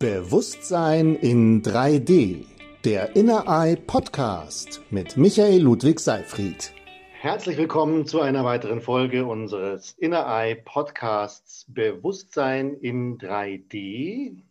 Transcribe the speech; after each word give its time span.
Bewusstsein 0.00 1.14
in 1.14 1.60
3D, 1.60 2.46
der 2.86 3.16
Inner 3.16 3.44
Eye 3.46 3.76
Podcast 3.76 4.80
mit 4.88 5.18
Michael 5.18 5.60
Ludwig 5.60 6.00
Seifried. 6.00 6.72
Herzlich 7.12 7.58
willkommen 7.58 8.06
zu 8.06 8.22
einer 8.22 8.42
weiteren 8.42 8.80
Folge 8.80 9.26
unseres 9.26 9.92
Inner 9.98 10.24
Eye 10.26 10.54
Podcasts 10.54 11.66
Bewusstsein 11.68 12.72
in 12.80 13.18
3D 13.18 14.42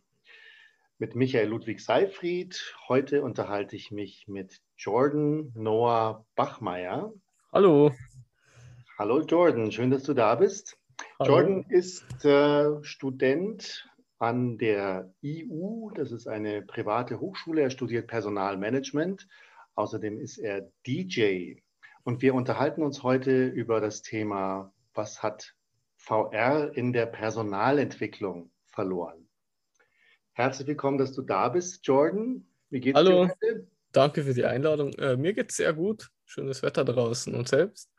mit 0.98 1.16
Michael 1.16 1.48
Ludwig 1.48 1.80
Seifried. 1.80 2.76
Heute 2.86 3.22
unterhalte 3.22 3.74
ich 3.74 3.90
mich 3.90 4.28
mit 4.28 4.60
Jordan 4.76 5.50
Noah 5.56 6.24
Bachmeier. 6.36 7.12
Hallo. 7.52 7.90
Hallo 8.96 9.20
Jordan, 9.22 9.72
schön, 9.72 9.90
dass 9.90 10.04
du 10.04 10.14
da 10.14 10.36
bist. 10.36 10.78
Hallo. 11.18 11.38
Jordan 11.38 11.66
ist 11.70 12.24
äh, 12.24 12.84
Student 12.84 13.89
an 14.20 14.58
der 14.58 15.12
IU, 15.22 15.90
das 15.94 16.12
ist 16.12 16.28
eine 16.28 16.60
private 16.62 17.20
Hochschule. 17.20 17.62
Er 17.62 17.70
studiert 17.70 18.06
Personalmanagement. 18.06 19.26
Außerdem 19.74 20.20
ist 20.20 20.36
er 20.36 20.70
DJ. 20.86 21.54
Und 22.04 22.20
wir 22.20 22.34
unterhalten 22.34 22.82
uns 22.82 23.02
heute 23.02 23.46
über 23.46 23.80
das 23.80 24.02
Thema, 24.02 24.72
was 24.92 25.22
hat 25.22 25.54
VR 25.96 26.70
in 26.74 26.92
der 26.92 27.06
Personalentwicklung 27.06 28.50
verloren? 28.66 29.26
Herzlich 30.32 30.68
willkommen, 30.68 30.98
dass 30.98 31.12
du 31.12 31.22
da 31.22 31.48
bist, 31.48 31.86
Jordan. 31.86 32.46
Wie 32.68 32.80
geht's 32.80 32.98
Hallo. 32.98 33.24
dir 33.24 33.30
heute? 33.30 33.66
Danke 33.92 34.22
für 34.22 34.34
die 34.34 34.44
Einladung. 34.44 34.92
Äh, 34.94 35.16
mir 35.16 35.32
geht's 35.32 35.56
sehr 35.56 35.72
gut. 35.72 36.10
Schönes 36.26 36.62
Wetter 36.62 36.84
draußen. 36.84 37.34
Und 37.34 37.48
selbst? 37.48 37.90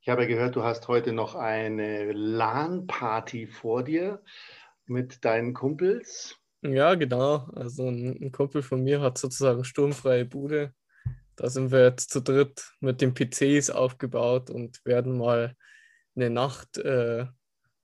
Ich 0.00 0.08
habe 0.08 0.26
gehört, 0.26 0.56
du 0.56 0.62
hast 0.62 0.88
heute 0.88 1.12
noch 1.12 1.34
eine 1.34 2.12
LAN-Party 2.12 3.46
vor 3.46 3.82
dir 3.82 4.22
mit 4.88 5.24
deinen 5.24 5.54
Kumpels. 5.54 6.36
Ja, 6.62 6.94
genau. 6.94 7.48
Also 7.54 7.88
ein, 7.88 8.18
ein, 8.20 8.32
Kumpel 8.32 8.62
von 8.62 8.82
mir 8.82 9.00
hat 9.00 9.18
sozusagen 9.18 9.64
sturmfreie 9.64 10.24
Bude. 10.24 10.74
Da 11.36 11.48
sind 11.48 11.70
wir 11.70 11.84
jetzt 11.84 12.10
zu 12.10 12.20
dritt 12.20 12.72
mit 12.80 13.00
den 13.00 13.14
PCs 13.14 13.70
aufgebaut 13.70 14.50
und 14.50 14.84
werden 14.84 15.16
mal 15.16 15.54
eine 16.16 16.30
Nacht 16.30 16.78
äh, 16.78 17.26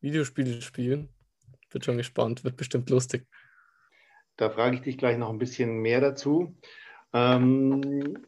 Videospiele 0.00 0.60
spielen. 0.60 1.08
Wird 1.70 1.84
schon 1.84 1.96
gespannt, 1.96 2.42
wird 2.42 2.56
bestimmt 2.56 2.90
lustig. 2.90 3.26
Da 4.36 4.50
frage 4.50 4.76
ich 4.76 4.82
dich 4.82 4.98
gleich 4.98 5.18
noch 5.18 5.30
ein 5.30 5.38
bisschen 5.38 5.78
mehr 5.78 6.00
dazu. 6.00 6.56
Ähm, 7.12 8.18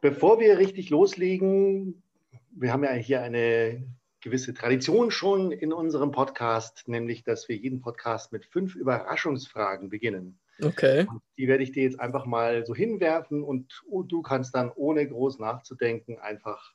bevor 0.00 0.40
wir 0.40 0.56
richtig 0.56 0.88
loslegen, 0.88 2.02
wir 2.50 2.72
haben 2.72 2.84
ja 2.84 2.92
hier 2.92 3.22
eine 3.22 3.86
gewisse 4.22 4.54
Tradition 4.54 5.10
schon 5.10 5.52
in 5.52 5.72
unserem 5.72 6.12
Podcast, 6.12 6.88
nämlich 6.88 7.24
dass 7.24 7.48
wir 7.48 7.56
jeden 7.56 7.80
Podcast 7.80 8.32
mit 8.32 8.46
fünf 8.46 8.74
Überraschungsfragen 8.74 9.90
beginnen. 9.90 10.40
Okay. 10.62 11.06
Und 11.08 11.22
die 11.36 11.48
werde 11.48 11.62
ich 11.62 11.72
dir 11.72 11.82
jetzt 11.82 12.00
einfach 12.00 12.24
mal 12.24 12.64
so 12.64 12.74
hinwerfen 12.74 13.42
und 13.42 13.82
du 13.88 14.22
kannst 14.22 14.54
dann 14.54 14.70
ohne 14.70 15.06
groß 15.06 15.38
nachzudenken 15.38 16.18
einfach 16.18 16.72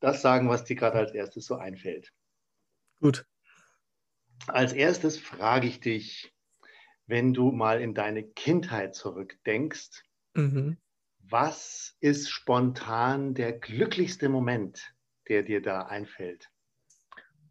das 0.00 0.20
sagen, 0.22 0.48
was 0.48 0.64
dir 0.64 0.76
gerade 0.76 0.98
als 0.98 1.12
erstes 1.12 1.46
so 1.46 1.56
einfällt. 1.56 2.12
Gut. 3.00 3.26
Als 4.46 4.72
erstes 4.72 5.18
frage 5.18 5.66
ich 5.66 5.80
dich, 5.80 6.34
wenn 7.06 7.34
du 7.34 7.50
mal 7.50 7.80
in 7.80 7.94
deine 7.94 8.22
Kindheit 8.22 8.94
zurückdenkst, 8.94 10.04
mhm. 10.34 10.76
was 11.20 11.96
ist 12.00 12.30
spontan 12.30 13.34
der 13.34 13.52
glücklichste 13.52 14.28
Moment, 14.28 14.94
der 15.28 15.42
dir 15.42 15.62
da 15.62 15.82
einfällt? 15.82 16.48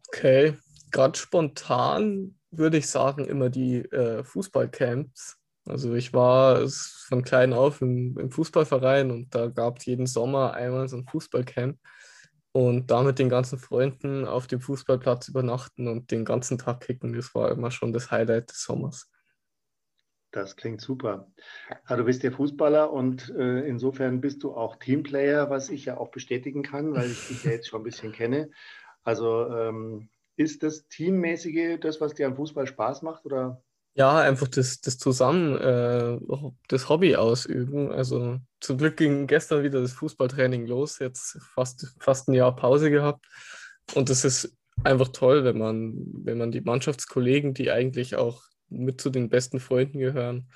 Okay, 0.08 0.54
gerade 0.90 1.18
spontan 1.18 2.38
würde 2.50 2.78
ich 2.78 2.88
sagen, 2.88 3.26
immer 3.26 3.50
die 3.50 3.80
äh, 3.92 4.24
Fußballcamps. 4.24 5.36
Also 5.66 5.94
ich 5.94 6.14
war 6.14 6.66
von 6.68 7.22
klein 7.22 7.52
auf 7.52 7.82
im, 7.82 8.16
im 8.18 8.30
Fußballverein 8.30 9.10
und 9.10 9.34
da 9.34 9.48
gab 9.48 9.78
es 9.78 9.86
jeden 9.86 10.06
Sommer 10.06 10.54
einmal 10.54 10.88
so 10.88 10.96
ein 10.96 11.06
Fußballcamp 11.06 11.78
und 12.52 12.90
da 12.90 13.02
mit 13.02 13.18
den 13.18 13.28
ganzen 13.28 13.58
Freunden 13.58 14.24
auf 14.26 14.46
dem 14.46 14.60
Fußballplatz 14.60 15.28
übernachten 15.28 15.86
und 15.86 16.10
den 16.10 16.24
ganzen 16.24 16.56
Tag 16.56 16.80
kicken, 16.80 17.12
das 17.12 17.34
war 17.34 17.50
immer 17.50 17.70
schon 17.70 17.92
das 17.92 18.10
Highlight 18.10 18.50
des 18.50 18.62
Sommers. 18.62 19.10
Das 20.30 20.56
klingt 20.56 20.80
super. 20.80 21.30
Ja, 21.88 21.96
du 21.96 22.04
bist 22.04 22.22
ja 22.22 22.30
Fußballer 22.30 22.92
und 22.92 23.30
äh, 23.30 23.66
insofern 23.66 24.20
bist 24.20 24.42
du 24.42 24.54
auch 24.54 24.76
Teamplayer, 24.76 25.48
was 25.48 25.70
ich 25.70 25.86
ja 25.86 25.96
auch 25.96 26.10
bestätigen 26.10 26.62
kann, 26.62 26.92
weil 26.94 27.10
ich 27.10 27.28
dich 27.28 27.44
ja 27.44 27.52
jetzt 27.52 27.68
schon 27.68 27.80
ein 27.80 27.84
bisschen 27.84 28.12
kenne. 28.12 28.50
Also 29.04 29.48
ähm, 29.50 30.10
ist 30.36 30.62
das 30.62 30.86
Teammäßige 30.88 31.78
das, 31.80 32.00
was 32.00 32.14
dir 32.14 32.26
am 32.26 32.36
Fußball 32.36 32.66
Spaß 32.66 33.02
macht? 33.02 33.24
Oder? 33.24 33.62
Ja, 33.94 34.18
einfach 34.18 34.48
das, 34.48 34.80
das 34.80 34.98
Zusammen, 34.98 35.56
äh, 35.56 36.18
das 36.68 36.88
Hobby 36.90 37.16
ausüben. 37.16 37.90
Also 37.90 38.38
zum 38.60 38.78
Glück 38.78 38.98
ging 38.98 39.26
gestern 39.26 39.62
wieder 39.62 39.80
das 39.80 39.92
Fußballtraining 39.92 40.66
los, 40.66 40.98
jetzt 40.98 41.38
fast, 41.54 41.94
fast 41.98 42.28
ein 42.28 42.34
Jahr 42.34 42.54
Pause 42.54 42.90
gehabt. 42.90 43.26
Und 43.94 44.10
es 44.10 44.24
ist 44.24 44.54
einfach 44.84 45.08
toll, 45.08 45.42
wenn 45.44 45.58
man, 45.58 45.94
wenn 46.22 46.38
man 46.38 46.52
die 46.52 46.60
Mannschaftskollegen, 46.60 47.54
die 47.54 47.70
eigentlich 47.70 48.14
auch 48.14 48.47
mit 48.68 49.00
zu 49.00 49.10
den 49.10 49.28
besten 49.28 49.60
Freunden 49.60 49.98
gehören, 49.98 50.50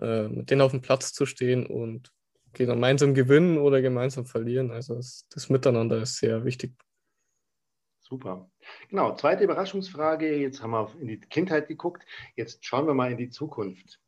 äh, 0.00 0.28
mit 0.28 0.50
denen 0.50 0.60
auf 0.60 0.72
dem 0.72 0.82
Platz 0.82 1.12
zu 1.12 1.26
stehen 1.26 1.66
und 1.66 2.12
gemeinsam 2.52 3.14
gewinnen 3.14 3.58
oder 3.58 3.82
gemeinsam 3.82 4.26
verlieren. 4.26 4.70
Also 4.70 4.94
das, 4.94 5.26
das 5.30 5.50
Miteinander 5.50 6.00
ist 6.02 6.16
sehr 6.16 6.44
wichtig. 6.44 6.72
Super. 8.00 8.48
Genau, 8.88 9.14
zweite 9.16 9.44
Überraschungsfrage. 9.44 10.36
Jetzt 10.36 10.62
haben 10.62 10.70
wir 10.70 10.90
in 11.00 11.08
die 11.08 11.20
Kindheit 11.20 11.66
geguckt. 11.66 12.04
Jetzt 12.36 12.64
schauen 12.64 12.86
wir 12.86 12.94
mal 12.94 13.10
in 13.10 13.18
die 13.18 13.30
Zukunft. 13.30 14.00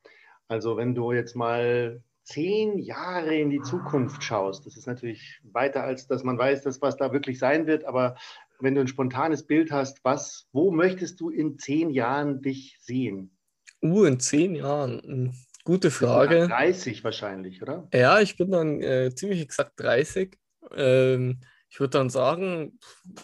Also 0.46 0.76
wenn 0.76 0.94
du 0.94 1.12
jetzt 1.12 1.34
mal 1.34 2.02
zehn 2.22 2.78
Jahre 2.78 3.34
in 3.34 3.50
die 3.50 3.60
Zukunft 3.60 4.22
schaust, 4.22 4.66
das 4.66 4.76
ist 4.76 4.86
natürlich 4.86 5.40
weiter, 5.42 5.82
als 5.82 6.06
dass 6.06 6.22
man 6.22 6.38
weiß, 6.38 6.62
dass 6.62 6.80
was 6.80 6.96
da 6.96 7.12
wirklich 7.12 7.38
sein 7.38 7.66
wird, 7.66 7.84
aber 7.84 8.16
wenn 8.60 8.74
du 8.74 8.80
ein 8.80 8.88
spontanes 8.88 9.46
Bild 9.46 9.70
hast, 9.70 10.04
was, 10.04 10.48
wo 10.52 10.70
möchtest 10.70 11.20
du 11.20 11.30
in 11.30 11.58
zehn 11.58 11.90
Jahren 11.90 12.42
dich 12.42 12.78
sehen? 12.80 13.36
Uh, 13.82 14.04
in 14.04 14.18
zehn 14.18 14.54
Jahren. 14.54 15.00
Hm, 15.02 15.34
gute 15.64 15.90
Frage. 15.90 16.48
30 16.48 17.04
wahrscheinlich, 17.04 17.62
oder? 17.62 17.88
Ja, 17.92 18.20
ich 18.20 18.36
bin 18.36 18.50
dann 18.50 18.82
äh, 18.82 19.14
ziemlich 19.14 19.40
exakt 19.40 19.72
30. 19.76 20.36
Ähm, 20.74 21.40
ich 21.70 21.78
würde 21.80 21.98
dann 21.98 22.10
sagen, 22.10 22.78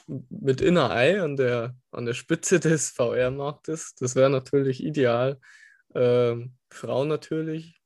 mit 0.07 0.61
Inner 0.61 0.91
Eye 0.95 1.21
an 1.21 1.37
der, 1.37 1.75
an 1.91 2.05
der 2.07 2.15
Spitze 2.15 2.61
des 2.61 2.91
VR-Marktes, 2.91 3.95
das 3.99 4.15
wäre 4.15 4.31
natürlich 4.31 4.85
ideal. 4.85 5.41
Ähm, 5.95 6.55
Frau 6.71 7.05
natürlich 7.05 7.81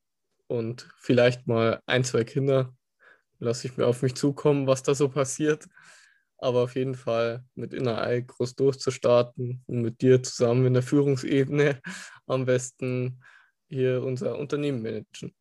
und 0.47 0.89
vielleicht 0.99 1.47
mal 1.47 1.81
ein, 1.87 2.05
zwei 2.05 2.25
Kinder. 2.25 2.75
Lasse 3.39 3.69
ich 3.69 3.77
mir 3.77 3.87
auf 3.87 4.03
mich 4.03 4.15
zukommen, 4.15 4.67
was 4.67 4.83
da 4.83 4.95
so 4.95 5.09
passiert 5.09 5.69
aber 6.39 6.63
auf 6.63 6.77
jeden 6.77 6.95
Fall 6.95 7.45
mit 7.55 7.75
Inner 7.75 8.07
Eye 8.07 8.23
groß 8.23 8.55
durchzustarten 8.55 9.63
und 9.67 9.83
mit 9.83 10.01
dir 10.01 10.23
zusammen 10.23 10.67
in 10.67 10.75
der 10.75 10.83
Führungsebene 10.83 11.81
am 12.27 12.47
besten 12.47 13.21
hier 13.69 14.03
unser 14.03 14.39
Unternehmen 14.39 14.83
managen. 14.83 15.35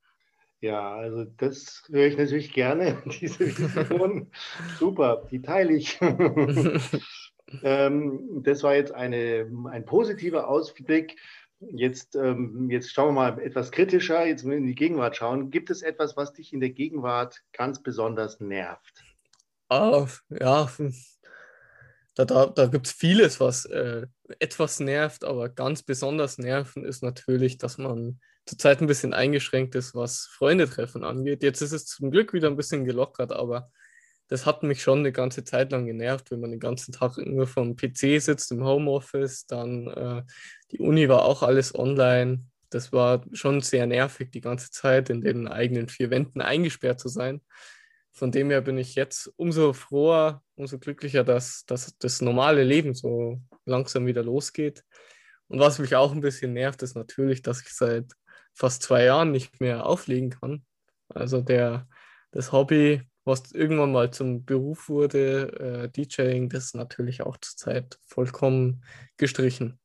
Ja, 0.60 0.96
also 0.96 1.24
das 1.24 1.84
höre 1.92 2.08
ich 2.08 2.18
natürlich 2.18 2.52
gerne, 2.52 3.02
diese 3.22 3.40
Vision. 3.40 4.32
Super, 4.80 5.28
die 5.30 5.42
teile 5.42 5.74
ich. 5.74 6.00
ähm, 7.62 8.42
das 8.44 8.64
war 8.64 8.76
jetzt 8.76 8.92
eine, 8.92 9.50
ein 9.70 9.86
positiver 9.86 10.48
Ausblick. 10.48 11.16
Jetzt, 11.60 12.16
ähm, 12.16 12.70
jetzt 12.70 12.92
schauen 12.92 13.16
wir 13.16 13.32
mal 13.32 13.40
etwas 13.40 13.72
kritischer, 13.72 14.26
jetzt 14.26 14.44
in 14.44 14.66
die 14.66 14.76
Gegenwart 14.76 15.16
schauen. 15.16 15.50
Gibt 15.52 15.70
es 15.70 15.82
etwas, 15.82 16.18
was 16.18 16.34
dich 16.34 16.54
in 16.54 16.60
der 16.60 16.70
Gegenwart 16.72 17.44
ganz 17.52 17.82
besonders 17.82 18.40
nervt? 18.40 19.07
Ah, 19.70 20.08
ja, 20.30 20.70
da, 22.16 22.26
da, 22.26 22.46
da 22.48 22.66
gibt 22.66 22.88
es 22.88 22.94
vieles, 22.94 23.40
was 23.40 23.66
äh, 23.66 24.08
etwas 24.40 24.80
nervt, 24.80 25.24
aber 25.24 25.50
ganz 25.50 25.84
besonders 25.84 26.38
nerven 26.38 26.84
ist 26.84 27.04
natürlich, 27.04 27.58
dass 27.58 27.78
man 27.78 28.20
zurzeit 28.46 28.82
ein 28.82 28.88
bisschen 28.88 29.14
eingeschränkt 29.14 29.76
ist, 29.76 29.94
was 29.94 30.26
Freundetreffen 30.32 31.04
angeht. 31.04 31.44
Jetzt 31.44 31.62
ist 31.62 31.74
es 31.74 31.86
zum 31.86 32.10
Glück 32.10 32.34
wieder 32.34 32.48
ein 32.48 32.56
bisschen 32.56 32.86
gelockert, 32.86 33.32
aber 33.32 33.70
das 34.30 34.46
hat 34.46 34.64
mich 34.64 34.82
schon 34.82 35.00
eine 35.00 35.12
ganze 35.12 35.44
Zeit 35.44 35.72
lang 35.72 35.86
genervt, 35.86 36.32
wenn 36.32 36.40
man 36.40 36.52
den 36.52 36.60
ganzen 36.60 36.92
Tag 36.92 37.18
nur 37.18 37.46
vom 37.46 37.76
PC 37.76 38.20
sitzt 38.22 38.52
im 38.52 38.64
Homeoffice. 38.64 39.46
Dann 39.46 39.88
äh, 39.88 40.24
die 40.72 40.80
Uni 40.80 41.08
war 41.10 41.24
auch 41.24 41.44
alles 41.44 41.76
online. 41.76 42.46
Das 42.70 42.92
war 42.92 43.24
schon 43.34 43.62
sehr 43.62 43.86
nervig, 43.86 44.32
die 44.32 44.42
ganze 44.42 44.72
Zeit 44.72 45.10
in 45.10 45.22
den 45.22 45.48
eigenen 45.48 45.88
vier 45.88 46.10
Wänden 46.10 46.42
eingesperrt 46.42 47.00
zu 47.00 47.10
sein 47.10 47.42
von 48.18 48.32
dem 48.32 48.50
her 48.50 48.62
bin 48.62 48.80
ich 48.80 48.96
jetzt 48.96 49.32
umso 49.38 49.74
froher, 49.74 50.42
umso 50.56 50.80
glücklicher, 50.80 51.24
dass, 51.24 51.66
dass 51.66 51.96
das 52.00 52.20
normale 52.20 52.64
Leben 52.64 52.96
so 52.96 53.40
langsam 53.66 54.08
wieder 54.08 54.24
losgeht. 54.24 54.84
Und 55.48 55.60
was 55.60 55.78
mich 55.78 55.96
auch 55.96 56.12
ein 56.12 56.22
bisschen 56.22 56.54
nervt, 56.54 56.82
ist 56.82 56.96
natürlich, 56.96 57.44
dass 57.44 57.62
ich 57.62 57.70
seit 57.70 58.12
fast 58.56 58.82
zwei 58.82 59.04
Jahren 59.04 59.32
nicht 59.32 59.62
mehr 59.62 59.86
auflegen 59.86 60.32
kann. 60.32 60.66
Also 61.10 61.42
der, 61.42 61.88
das 62.32 62.52
Hobby, 62.52 63.04
was 63.24 63.52
irgendwann 63.52 63.92
mal 63.92 64.12
zum 64.12 64.46
Beruf 64.46 64.90
wurde, 64.90 65.86
äh, 65.86 65.90
DJing, 65.90 66.50
das 66.50 66.66
ist 66.66 66.76
natürlich 66.76 67.22
auch 67.22 67.38
zurzeit 67.38 68.00
vollkommen 68.08 68.84
gestrichen. 69.18 69.80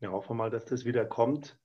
Ja, 0.00 0.10
hoffen 0.10 0.30
wir 0.30 0.34
mal, 0.36 0.50
dass 0.50 0.64
das 0.64 0.86
wieder 0.86 1.04
kommt. 1.04 1.58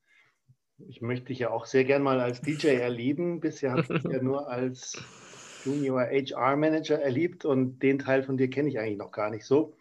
Ich 0.90 1.02
möchte 1.02 1.28
dich 1.28 1.40
ja 1.40 1.52
auch 1.52 1.66
sehr 1.66 1.86
gern 1.86 2.04
mal 2.04 2.20
als 2.20 2.42
DJ 2.42 2.76
erleben. 2.76 3.40
Bisher 3.40 3.72
habe 3.72 3.82
ich 3.84 3.88
dich 3.88 4.04
ja 4.12 4.22
nur 4.22 4.50
als 4.50 5.02
Junior 5.66 6.02
HR 6.02 6.56
Manager 6.56 7.02
erlebt 7.02 7.44
und 7.46 7.80
den 7.80 8.00
Teil 8.00 8.24
von 8.24 8.38
dir 8.38 8.50
kenne 8.50 8.70
ich 8.70 8.80
eigentlich 8.80 8.98
noch 8.98 9.12
gar 9.12 9.30
nicht 9.30 9.46
so. 9.46 9.76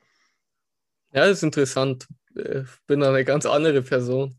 Ja, 1.12 1.26
das 1.26 1.38
ist 1.38 1.42
interessant. 1.42 2.08
Ich 2.34 2.68
bin 2.86 3.02
eine 3.02 3.24
ganz 3.24 3.46
andere 3.46 3.82
Person. 3.82 4.36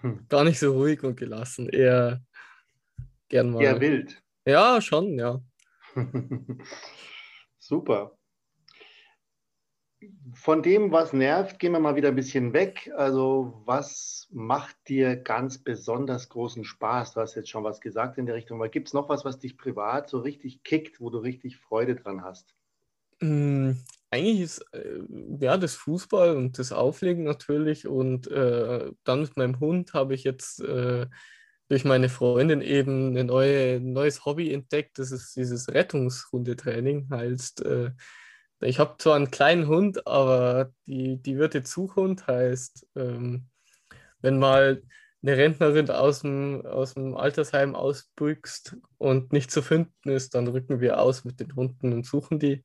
Hm. 0.00 0.26
Gar 0.28 0.44
nicht 0.44 0.58
so 0.58 0.72
ruhig 0.72 1.02
und 1.02 1.16
gelassen. 1.16 1.68
Eher 1.68 2.22
gern 3.28 3.50
mal. 3.50 3.62
Eher 3.62 3.80
wild. 3.80 4.22
Ja, 4.46 4.80
schon, 4.80 5.18
ja. 5.18 5.42
Super. 7.58 8.16
Von 10.32 10.62
dem, 10.62 10.92
was 10.92 11.12
nervt, 11.12 11.58
gehen 11.58 11.72
wir 11.72 11.80
mal 11.80 11.96
wieder 11.96 12.08
ein 12.08 12.16
bisschen 12.16 12.54
weg. 12.54 12.90
Also, 12.96 13.62
was 13.66 14.28
macht 14.30 14.76
dir 14.88 15.16
ganz 15.16 15.58
besonders 15.58 16.28
großen 16.30 16.64
Spaß? 16.64 17.12
Du 17.12 17.20
hast 17.20 17.34
jetzt 17.34 17.50
schon 17.50 17.64
was 17.64 17.80
gesagt 17.80 18.16
in 18.16 18.24
der 18.24 18.34
Richtung, 18.34 18.58
aber 18.58 18.70
gibt 18.70 18.88
es 18.88 18.94
noch 18.94 19.10
was, 19.10 19.24
was 19.24 19.38
dich 19.38 19.58
privat 19.58 20.08
so 20.08 20.20
richtig 20.20 20.62
kickt, 20.62 21.00
wo 21.00 21.10
du 21.10 21.18
richtig 21.18 21.58
Freude 21.58 21.96
dran 21.96 22.22
hast? 22.22 22.54
Mm, 23.20 23.72
eigentlich 24.10 24.40
ist 24.40 24.64
äh, 24.72 25.02
ja 25.38 25.58
das 25.58 25.74
Fußball 25.74 26.34
und 26.36 26.58
das 26.58 26.72
Auflegen 26.72 27.24
natürlich. 27.24 27.86
Und 27.86 28.26
äh, 28.30 28.90
dann 29.04 29.20
mit 29.20 29.36
meinem 29.36 29.60
Hund 29.60 29.92
habe 29.92 30.14
ich 30.14 30.24
jetzt 30.24 30.60
äh, 30.62 31.06
durch 31.68 31.84
meine 31.84 32.08
Freundin 32.08 32.62
eben 32.62 33.16
ein 33.16 33.26
neue, 33.26 33.80
neues 33.80 34.24
Hobby 34.24 34.52
entdeckt. 34.52 34.98
Das 34.98 35.12
ist 35.12 35.36
dieses 35.36 35.68
Rettungshundetraining. 35.68 37.08
Heißt, 37.10 37.64
äh, 37.66 37.90
ich 38.60 38.78
habe 38.78 38.96
zwar 38.98 39.16
einen 39.16 39.30
kleinen 39.30 39.66
Hund, 39.68 40.06
aber 40.06 40.72
die, 40.86 41.16
die 41.22 41.38
Wirte 41.38 41.62
Zughund 41.62 42.26
heißt, 42.26 42.86
ähm, 42.96 43.48
wenn 44.20 44.38
mal 44.38 44.82
eine 45.22 45.36
Rentnerin 45.36 45.90
aus 45.90 46.20
dem, 46.20 46.64
aus 46.64 46.94
dem 46.94 47.16
Altersheim 47.16 47.74
ausbüchst 47.74 48.76
und 48.98 49.32
nicht 49.32 49.50
zu 49.50 49.62
finden 49.62 50.10
ist, 50.10 50.34
dann 50.34 50.48
rücken 50.48 50.80
wir 50.80 51.00
aus 51.00 51.24
mit 51.24 51.40
den 51.40 51.54
Hunden 51.54 51.92
und 51.92 52.06
suchen 52.06 52.38
die. 52.38 52.64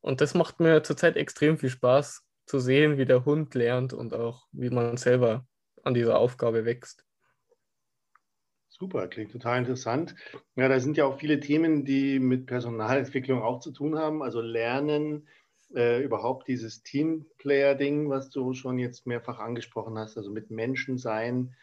Und 0.00 0.20
das 0.20 0.34
macht 0.34 0.60
mir 0.60 0.82
zurzeit 0.82 1.16
extrem 1.16 1.58
viel 1.58 1.70
Spaß 1.70 2.22
zu 2.46 2.58
sehen, 2.58 2.98
wie 2.98 3.06
der 3.06 3.24
Hund 3.24 3.54
lernt 3.54 3.92
und 3.92 4.14
auch 4.14 4.46
wie 4.52 4.70
man 4.70 4.96
selber 4.96 5.46
an 5.82 5.94
dieser 5.94 6.18
Aufgabe 6.18 6.64
wächst. 6.64 7.04
Super, 8.76 9.06
klingt 9.06 9.30
total 9.30 9.60
interessant. 9.60 10.16
Ja, 10.56 10.68
da 10.68 10.80
sind 10.80 10.96
ja 10.96 11.04
auch 11.04 11.20
viele 11.20 11.38
Themen, 11.38 11.84
die 11.84 12.18
mit 12.18 12.46
Personalentwicklung 12.46 13.40
auch 13.40 13.60
zu 13.60 13.70
tun 13.70 13.96
haben. 13.96 14.20
Also 14.20 14.40
Lernen, 14.40 15.28
äh, 15.76 16.02
überhaupt 16.02 16.48
dieses 16.48 16.82
Teamplayer-Ding, 16.82 18.10
was 18.10 18.30
du 18.30 18.52
schon 18.52 18.80
jetzt 18.80 19.06
mehrfach 19.06 19.38
angesprochen 19.38 19.96
hast, 19.96 20.16
also 20.16 20.28
mit 20.32 20.50
Menschen 20.50 20.98
sein 20.98 21.54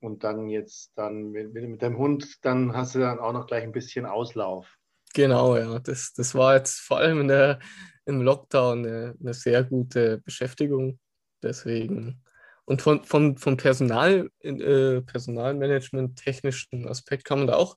und 0.00 0.24
dann 0.24 0.48
jetzt 0.48 0.92
dann 0.96 1.32
mit, 1.32 1.52
mit 1.52 1.82
deinem 1.82 1.98
Hund, 1.98 2.42
dann 2.46 2.74
hast 2.74 2.94
du 2.94 3.00
dann 3.00 3.18
auch 3.18 3.34
noch 3.34 3.46
gleich 3.46 3.62
ein 3.62 3.72
bisschen 3.72 4.06
Auslauf. 4.06 4.78
Genau, 5.12 5.58
ja. 5.58 5.78
Das, 5.80 6.14
das 6.14 6.34
war 6.34 6.56
jetzt 6.56 6.80
vor 6.80 6.96
allem 6.96 7.20
in 7.20 7.28
der, 7.28 7.58
im 8.06 8.22
Lockdown 8.22 8.86
eine, 8.86 9.14
eine 9.20 9.34
sehr 9.34 9.64
gute 9.64 10.18
Beschäftigung. 10.24 10.98
Deswegen 11.42 12.23
und 12.66 12.82
von, 12.82 13.04
von, 13.04 13.36
vom 13.36 13.56
Personal, 13.56 14.30
äh, 14.40 15.00
Personalmanagement, 15.02 16.16
technischen 16.16 16.88
Aspekt 16.88 17.24
kann 17.24 17.38
man 17.38 17.46
da 17.48 17.56
auch 17.56 17.76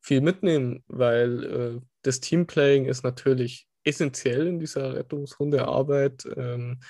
viel 0.00 0.20
mitnehmen, 0.20 0.84
weil 0.88 1.44
äh, 1.44 1.80
das 2.02 2.20
Teamplaying 2.20 2.86
ist 2.86 3.04
natürlich 3.04 3.66
essentiell 3.84 4.46
in 4.46 4.60
dieser 4.60 4.94
Rettungshundearbeit. 4.94 6.26
Ähm, 6.36 6.80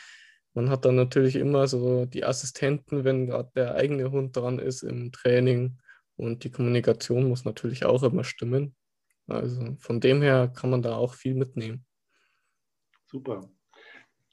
man 0.54 0.68
hat 0.68 0.84
dann 0.84 0.96
natürlich 0.96 1.36
immer 1.36 1.66
so 1.66 2.04
die 2.04 2.24
Assistenten, 2.24 3.04
wenn 3.04 3.26
gerade 3.26 3.50
der 3.56 3.74
eigene 3.74 4.10
Hund 4.10 4.36
dran 4.36 4.58
ist 4.58 4.82
im 4.82 5.12
Training 5.12 5.78
und 6.16 6.44
die 6.44 6.50
Kommunikation 6.50 7.28
muss 7.28 7.44
natürlich 7.44 7.84
auch 7.84 8.02
immer 8.02 8.24
stimmen. 8.24 8.74
Also 9.26 9.76
von 9.78 10.00
dem 10.00 10.20
her 10.20 10.52
kann 10.54 10.70
man 10.70 10.82
da 10.82 10.96
auch 10.96 11.14
viel 11.14 11.34
mitnehmen. 11.34 11.86
Super. 13.06 13.48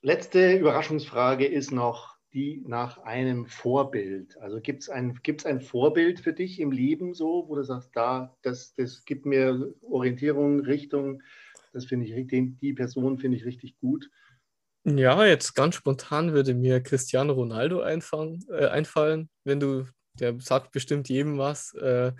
Letzte 0.01 0.57
Überraschungsfrage 0.57 1.45
ist 1.45 1.71
noch, 1.71 2.18
die 2.33 2.63
nach 2.67 2.99
einem 2.99 3.45
Vorbild. 3.45 4.37
Also 4.37 4.61
gibt 4.61 4.83
es 4.83 4.89
ein, 4.89 5.19
gibt's 5.23 5.45
ein 5.45 5.61
Vorbild 5.61 6.19
für 6.19 6.33
dich 6.33 6.59
im 6.59 6.71
Leben 6.71 7.13
so, 7.13 7.45
wo 7.47 7.55
du 7.55 7.63
sagst, 7.63 7.91
da, 7.95 8.35
das, 8.41 8.75
das 8.75 9.03
gibt 9.05 9.25
mir 9.25 9.73
Orientierung, 9.81 10.59
Richtung, 10.61 11.23
das 11.73 11.85
finde 11.85 12.05
ich, 12.05 12.27
die, 12.27 12.55
die 12.61 12.73
Person 12.73 13.17
finde 13.17 13.37
ich 13.37 13.45
richtig 13.45 13.77
gut. 13.79 14.09
Ja, 14.85 15.25
jetzt 15.25 15.55
ganz 15.55 15.75
spontan 15.75 16.33
würde 16.33 16.53
mir 16.53 16.81
Cristiano 16.81 17.33
Ronaldo 17.33 17.81
einfallen, 17.81 18.45
äh, 18.49 18.67
einfallen 18.67 19.29
wenn 19.43 19.59
du, 19.59 19.85
der 20.19 20.39
sagt 20.39 20.71
bestimmt 20.71 21.09
jedem 21.09 21.37
was. 21.37 21.73
Äh, 21.73 22.13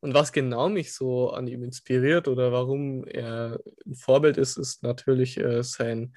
und 0.00 0.14
was 0.14 0.32
genau 0.32 0.68
mich 0.68 0.94
so 0.94 1.30
an 1.30 1.46
ihm 1.46 1.62
inspiriert 1.62 2.26
oder 2.26 2.52
warum 2.52 3.04
er 3.06 3.60
ein 3.86 3.94
Vorbild 3.94 4.36
ist, 4.36 4.56
ist 4.56 4.82
natürlich 4.82 5.38
äh, 5.38 5.62
sein 5.62 6.14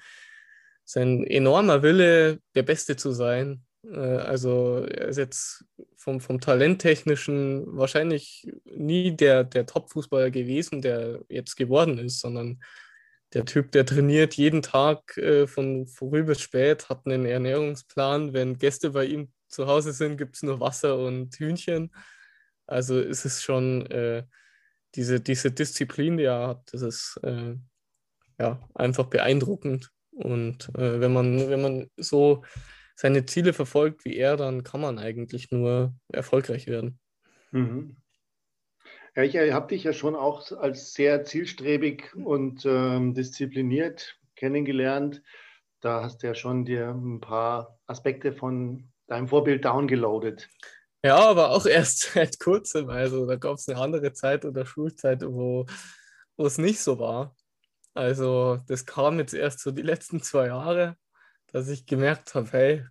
sein 0.86 1.24
enormer 1.24 1.82
Wille, 1.82 2.40
der 2.54 2.62
Beste 2.62 2.96
zu 2.96 3.12
sein. 3.12 3.66
Äh, 3.84 3.98
also 3.98 4.86
er 4.88 5.08
ist 5.08 5.18
jetzt 5.18 5.64
vom, 5.96 6.20
vom 6.20 6.40
Talenttechnischen 6.40 7.76
wahrscheinlich 7.76 8.48
nie 8.64 9.14
der, 9.14 9.44
der 9.44 9.66
Top-Fußballer 9.66 10.30
gewesen, 10.30 10.80
der 10.80 11.20
jetzt 11.28 11.56
geworden 11.56 11.98
ist, 11.98 12.20
sondern 12.20 12.62
der 13.32 13.44
Typ, 13.44 13.72
der 13.72 13.84
trainiert 13.84 14.34
jeden 14.34 14.62
Tag 14.62 15.16
äh, 15.18 15.48
von 15.48 15.88
früh 15.88 16.22
bis 16.22 16.40
spät, 16.40 16.88
hat 16.88 17.06
einen 17.06 17.26
Ernährungsplan. 17.26 18.32
Wenn 18.32 18.56
Gäste 18.56 18.90
bei 18.90 19.04
ihm 19.04 19.32
zu 19.48 19.66
Hause 19.66 19.92
sind, 19.92 20.16
gibt 20.16 20.36
es 20.36 20.42
nur 20.44 20.60
Wasser 20.60 20.96
und 20.98 21.34
Hühnchen. 21.36 21.92
Also 22.66 23.00
ist 23.00 23.24
es 23.24 23.42
schon 23.42 23.86
äh, 23.90 24.24
diese, 24.94 25.20
diese 25.20 25.50
Disziplin, 25.50 26.16
die 26.16 26.24
er 26.24 26.48
hat, 26.48 26.72
das 26.72 26.82
ist 26.82 27.20
äh, 27.24 27.56
ja, 28.38 28.68
einfach 28.74 29.06
beeindruckend. 29.06 29.90
Und 30.16 30.70
äh, 30.76 31.00
wenn, 31.00 31.12
man, 31.12 31.48
wenn 31.48 31.62
man 31.62 31.90
so 31.96 32.42
seine 32.94 33.26
Ziele 33.26 33.52
verfolgt 33.52 34.04
wie 34.04 34.16
er, 34.16 34.36
dann 34.36 34.64
kann 34.64 34.80
man 34.80 34.98
eigentlich 34.98 35.50
nur 35.50 35.94
erfolgreich 36.12 36.66
werden. 36.66 36.98
Mhm. 37.52 37.96
Ja, 39.14 39.22
ich 39.22 39.52
habe 39.52 39.68
dich 39.68 39.84
ja 39.84 39.92
schon 39.92 40.14
auch 40.14 40.52
als 40.52 40.92
sehr 40.92 41.24
zielstrebig 41.24 42.14
und 42.14 42.66
ähm, 42.66 43.14
diszipliniert 43.14 44.18
kennengelernt. 44.34 45.22
Da 45.80 46.02
hast 46.02 46.22
du 46.22 46.26
ja 46.26 46.34
schon 46.34 46.64
dir 46.64 46.90
ein 46.90 47.20
paar 47.20 47.78
Aspekte 47.86 48.32
von 48.32 48.90
deinem 49.06 49.28
Vorbild 49.28 49.64
downgeloadet. 49.64 50.48
Ja, 51.02 51.16
aber 51.16 51.50
auch 51.50 51.66
erst 51.66 52.12
seit 52.12 52.38
kurzem. 52.40 52.90
Also 52.90 53.26
da 53.26 53.36
gab 53.36 53.56
es 53.56 53.68
eine 53.68 53.78
andere 53.78 54.12
Zeit 54.12 54.44
oder 54.44 54.66
Schulzeit, 54.66 55.22
wo, 55.22 55.66
wo 56.36 56.46
es 56.46 56.58
nicht 56.58 56.80
so 56.80 56.98
war. 56.98 57.34
Also 57.96 58.58
das 58.66 58.84
kam 58.84 59.18
jetzt 59.18 59.32
erst 59.32 59.60
so 59.60 59.70
die 59.70 59.82
letzten 59.82 60.20
zwei 60.20 60.48
Jahre, 60.48 60.96
dass 61.46 61.68
ich 61.68 61.86
gemerkt 61.86 62.34
habe, 62.34 62.48
hey, 62.52 62.86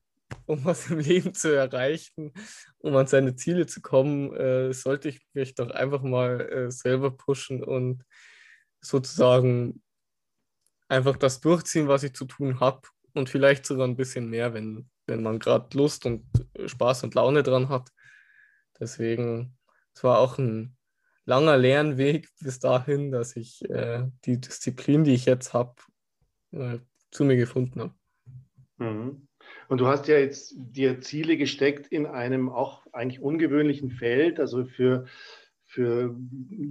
um 0.48 0.66
was 0.66 0.90
im 0.90 0.98
Leben 0.98 1.36
zu 1.36 1.56
erreichen, 1.56 2.34
um 2.80 2.96
an 2.96 3.06
seine 3.06 3.36
Ziele 3.36 3.68
zu 3.68 3.82
kommen, 3.82 4.36
äh, 4.36 4.74
sollte 4.74 5.10
ich 5.10 5.22
mich 5.34 5.54
doch 5.54 5.70
einfach 5.70 6.02
mal 6.02 6.42
äh, 6.42 6.72
selber 6.72 7.12
pushen 7.12 7.64
und 7.64 8.04
sozusagen 8.82 9.84
einfach 10.88 11.18
das 11.18 11.40
durchziehen, 11.40 11.88
was 11.88 12.02
ich 12.02 12.14
zu 12.14 12.26
tun 12.26 12.60
habe 12.60 12.82
und 13.14 13.30
vielleicht 13.30 13.68
sogar 13.68 13.88
ein 13.88 13.98
bisschen 13.98 14.28
mehr, 14.28 14.56
wenn, 14.56 14.90
wenn 15.06 15.22
man 15.22 15.38
gerade 15.38 15.78
Lust 15.78 16.08
und 16.08 16.26
Spaß 16.66 17.04
und 17.04 17.14
Laune 17.14 17.44
dran 17.44 17.70
hat. 17.70 17.90
Deswegen, 18.80 19.56
es 19.94 20.04
war 20.04 20.18
auch 20.18 20.40
ein 20.40 20.76
langer 21.26 21.58
Lernweg 21.58 22.30
bis 22.40 22.60
dahin, 22.60 23.12
dass 23.12 23.36
ich 23.36 23.70
äh, 23.70 24.04
die 24.26 24.40
Disziplin, 24.40 25.04
die 25.04 25.14
ich 25.14 25.26
jetzt 25.26 25.54
habe, 25.54 25.76
äh, 26.52 26.80
zu 27.12 27.26
mir 27.26 27.36
gefunden 27.36 27.82
habe. 27.82 27.94
Mhm. 28.78 29.28
Und 29.68 29.80
du 29.80 29.88
hast 29.88 30.08
ja 30.08 30.18
jetzt 30.18 30.54
dir 30.58 31.02
Ziele 31.02 31.36
gesteckt 31.38 31.88
in 31.88 32.06
einem 32.06 32.50
auch 32.50 32.86
eigentlich 32.92 33.20
ungewöhnlichen 33.22 33.90
Feld. 33.92 34.40
Also 34.40 34.66
für, 34.66 35.06
für 35.64 36.16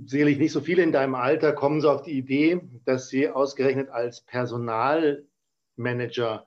sicherlich 0.06 0.38
nicht 0.38 0.52
so 0.52 0.61
viele 0.61 0.82
in 0.82 0.92
deinem 0.92 1.16
Alter 1.16 1.52
kommen 1.52 1.80
so 1.80 1.90
auf 1.90 2.02
die 2.02 2.16
Idee, 2.16 2.61
dass 2.84 3.08
sie 3.08 3.28
ausgerechnet 3.28 3.88
als 3.90 4.20
Personalmanager 4.23 6.46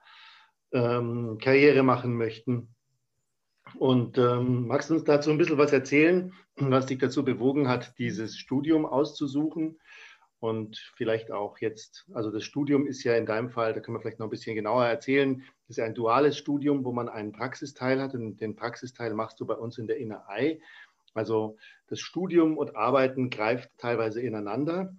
ähm, 0.72 1.38
Karriere 1.40 1.82
machen 1.82 2.14
möchten. 2.14 2.74
Und 3.76 4.18
ähm, 4.18 4.66
magst 4.66 4.90
du 4.90 4.94
uns 4.94 5.04
dazu 5.04 5.30
ein 5.30 5.38
bisschen 5.38 5.58
was 5.58 5.72
erzählen, 5.72 6.32
was 6.56 6.86
dich 6.86 6.98
dazu 6.98 7.24
bewogen 7.24 7.68
hat, 7.68 7.98
dieses 7.98 8.38
Studium 8.38 8.86
auszusuchen? 8.86 9.78
Und 10.40 10.78
vielleicht 10.94 11.32
auch 11.32 11.58
jetzt, 11.58 12.06
also 12.14 12.30
das 12.30 12.44
Studium 12.44 12.86
ist 12.86 13.02
ja 13.02 13.16
in 13.16 13.26
deinem 13.26 13.50
Fall, 13.50 13.74
da 13.74 13.80
können 13.80 13.96
wir 13.96 14.00
vielleicht 14.00 14.20
noch 14.20 14.26
ein 14.26 14.30
bisschen 14.30 14.54
genauer 14.54 14.86
erzählen, 14.86 15.42
ist 15.66 15.78
ja 15.78 15.84
ein 15.84 15.94
duales 15.94 16.38
Studium, 16.38 16.84
wo 16.84 16.92
man 16.92 17.08
einen 17.08 17.32
Praxisteil 17.32 18.00
hat. 18.00 18.14
Und 18.14 18.40
den 18.40 18.54
Praxisteil 18.54 19.14
machst 19.14 19.40
du 19.40 19.46
bei 19.46 19.54
uns 19.54 19.78
in 19.78 19.88
der 19.88 19.96
Inner-Ei. 19.98 20.60
Also 21.14 21.56
das 21.88 22.00
Studium 22.00 22.56
und 22.56 22.76
Arbeiten 22.76 23.30
greift 23.30 23.70
teilweise 23.78 24.20
ineinander. 24.20 24.94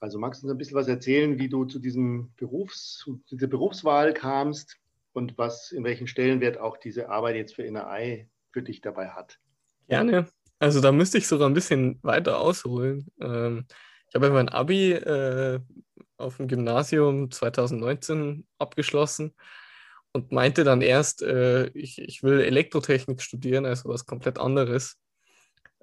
Also 0.00 0.18
magst 0.18 0.42
du 0.42 0.46
uns 0.46 0.54
ein 0.54 0.58
bisschen 0.58 0.76
was 0.76 0.88
erzählen, 0.88 1.38
wie 1.38 1.48
du 1.48 1.66
zu 1.66 1.78
diesem 1.80 2.32
Berufs, 2.36 2.98
zu 2.98 3.20
dieser 3.30 3.48
Berufswahl 3.48 4.14
kamst 4.14 4.78
und 5.18 5.36
was, 5.36 5.72
in 5.72 5.82
welchen 5.82 6.06
Stellenwert 6.06 6.58
auch 6.58 6.76
diese 6.76 7.10
Arbeit 7.10 7.34
jetzt 7.34 7.56
für 7.56 7.64
NRI 7.64 8.30
für 8.52 8.62
dich 8.62 8.80
dabei 8.80 9.08
hat. 9.08 9.38
Gerne. 9.88 10.28
Also 10.60 10.80
da 10.80 10.92
müsste 10.92 11.18
ich 11.18 11.26
sogar 11.26 11.48
ein 11.48 11.54
bisschen 11.54 11.98
weiter 12.02 12.38
ausholen. 12.38 13.10
Ähm, 13.20 13.66
ich 14.08 14.14
habe 14.14 14.30
mein 14.30 14.48
Abi 14.48 14.92
äh, 14.92 15.60
auf 16.16 16.36
dem 16.36 16.46
Gymnasium 16.46 17.30
2019 17.32 18.46
abgeschlossen 18.58 19.34
und 20.12 20.30
meinte 20.30 20.62
dann 20.62 20.82
erst, 20.82 21.22
äh, 21.22 21.66
ich, 21.70 21.98
ich 21.98 22.22
will 22.22 22.40
Elektrotechnik 22.40 23.20
studieren, 23.20 23.66
also 23.66 23.88
was 23.88 24.06
komplett 24.06 24.38
anderes. 24.38 24.96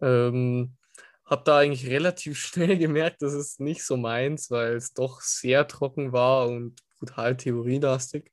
Ähm, 0.01 0.77
habe 1.25 1.43
da 1.43 1.57
eigentlich 1.57 1.87
relativ 1.87 2.37
schnell 2.39 2.77
gemerkt, 2.77 3.21
das 3.21 3.33
ist 3.33 3.59
nicht 3.59 3.83
so 3.83 3.97
meins, 3.97 4.49
weil 4.49 4.75
es 4.75 4.93
doch 4.93 5.19
sehr 5.19 5.67
trocken 5.67 6.13
war 6.13 6.47
und 6.47 6.81
brutal 6.99 7.35
theorielastig. 7.35 8.31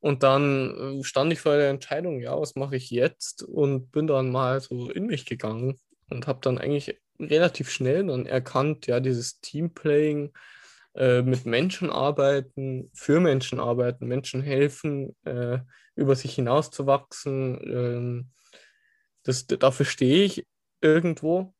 Und 0.00 0.22
dann 0.22 1.00
äh, 1.00 1.04
stand 1.04 1.32
ich 1.32 1.40
vor 1.40 1.56
der 1.56 1.70
Entscheidung, 1.70 2.20
ja, 2.20 2.38
was 2.38 2.56
mache 2.56 2.76
ich 2.76 2.90
jetzt? 2.90 3.42
Und 3.42 3.92
bin 3.92 4.06
dann 4.06 4.30
mal 4.30 4.60
so 4.60 4.90
in 4.90 5.06
mich 5.06 5.26
gegangen 5.26 5.78
und 6.08 6.26
habe 6.26 6.40
dann 6.42 6.58
eigentlich 6.58 6.98
relativ 7.18 7.70
schnell 7.70 8.06
dann 8.06 8.26
erkannt, 8.26 8.86
ja, 8.86 9.00
dieses 9.00 9.40
Teamplaying, 9.40 10.32
äh, 10.94 11.22
mit 11.22 11.46
Menschen 11.46 11.90
arbeiten, 11.90 12.90
für 12.94 13.20
Menschen 13.20 13.60
arbeiten, 13.60 14.08
Menschen 14.08 14.42
helfen, 14.42 15.14
äh, 15.24 15.58
über 15.94 16.16
sich 16.16 16.34
hinauszuwachsen. 16.34 17.60
Ähm, 17.62 18.30
das, 19.22 19.46
dafür 19.46 19.86
stehe 19.86 20.24
ich 20.24 20.46
irgendwo. 20.80 21.54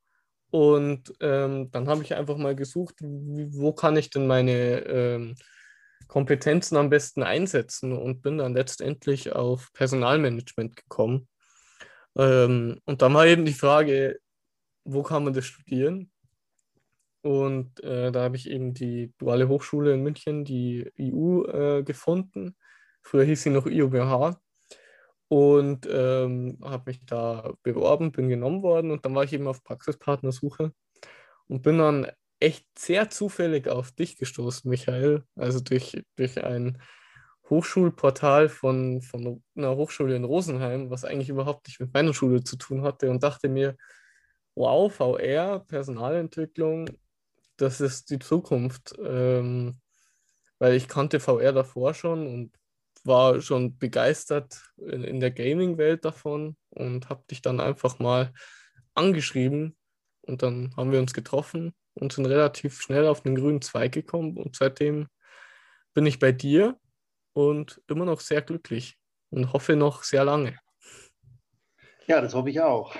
Und 0.50 1.12
ähm, 1.20 1.70
dann 1.70 1.88
habe 1.88 2.02
ich 2.02 2.14
einfach 2.14 2.37
mal 2.37 2.56
gesucht, 2.56 2.97
wo 3.00 3.73
kann 3.73 3.97
ich 3.97 4.11
denn 4.11 4.26
meine 4.26 4.80
ähm, 4.80 5.37
Kompetenzen 6.07 6.76
am 6.76 6.90
besten 6.90 7.23
einsetzen 7.23 7.92
und 7.92 8.23
bin 8.23 8.38
dann 8.38 8.54
letztendlich 8.54 9.33
auf 9.33 9.73
Personalmanagement 9.73 10.76
gekommen. 10.76 11.28
Ähm, 12.16 12.80
und 12.85 13.02
dann 13.02 13.14
war 13.14 13.26
eben 13.26 13.45
die 13.45 13.52
Frage, 13.52 14.19
wo 14.85 15.02
kann 15.02 15.25
man 15.25 15.33
das 15.33 15.47
studieren? 15.47 16.11
Und 17.23 17.83
äh, 17.85 18.11
da 18.11 18.23
habe 18.23 18.37
ich 18.37 18.49
eben 18.49 18.73
die 18.75 19.12
Duale 19.19 19.49
Hochschule 19.49 19.92
in 19.92 20.02
München, 20.02 20.45
die 20.45 20.90
IU, 20.97 21.45
äh, 21.45 21.83
gefunden. 21.83 22.57
Früher 23.02 23.25
hieß 23.25 23.42
sie 23.42 23.50
noch 23.50 23.66
IUBH. 23.66 24.40
Und 25.28 25.87
ähm, 25.88 26.59
habe 26.62 26.90
mich 26.90 27.07
da 27.07 27.52
beworben, 27.62 28.11
bin 28.11 28.28
genommen 28.28 28.62
worden 28.62 28.90
und 28.90 29.04
dann 29.04 29.14
war 29.14 29.23
ich 29.23 29.33
eben 29.33 29.47
auf 29.47 29.62
Praxispartnersuche 29.62 30.73
und 31.47 31.62
bin 31.62 31.78
dann 31.78 32.11
echt 32.40 32.66
sehr 32.78 33.11
zufällig 33.11 33.68
auf 33.68 33.92
dich 33.92 34.16
gestoßen, 34.16 34.68
Michael. 34.68 35.25
Also 35.37 35.61
durch, 35.61 36.02
durch 36.16 36.42
ein 36.42 36.82
Hochschulportal 37.49 38.49
von, 38.49 39.02
von 39.02 39.42
einer 39.54 39.76
Hochschule 39.76 40.16
in 40.16 40.25
Rosenheim, 40.25 40.90
was 40.90 41.04
eigentlich 41.04 41.28
überhaupt 41.28 41.66
nicht 41.68 41.80
mit 41.80 41.92
meiner 41.92 42.14
Schule 42.14 42.42
zu 42.42 42.56
tun 42.56 42.82
hatte 42.82 43.11
und 43.11 43.23
dachte 43.23 43.49
mir, 43.49 43.76
wow, 44.54 44.92
VR, 44.92 45.61
Personalentwicklung, 45.61 46.88
das 47.56 47.80
ist 47.80 48.11
die 48.11 48.18
Zukunft. 48.18 48.94
Ähm, 49.04 49.80
weil 50.59 50.75
ich 50.75 50.88
kannte 50.88 51.20
VR 51.20 51.52
davor 51.52 51.94
schon 51.94 52.26
und 52.26 52.52
war 53.04 53.40
schon 53.40 53.78
begeistert 53.78 54.62
in, 54.76 55.04
in 55.04 55.20
der 55.20 55.30
Gaming-Welt 55.30 56.04
davon 56.04 56.56
und 56.70 57.09
habe 57.09 57.25
dich 57.30 57.42
dann 57.42 57.61
einfach 57.61 57.99
mal 57.99 58.32
angeschrieben 58.94 59.76
und 60.23 60.42
dann 60.42 60.75
haben 60.76 60.92
wir 60.92 61.00
uns 61.00 61.14
getroffen 61.14 61.75
und 61.94 62.12
sind 62.12 62.26
relativ 62.26 62.80
schnell 62.80 63.06
auf 63.06 63.23
den 63.23 63.35
grünen 63.35 63.62
Zweig 63.62 63.92
gekommen 63.92 64.37
und 64.37 64.56
seitdem 64.56 65.09
bin 65.94 66.06
ich 66.06 66.18
bei 66.18 66.32
dir 66.32 66.78
und 67.32 67.82
immer 67.88 68.04
noch 68.04 68.20
sehr 68.20 68.42
glücklich 68.42 68.97
und 69.30 69.52
hoffe 69.52 69.76
noch 69.76 70.02
sehr 70.02 70.25
lange. 70.25 70.59
Ja, 72.06 72.20
das 72.20 72.35
hoffe 72.35 72.50
ich 72.50 72.61
auch. 72.61 72.94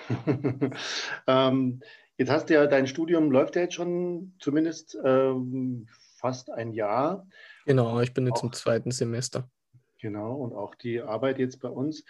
ähm, 1.26 1.80
Jetzt 2.20 2.30
hast 2.30 2.50
du 2.50 2.54
ja, 2.54 2.66
dein 2.66 2.87
Studium 2.87 3.30
läuft 3.30 3.56
ja 3.56 3.62
jetzt 3.62 3.73
schon 3.73 4.35
zumindest 4.40 4.94
ähm, 5.06 5.88
fast 6.18 6.50
ein 6.50 6.75
Jahr. 6.75 7.26
Genau, 7.64 7.99
ich 8.02 8.12
bin 8.12 8.26
jetzt 8.26 8.40
auch, 8.40 8.44
im 8.44 8.52
zweiten 8.52 8.90
Semester. 8.90 9.50
Genau, 10.02 10.35
und 10.35 10.52
auch 10.52 10.75
die 10.75 11.00
Arbeit 11.00 11.38
jetzt 11.38 11.61
bei 11.61 11.70
uns. 11.70 12.04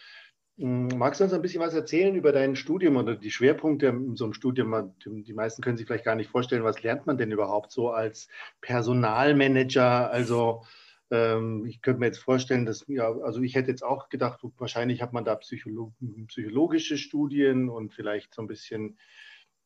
Hm, 0.61 0.88
magst 0.99 1.21
du 1.21 1.25
uns 1.25 1.33
ein 1.33 1.40
bisschen 1.40 1.62
was 1.62 1.73
erzählen 1.73 2.14
über 2.14 2.33
dein 2.33 2.55
Studium 2.55 2.97
oder 2.97 3.17
die 3.17 3.31
Schwerpunkte 3.31 3.87
in 3.87 4.14
so 4.17 4.25
einem 4.25 4.35
Studium? 4.35 4.93
Die 5.07 5.33
meisten 5.33 5.62
können 5.62 5.79
sich 5.79 5.87
vielleicht 5.87 6.05
gar 6.05 6.17
nicht 6.17 6.29
vorstellen, 6.29 6.64
was 6.64 6.83
lernt 6.83 7.07
man 7.07 7.17
denn 7.17 7.33
überhaupt 7.33 7.73
so 7.73 7.90
als 7.90 8.29
Personalmanager? 8.61 10.11
Also 10.11 10.64
ähm, 11.11 11.64
ich 11.64 11.81
könnte 11.81 12.00
mir 12.00 12.07
jetzt 12.07 12.19
vorstellen, 12.19 12.67
dass, 12.67 12.85
ja, 12.88 13.11
also 13.11 13.40
ich 13.40 13.55
hätte 13.55 13.71
jetzt 13.71 13.83
auch 13.83 14.11
gedacht, 14.11 14.40
wahrscheinlich 14.59 15.00
hat 15.00 15.14
man 15.14 15.25
da 15.25 15.35
Psycholo 15.37 15.95
psychologische 16.29 16.99
Studien 16.99 17.71
und 17.71 17.95
vielleicht 17.95 18.35
so 18.35 18.43
ein 18.43 18.49
bisschen 18.49 18.99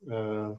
äh, 0.06 0.50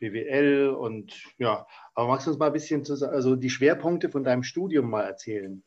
BWL 0.00 0.68
und 0.68 1.14
ja, 1.38 1.66
aber 1.94 2.08
magst 2.08 2.26
du 2.26 2.30
uns 2.30 2.38
mal 2.38 2.48
ein 2.48 2.52
bisschen 2.52 2.84
also 3.04 3.36
die 3.36 3.50
Schwerpunkte 3.50 4.10
von 4.10 4.22
deinem 4.22 4.42
Studium 4.42 4.90
mal 4.90 5.04
erzählen? 5.04 5.64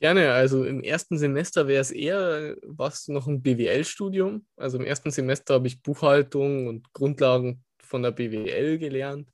Gerne, 0.00 0.32
also 0.32 0.64
im 0.64 0.82
ersten 0.82 1.18
Semester 1.18 1.68
wäre 1.68 1.80
es 1.80 1.90
eher 1.90 2.56
was 2.62 3.08
noch 3.08 3.26
ein 3.26 3.42
BWL-Studium. 3.42 4.44
Also 4.56 4.78
im 4.78 4.84
ersten 4.84 5.10
Semester 5.10 5.54
habe 5.54 5.68
ich 5.68 5.82
Buchhaltung 5.82 6.66
und 6.66 6.92
Grundlagen 6.92 7.64
von 7.80 8.02
der 8.02 8.10
BWL 8.10 8.78
gelernt. 8.78 9.28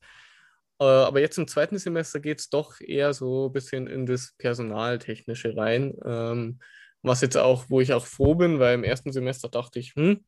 Äh, 0.78 0.84
aber 0.84 1.20
jetzt 1.20 1.38
im 1.38 1.48
zweiten 1.48 1.78
Semester 1.78 2.20
geht 2.20 2.40
es 2.40 2.50
doch 2.50 2.80
eher 2.80 3.14
so 3.14 3.46
ein 3.48 3.52
bisschen 3.52 3.86
in 3.86 4.06
das 4.06 4.34
Personaltechnische 4.38 5.56
rein. 5.56 5.94
Ähm, 6.04 6.58
was 7.02 7.22
jetzt 7.22 7.36
auch, 7.36 7.64
wo 7.68 7.80
ich 7.80 7.92
auch 7.92 8.06
froh 8.06 8.34
bin, 8.34 8.58
weil 8.58 8.74
im 8.74 8.84
ersten 8.84 9.12
Semester 9.12 9.48
dachte 9.48 9.78
ich, 9.78 9.94
hm, 9.94 10.24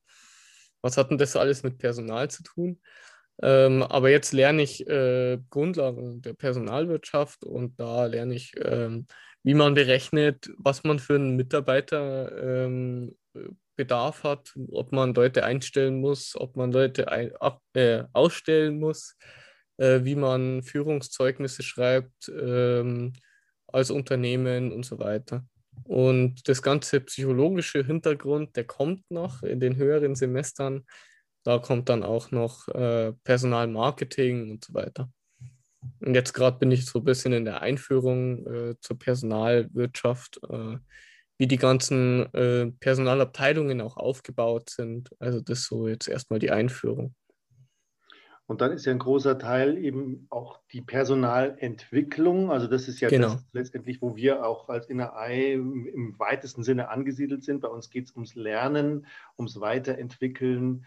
was 0.81 0.97
hat 0.97 1.11
denn 1.11 1.19
das 1.19 1.37
alles 1.37 1.63
mit 1.63 1.79
Personal 1.79 2.31
zu 2.31 2.43
tun? 2.43 2.81
Ähm, 3.43 3.83
aber 3.83 4.11
jetzt 4.11 4.33
lerne 4.33 4.63
ich 4.63 4.87
äh, 4.87 5.39
Grundlagen 5.51 6.23
der 6.23 6.35
Personalwirtschaft 6.35 7.45
und 7.45 7.79
da 7.81 8.07
lerne 8.07 8.35
ich, 8.35 8.53
ähm, 8.63 9.07
wie 9.43 9.55
man 9.55 9.75
berechnet, 9.75 10.51
was 10.57 10.85
man 10.85 10.99
für 10.99 11.17
einen 11.17 11.37
Mitarbeiter 11.37 12.67
ähm, 12.67 13.17
hat, 14.23 14.55
ob 14.71 14.93
man 14.93 15.15
Leute 15.15 15.45
einstellen 15.45 16.01
muss, 16.01 16.37
ob 16.37 16.57
man 16.57 16.71
Leute 16.71 17.11
ein, 17.11 17.35
ab, 17.37 17.61
äh, 17.75 18.05
ausstellen 18.13 18.79
muss, 18.79 19.17
äh, 19.79 20.05
wie 20.05 20.15
man 20.15 20.63
Führungszeugnisse 20.63 21.63
schreibt 21.65 22.29
ähm, 22.29 23.13
als 23.67 23.91
Unternehmen 23.91 24.73
und 24.73 24.85
so 24.85 24.99
weiter. 25.01 25.45
Und 25.85 26.49
das 26.49 26.63
ganze 26.63 27.01
psychologische 27.01 27.85
Hintergrund, 27.85 28.57
der 28.57 28.65
kommt 28.65 29.11
noch 29.11 29.43
in 29.43 29.59
den 29.59 29.77
höheren 29.77 30.15
Semestern. 30.15 30.85
Da 31.45 31.59
kommt 31.59 31.89
dann 31.89 32.05
auch 32.05 32.31
noch 32.31 32.69
äh, 32.69 33.13
Personalmarketing 33.25 34.53
und 34.53 34.65
so 34.65 34.75
weiter. 34.75 35.11
Und 36.01 36.15
jetzt 36.15 36.33
gerade 36.33 36.59
bin 36.59 36.71
ich 36.71 36.87
so 36.87 37.01
ein 37.01 37.05
bisschen 37.05 37.33
in 37.33 37.45
der 37.45 37.63
Einführung 37.63 38.47
äh, 38.47 38.75
zur 38.81 38.99
Personalwirtschaft, 38.99 40.41
äh, 40.49 40.77
wie 41.39 41.47
die 41.47 41.57
ganzen 41.57 42.33
äh, 42.35 42.71
Personalabteilungen 42.81 43.81
auch 43.81 43.97
aufgebaut 43.97 44.71
sind. 44.71 45.11
Also 45.19 45.41
das 45.41 45.61
ist 45.61 45.67
so 45.67 45.89
jetzt 45.89 46.09
erstmal 46.09 46.39
die 46.39 46.51
Einführung. 46.51 47.15
Und 48.47 48.61
dann 48.61 48.73
ist 48.73 48.85
ja 48.85 48.93
ein 48.93 48.99
großer 48.99 49.39
Teil 49.39 49.79
eben 49.79 50.27
auch 50.29 50.61
die 50.73 50.83
Personalentwicklung. 50.83 52.51
Also 52.51 52.67
das 52.67 52.87
ist 52.87 53.01
ja 53.01 53.09
genau. 53.09 53.29
das 53.33 53.47
letztendlich, 53.53 54.03
wo 54.03 54.17
wir 54.17 54.45
auch 54.45 54.69
als 54.69 54.91
InnerEye 54.91 55.55
im 55.55 56.15
weitesten 56.19 56.63
Sinne 56.63 56.91
angesiedelt 56.91 57.45
sind. 57.45 57.61
Bei 57.61 57.69
uns 57.69 57.89
geht 57.89 58.07
es 58.07 58.15
ums 58.15 58.35
Lernen, 58.35 59.07
ums 59.39 59.61
Weiterentwickeln, 59.61 60.85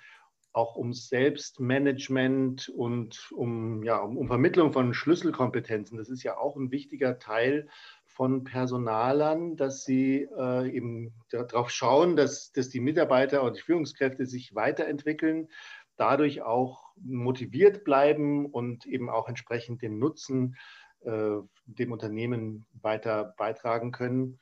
auch 0.55 0.77
ums 0.77 1.09
Selbstmanagement 1.09 2.69
und 2.69 3.29
um, 3.33 3.83
ja, 3.83 3.97
um, 3.97 4.17
um 4.17 4.27
Vermittlung 4.27 4.71
von 4.71 4.93
Schlüsselkompetenzen. 4.93 5.97
Das 5.97 6.09
ist 6.09 6.23
ja 6.23 6.37
auch 6.37 6.55
ein 6.55 6.71
wichtiger 6.71 7.19
Teil 7.19 7.67
von 8.05 8.45
Personalern, 8.45 9.57
dass 9.57 9.83
sie 9.83 10.29
äh, 10.37 10.69
eben 10.69 11.13
darauf 11.29 11.69
schauen, 11.69 12.15
dass, 12.15 12.53
dass 12.53 12.69
die 12.69 12.79
Mitarbeiter 12.79 13.43
und 13.43 13.57
die 13.57 13.61
Führungskräfte 13.61 14.25
sich 14.25 14.55
weiterentwickeln, 14.55 15.49
dadurch 15.97 16.41
auch 16.41 16.93
motiviert 16.95 17.83
bleiben 17.83 18.45
und 18.45 18.85
eben 18.85 19.09
auch 19.09 19.27
entsprechend 19.27 19.81
den 19.81 19.99
Nutzen 19.99 20.55
äh, 21.01 21.35
dem 21.65 21.91
Unternehmen 21.91 22.65
weiter 22.81 23.33
beitragen 23.37 23.91
können. 23.91 24.39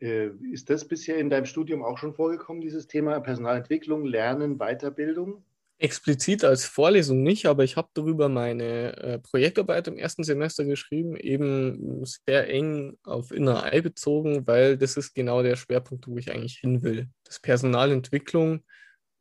Äh, 0.00 0.28
ist 0.52 0.70
das 0.70 0.86
bisher 0.86 1.18
in 1.18 1.30
deinem 1.30 1.46
Studium 1.46 1.82
auch 1.82 1.98
schon 1.98 2.14
vorgekommen, 2.14 2.60
dieses 2.60 2.86
Thema 2.86 3.20
Personalentwicklung, 3.20 4.04
Lernen, 4.04 4.58
Weiterbildung? 4.58 5.44
Explizit 5.80 6.44
als 6.44 6.64
Vorlesung 6.64 7.22
nicht, 7.22 7.46
aber 7.46 7.62
ich 7.62 7.76
habe 7.76 7.88
darüber 7.94 8.28
meine 8.28 8.96
äh, 8.96 9.18
Projektarbeit 9.20 9.86
im 9.86 9.96
ersten 9.96 10.24
Semester 10.24 10.64
geschrieben, 10.64 11.16
eben 11.16 12.04
sehr 12.04 12.48
eng 12.48 12.98
auf 13.04 13.30
Inner 13.30 13.72
Eye 13.72 13.82
bezogen, 13.82 14.44
weil 14.46 14.76
das 14.76 14.96
ist 14.96 15.14
genau 15.14 15.42
der 15.42 15.54
Schwerpunkt, 15.54 16.08
wo 16.08 16.16
ich 16.16 16.32
eigentlich 16.32 16.58
hin 16.58 16.82
will. 16.82 17.08
Das 17.24 17.38
Personalentwicklung 17.38 18.64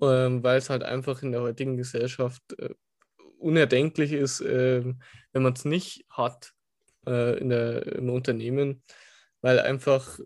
ähm, 0.02 0.44
weil 0.44 0.58
es 0.58 0.70
halt 0.70 0.84
einfach 0.84 1.24
in 1.24 1.32
der 1.32 1.42
heutigen 1.42 1.78
Gesellschaft 1.78 2.42
äh, 2.60 2.70
unerdenklich 3.40 4.14
ist, 4.14 4.42
äh, 4.42 4.84
wenn 5.32 5.44
man 5.44 5.54
es 5.54 5.66
nicht 5.66 6.06
hat 6.10 6.52
in 7.06 7.48
der, 7.48 7.86
im 7.86 8.10
Unternehmen, 8.10 8.84
weil 9.40 9.62
einfach 9.62 10.20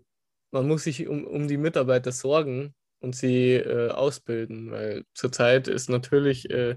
man 0.52 0.68
muss 0.68 0.84
sich 0.84 1.08
um, 1.08 1.26
um 1.26 1.48
die 1.48 1.56
Mitarbeiter 1.56 2.12
sorgen 2.12 2.74
und 3.00 3.16
sie 3.16 3.54
äh, 3.54 3.90
ausbilden, 3.90 4.70
weil 4.70 5.04
zurzeit 5.14 5.66
ist 5.68 5.90
natürlich 5.90 6.48
äh, 6.50 6.76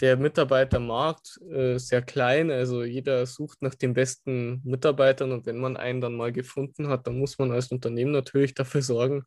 der 0.00 0.16
Mitarbeitermarkt 0.16 1.38
äh, 1.50 1.78
sehr 1.78 2.02
klein. 2.02 2.50
Also 2.50 2.82
jeder 2.84 3.26
sucht 3.26 3.62
nach 3.62 3.74
den 3.74 3.94
besten 3.94 4.60
Mitarbeitern 4.64 5.32
und 5.32 5.46
wenn 5.46 5.58
man 5.58 5.76
einen 5.76 6.00
dann 6.00 6.16
mal 6.16 6.32
gefunden 6.32 6.88
hat, 6.88 7.06
dann 7.06 7.18
muss 7.18 7.38
man 7.38 7.52
als 7.52 7.70
Unternehmen 7.70 8.12
natürlich 8.12 8.54
dafür 8.54 8.82
sorgen, 8.82 9.24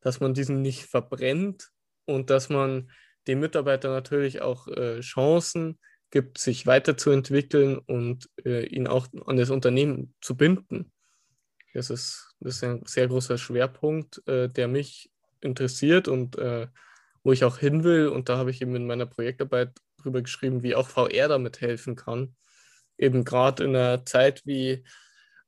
dass 0.00 0.20
man 0.20 0.34
diesen 0.34 0.60
nicht 0.60 0.84
verbrennt 0.84 1.68
und 2.06 2.30
dass 2.30 2.48
man 2.48 2.90
dem 3.26 3.40
Mitarbeiter 3.40 3.90
natürlich 3.90 4.40
auch 4.42 4.68
äh, 4.68 5.00
Chancen 5.00 5.78
gibt, 6.10 6.38
sich 6.38 6.66
weiterzuentwickeln 6.66 7.78
und 7.78 8.28
äh, 8.44 8.64
ihn 8.66 8.86
auch 8.86 9.06
an 9.26 9.36
das 9.36 9.50
Unternehmen 9.50 10.14
zu 10.20 10.36
binden. 10.36 10.90
Das 11.74 11.90
ist, 11.90 12.34
das 12.40 12.56
ist 12.56 12.64
ein 12.64 12.82
sehr 12.86 13.08
großer 13.08 13.38
Schwerpunkt, 13.38 14.26
äh, 14.26 14.48
der 14.48 14.68
mich 14.68 15.10
interessiert 15.40 16.08
und 16.08 16.36
äh, 16.38 16.66
wo 17.22 17.32
ich 17.32 17.44
auch 17.44 17.58
hin 17.58 17.84
will. 17.84 18.08
Und 18.08 18.28
da 18.28 18.38
habe 18.38 18.50
ich 18.50 18.62
eben 18.62 18.74
in 18.74 18.86
meiner 18.86 19.06
Projektarbeit 19.06 19.72
drüber 20.02 20.22
geschrieben, 20.22 20.62
wie 20.62 20.74
auch 20.74 20.88
VR 20.88 21.28
damit 21.28 21.60
helfen 21.60 21.96
kann. 21.96 22.34
Eben 22.96 23.24
gerade 23.24 23.64
in 23.64 23.76
einer 23.76 24.04
Zeit 24.04 24.42
wie 24.44 24.84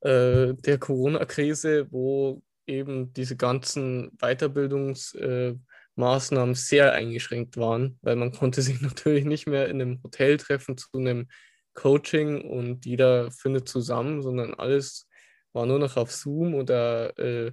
äh, 0.00 0.54
der 0.54 0.78
Corona-Krise, 0.78 1.88
wo 1.90 2.42
eben 2.66 3.12
diese 3.12 3.36
ganzen 3.36 4.10
Weiterbildungsmaßnahmen 4.18 6.54
äh, 6.54 6.58
sehr 6.58 6.92
eingeschränkt 6.92 7.56
waren, 7.56 7.98
weil 8.02 8.16
man 8.16 8.32
konnte 8.32 8.62
sich 8.62 8.80
natürlich 8.80 9.24
nicht 9.24 9.46
mehr 9.46 9.68
in 9.68 9.80
einem 9.80 10.02
Hotel 10.02 10.36
treffen 10.36 10.76
zu 10.76 10.88
einem 10.94 11.28
Coaching 11.74 12.42
und 12.42 12.84
jeder 12.84 13.30
findet 13.30 13.68
zusammen, 13.68 14.22
sondern 14.22 14.54
alles 14.54 15.08
war 15.52 15.66
nur 15.66 15.78
noch 15.78 15.96
auf 15.96 16.12
Zoom 16.12 16.54
oder 16.54 17.18
äh, 17.18 17.52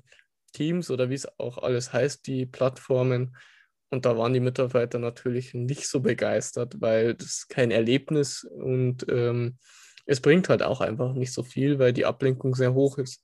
Teams 0.54 0.89
oder 0.89 1.10
wie 1.10 1.16
es 1.16 1.27
auch 1.39 1.58
alles 1.58 1.94
heißt, 1.94 2.25
die 2.27 2.46
Plattformen. 2.46 3.36
Und 3.89 4.06
da 4.06 4.18
waren 4.18 4.34
die 4.34 4.39
Mitarbeiter 4.39 5.00
natürlich 5.00 5.54
nicht 5.54 5.88
so 5.88 6.01
begeistert, 6.01 6.82
weil 6.82 7.16
das 7.16 7.48
kein 7.48 7.72
Erlebnis 7.72 8.44
und 8.44 9.06
ähm, 9.10 9.58
es 10.06 10.22
bringt 10.22 10.50
halt 10.50 10.63
auch 10.63 10.82
einfach 10.82 11.13
nicht 11.13 11.34
so 11.34 11.44
viel, 11.44 11.80
weil 11.80 11.94
die 11.94 12.06
Ablenkung 12.06 12.56
sehr 12.56 12.74
hoch 12.74 12.98
ist. 12.98 13.24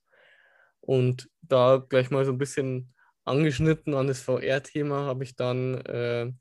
Und 0.81 1.29
da 1.41 1.83
gleich 1.87 2.11
mal 2.11 2.25
so 2.25 2.31
ein 2.31 2.37
bisschen 2.37 2.93
angeschnitten 3.25 3.93
an 3.93 4.07
das 4.07 4.21
VR-Thema 4.21 5.05
habe 5.05 5.23
ich 5.23 5.35
dann 5.35 5.75
äh, 5.85 6.31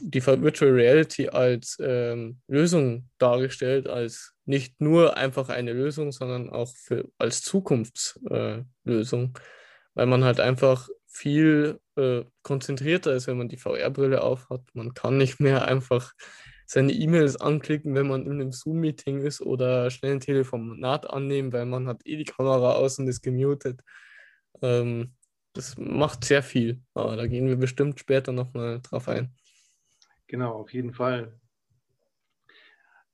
die 0.00 0.24
Virtual 0.24 0.72
Reality 0.72 1.28
als 1.28 1.76
ähm, 1.80 2.40
Lösung 2.48 3.08
dargestellt, 3.18 3.88
als 3.88 4.34
nicht 4.44 4.80
nur 4.80 5.16
einfach 5.16 5.48
eine 5.48 5.72
Lösung, 5.72 6.12
sondern 6.12 6.50
auch 6.50 6.74
für, 6.76 7.08
als 7.18 7.42
Zukunftslösung, 7.42 8.64
äh, 9.36 9.40
weil 9.94 10.06
man 10.06 10.24
halt 10.24 10.40
einfach 10.40 10.88
viel 11.06 11.80
äh, 11.96 12.24
konzentrierter 12.42 13.12
ist, 13.12 13.26
wenn 13.26 13.38
man 13.38 13.48
die 13.48 13.56
VR-Brille 13.56 14.22
aufhat. 14.22 14.62
Man 14.74 14.94
kann 14.94 15.18
nicht 15.18 15.40
mehr 15.40 15.66
einfach 15.66 16.12
seine 16.66 16.92
E-Mails 16.92 17.36
anklicken, 17.36 17.94
wenn 17.94 18.06
man 18.06 18.26
in 18.26 18.32
einem 18.32 18.52
Zoom-Meeting 18.52 19.22
ist 19.22 19.40
oder 19.40 19.90
schnell 19.90 20.12
ein 20.12 20.20
Telefonat 20.20 21.10
annehmen, 21.10 21.52
weil 21.52 21.66
man 21.66 21.88
hat 21.88 22.02
eh 22.04 22.16
die 22.16 22.24
Kamera 22.24 22.74
aus 22.74 22.98
und 22.98 23.08
ist 23.08 23.22
gemutet. 23.22 23.80
Ähm, 24.62 25.14
das 25.52 25.76
macht 25.76 26.24
sehr 26.24 26.42
viel, 26.42 26.80
aber 26.94 27.16
da 27.16 27.26
gehen 27.26 27.48
wir 27.48 27.56
bestimmt 27.56 27.98
später 27.98 28.32
nochmal 28.32 28.80
drauf 28.82 29.08
ein. 29.08 29.34
Genau, 30.30 30.52
auf 30.52 30.72
jeden 30.72 30.92
Fall. 30.92 31.32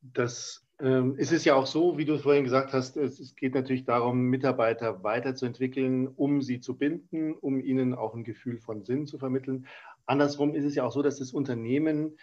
Das 0.03 0.67
ähm, 0.79 1.17
ist 1.17 1.33
es 1.33 1.47
ja 1.47 1.55
auch 1.55 1.65
so, 1.65 1.97
wie 1.97 2.05
du 2.05 2.13
es 2.13 2.23
vorhin 2.23 2.45
gesagt 2.45 2.75
hast, 2.75 2.99
es, 2.99 3.19
es, 3.19 3.35
geht 3.35 3.55
natürlich 3.55 3.87
darum, 3.87 4.25
Mitarbeiter 4.25 5.03
weiterzuentwickeln, 5.03 6.09
um 6.09 6.43
sie 6.43 6.61
zu 6.61 6.77
binden, 6.77 7.33
um 7.33 7.59
ihnen 7.59 7.95
auch 7.95 8.15
ein 8.15 8.23
Gefühl 8.23 8.59
von 8.59 8.85
Sinn 8.85 9.07
zu 9.07 9.17
vermitteln. 9.17 9.67
Andersrum 10.05 10.55
ist 10.55 10.65
es 10.65 10.75
ja 10.75 10.85
auch 10.85 10.93
so, 10.93 11.01
dass 11.01 11.19
das 11.19 11.33
Unternehmen 11.33 12.19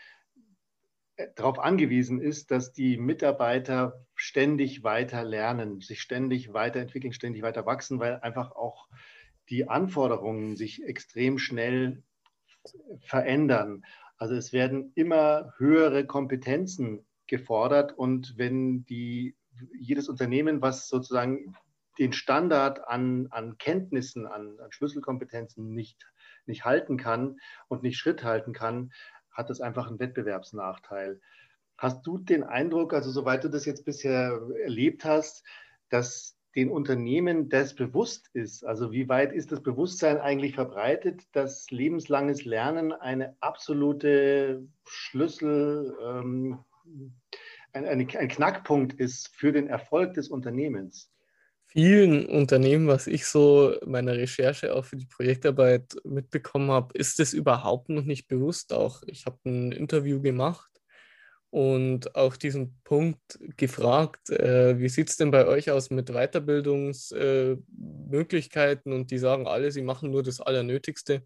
äh, 1.15 1.29
darauf 1.35 1.57
angewiesen 1.57 2.21
ist, 2.21 2.51
dass 2.51 2.71
die 2.71 2.97
Mitarbeiter 2.97 4.05
ständig 4.13 4.83
weiter 4.83 5.23
lernen, 5.23 5.81
sich 5.81 6.01
ständig 6.01 6.53
weiterentwickeln, 6.53 7.13
ständig 7.13 7.41
weiter 7.41 7.65
wachsen, 7.65 7.99
weil 7.99 8.19
einfach 8.19 8.51
auch 8.51 8.87
die 9.49 9.67
Anforderungen 9.67 10.55
sich 10.55 10.83
extrem 10.83 11.39
schnell 11.39 12.03
verändern. 13.01 13.83
Also 14.17 14.35
es 14.35 14.53
werden 14.53 14.91
immer 14.95 15.53
höhere 15.57 16.05
Kompetenzen 16.05 17.05
gefordert. 17.27 17.97
Und 17.97 18.37
wenn 18.37 18.85
die, 18.85 19.35
jedes 19.77 20.09
Unternehmen, 20.09 20.61
was 20.61 20.87
sozusagen 20.87 21.55
den 21.99 22.13
Standard 22.13 22.87
an, 22.87 23.27
an 23.31 23.57
Kenntnissen, 23.57 24.25
an, 24.25 24.59
an 24.59 24.71
Schlüsselkompetenzen 24.71 25.73
nicht, 25.73 26.11
nicht 26.45 26.65
halten 26.65 26.97
kann 26.97 27.37
und 27.67 27.83
nicht 27.83 27.97
Schritt 27.97 28.23
halten 28.23 28.53
kann, 28.53 28.91
hat 29.31 29.49
das 29.49 29.61
einfach 29.61 29.87
einen 29.87 29.99
Wettbewerbsnachteil. 29.99 31.19
Hast 31.77 32.05
du 32.05 32.17
den 32.17 32.43
Eindruck, 32.43 32.93
also 32.93 33.11
soweit 33.11 33.43
du 33.43 33.49
das 33.49 33.65
jetzt 33.65 33.85
bisher 33.85 34.39
erlebt 34.63 35.05
hast, 35.05 35.43
dass 35.89 36.37
den 36.55 36.69
Unternehmen 36.69 37.49
das 37.49 37.73
bewusst 37.73 38.29
ist? 38.33 38.63
Also 38.63 38.91
wie 38.91 39.09
weit 39.09 39.33
ist 39.33 39.51
das 39.51 39.61
Bewusstsein 39.61 40.19
eigentlich 40.19 40.55
verbreitet, 40.55 41.23
dass 41.33 41.69
lebenslanges 41.71 42.45
Lernen 42.45 42.91
eine 42.91 43.35
absolute 43.39 44.67
Schlüssel, 44.85 45.95
ähm, 46.01 46.59
ein, 47.73 47.85
ein, 47.85 48.07
ein 48.15 48.27
Knackpunkt 48.27 48.93
ist 48.93 49.29
für 49.35 49.51
den 49.51 49.67
Erfolg 49.67 50.13
des 50.13 50.29
Unternehmens? 50.29 51.13
vielen 51.73 52.27
Unternehmen, 52.27 52.87
was 52.87 53.07
ich 53.07 53.25
so 53.25 53.73
meiner 53.85 54.13
Recherche 54.13 54.75
auch 54.75 54.85
für 54.85 54.95
die 54.95 55.07
Projektarbeit 55.07 55.95
mitbekommen 56.03 56.69
habe, 56.69 56.95
ist 56.95 57.19
es 57.19 57.33
überhaupt 57.33 57.89
noch 57.89 58.03
nicht 58.03 58.27
bewusst. 58.27 58.73
Auch 58.73 59.01
ich 59.07 59.25
habe 59.25 59.39
ein 59.45 59.71
Interview 59.71 60.21
gemacht 60.21 60.72
und 61.53 62.15
auch 62.15 62.35
diesen 62.35 62.81
Punkt 62.83 63.39
gefragt, 63.57 64.31
äh, 64.31 64.79
wie 64.79 64.89
sieht 64.89 65.11
es 65.11 65.17
denn 65.17 65.29
bei 65.29 65.45
euch 65.45 65.69
aus 65.69 65.91
mit 65.91 66.09
Weiterbildungsmöglichkeiten? 66.09 68.91
Äh, 68.91 68.95
und 68.95 69.11
die 69.11 69.19
sagen 69.19 69.45
alle, 69.45 69.71
sie 69.71 69.83
machen 69.83 70.09
nur 70.09 70.23
das 70.23 70.41
Allernötigste, 70.41 71.23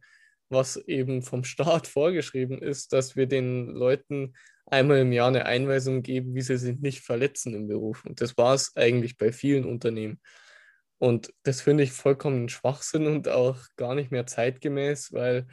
was 0.50 0.76
eben 0.76 1.22
vom 1.22 1.46
Staat 1.46 1.88
vorgeschrieben 1.96 2.62
ist, 2.62 2.92
dass 2.92 3.16
wir 3.16 3.28
den 3.28 3.68
Leuten 3.68 4.34
einmal 4.66 4.98
im 4.98 5.14
Jahr 5.14 5.30
eine 5.30 5.46
Einweisung 5.46 6.04
geben, 6.04 6.36
wie 6.36 6.42
sie 6.42 6.58
sich 6.58 6.78
nicht 6.80 7.06
verletzen 7.06 7.54
im 7.54 7.70
Beruf. 7.70 8.04
Und 8.04 8.20
das 8.20 8.36
war 8.36 8.54
es 8.54 8.76
eigentlich 8.76 9.16
bei 9.16 9.32
vielen 9.32 9.64
Unternehmen. 9.64 10.20
Und 10.98 11.34
das 11.44 11.62
finde 11.62 11.84
ich 11.84 11.94
vollkommen 11.94 12.50
Schwachsinn 12.50 13.08
und 13.08 13.30
auch 13.30 13.60
gar 13.78 13.96
nicht 13.96 14.12
mehr 14.12 14.28
zeitgemäß, 14.28 15.14
weil 15.14 15.48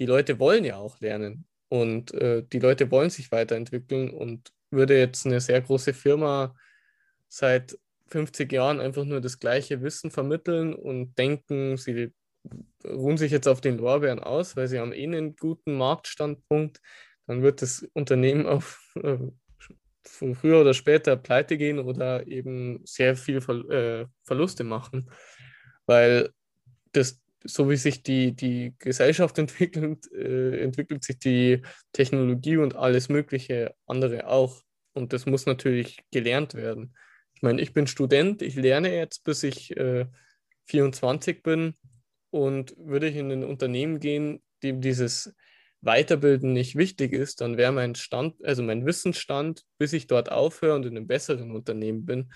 die 0.00 0.06
Leute 0.06 0.40
wollen 0.40 0.64
ja 0.64 0.78
auch 0.78 0.98
lernen 0.98 1.46
und 1.72 2.12
äh, 2.12 2.42
die 2.52 2.58
Leute 2.58 2.90
wollen 2.90 3.08
sich 3.08 3.32
weiterentwickeln 3.32 4.10
und 4.10 4.52
würde 4.70 4.98
jetzt 4.98 5.24
eine 5.24 5.40
sehr 5.40 5.62
große 5.62 5.94
Firma 5.94 6.54
seit 7.28 7.78
50 8.08 8.52
Jahren 8.52 8.78
einfach 8.78 9.06
nur 9.06 9.22
das 9.22 9.38
gleiche 9.38 9.80
Wissen 9.80 10.10
vermitteln 10.10 10.74
und 10.74 11.16
denken, 11.16 11.78
sie 11.78 12.12
ruhen 12.84 13.16
sich 13.16 13.32
jetzt 13.32 13.48
auf 13.48 13.62
den 13.62 13.78
Lorbeeren 13.78 14.18
aus, 14.18 14.54
weil 14.54 14.68
sie 14.68 14.80
haben 14.80 14.92
eh 14.92 15.04
einen 15.04 15.34
guten 15.34 15.78
Marktstandpunkt, 15.78 16.82
dann 17.26 17.40
wird 17.40 17.62
das 17.62 17.88
Unternehmen 17.94 18.44
auf 18.44 18.94
äh, 19.02 19.16
früher 20.04 20.60
oder 20.60 20.74
später 20.74 21.16
pleite 21.16 21.56
gehen 21.56 21.78
oder 21.78 22.26
eben 22.26 22.82
sehr 22.84 23.16
viel 23.16 23.40
Ver 23.40 23.70
äh, 23.70 24.06
Verluste 24.24 24.62
machen. 24.62 25.10
Weil 25.86 26.34
das, 26.92 27.21
so 27.44 27.70
wie 27.70 27.76
sich 27.76 28.02
die, 28.02 28.34
die 28.34 28.74
Gesellschaft 28.78 29.38
entwickelt, 29.38 30.10
äh, 30.12 30.60
entwickelt 30.60 31.04
sich 31.04 31.18
die 31.18 31.62
Technologie 31.92 32.56
und 32.56 32.76
alles 32.76 33.08
mögliche 33.08 33.74
andere 33.86 34.28
auch. 34.28 34.62
Und 34.94 35.12
das 35.12 35.26
muss 35.26 35.46
natürlich 35.46 35.98
gelernt 36.10 36.54
werden. 36.54 36.94
Ich 37.34 37.42
meine, 37.42 37.60
ich 37.60 37.72
bin 37.72 37.86
Student, 37.86 38.42
ich 38.42 38.54
lerne 38.54 38.94
jetzt, 38.94 39.24
bis 39.24 39.42
ich 39.42 39.76
äh, 39.76 40.06
24 40.66 41.42
bin 41.42 41.74
und 42.30 42.74
würde 42.76 43.08
ich 43.08 43.16
in 43.16 43.30
ein 43.32 43.44
Unternehmen 43.44 44.00
gehen, 44.00 44.42
dem 44.62 44.80
dieses 44.80 45.34
Weiterbilden 45.82 46.52
nicht 46.52 46.76
wichtig 46.76 47.12
ist, 47.12 47.40
dann 47.40 47.56
wäre 47.56 47.72
mein 47.72 47.96
Stand, 47.96 48.36
also 48.44 48.62
mein 48.62 48.86
Wissensstand, 48.86 49.64
bis 49.78 49.92
ich 49.92 50.06
dort 50.06 50.30
aufhöre 50.30 50.76
und 50.76 50.86
in 50.86 50.96
einem 50.96 51.08
besseren 51.08 51.50
Unternehmen 51.50 52.06
bin, 52.06 52.32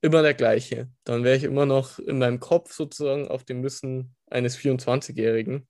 immer 0.00 0.22
der 0.22 0.34
gleiche. 0.34 0.88
Dann 1.04 1.22
wäre 1.22 1.36
ich 1.36 1.44
immer 1.44 1.66
noch 1.66 1.98
in 1.98 2.18
meinem 2.18 2.40
Kopf 2.40 2.72
sozusagen 2.72 3.28
auf 3.28 3.44
dem 3.44 3.62
Wissen 3.62 4.15
eines 4.26 4.58
24-Jährigen 4.58 5.68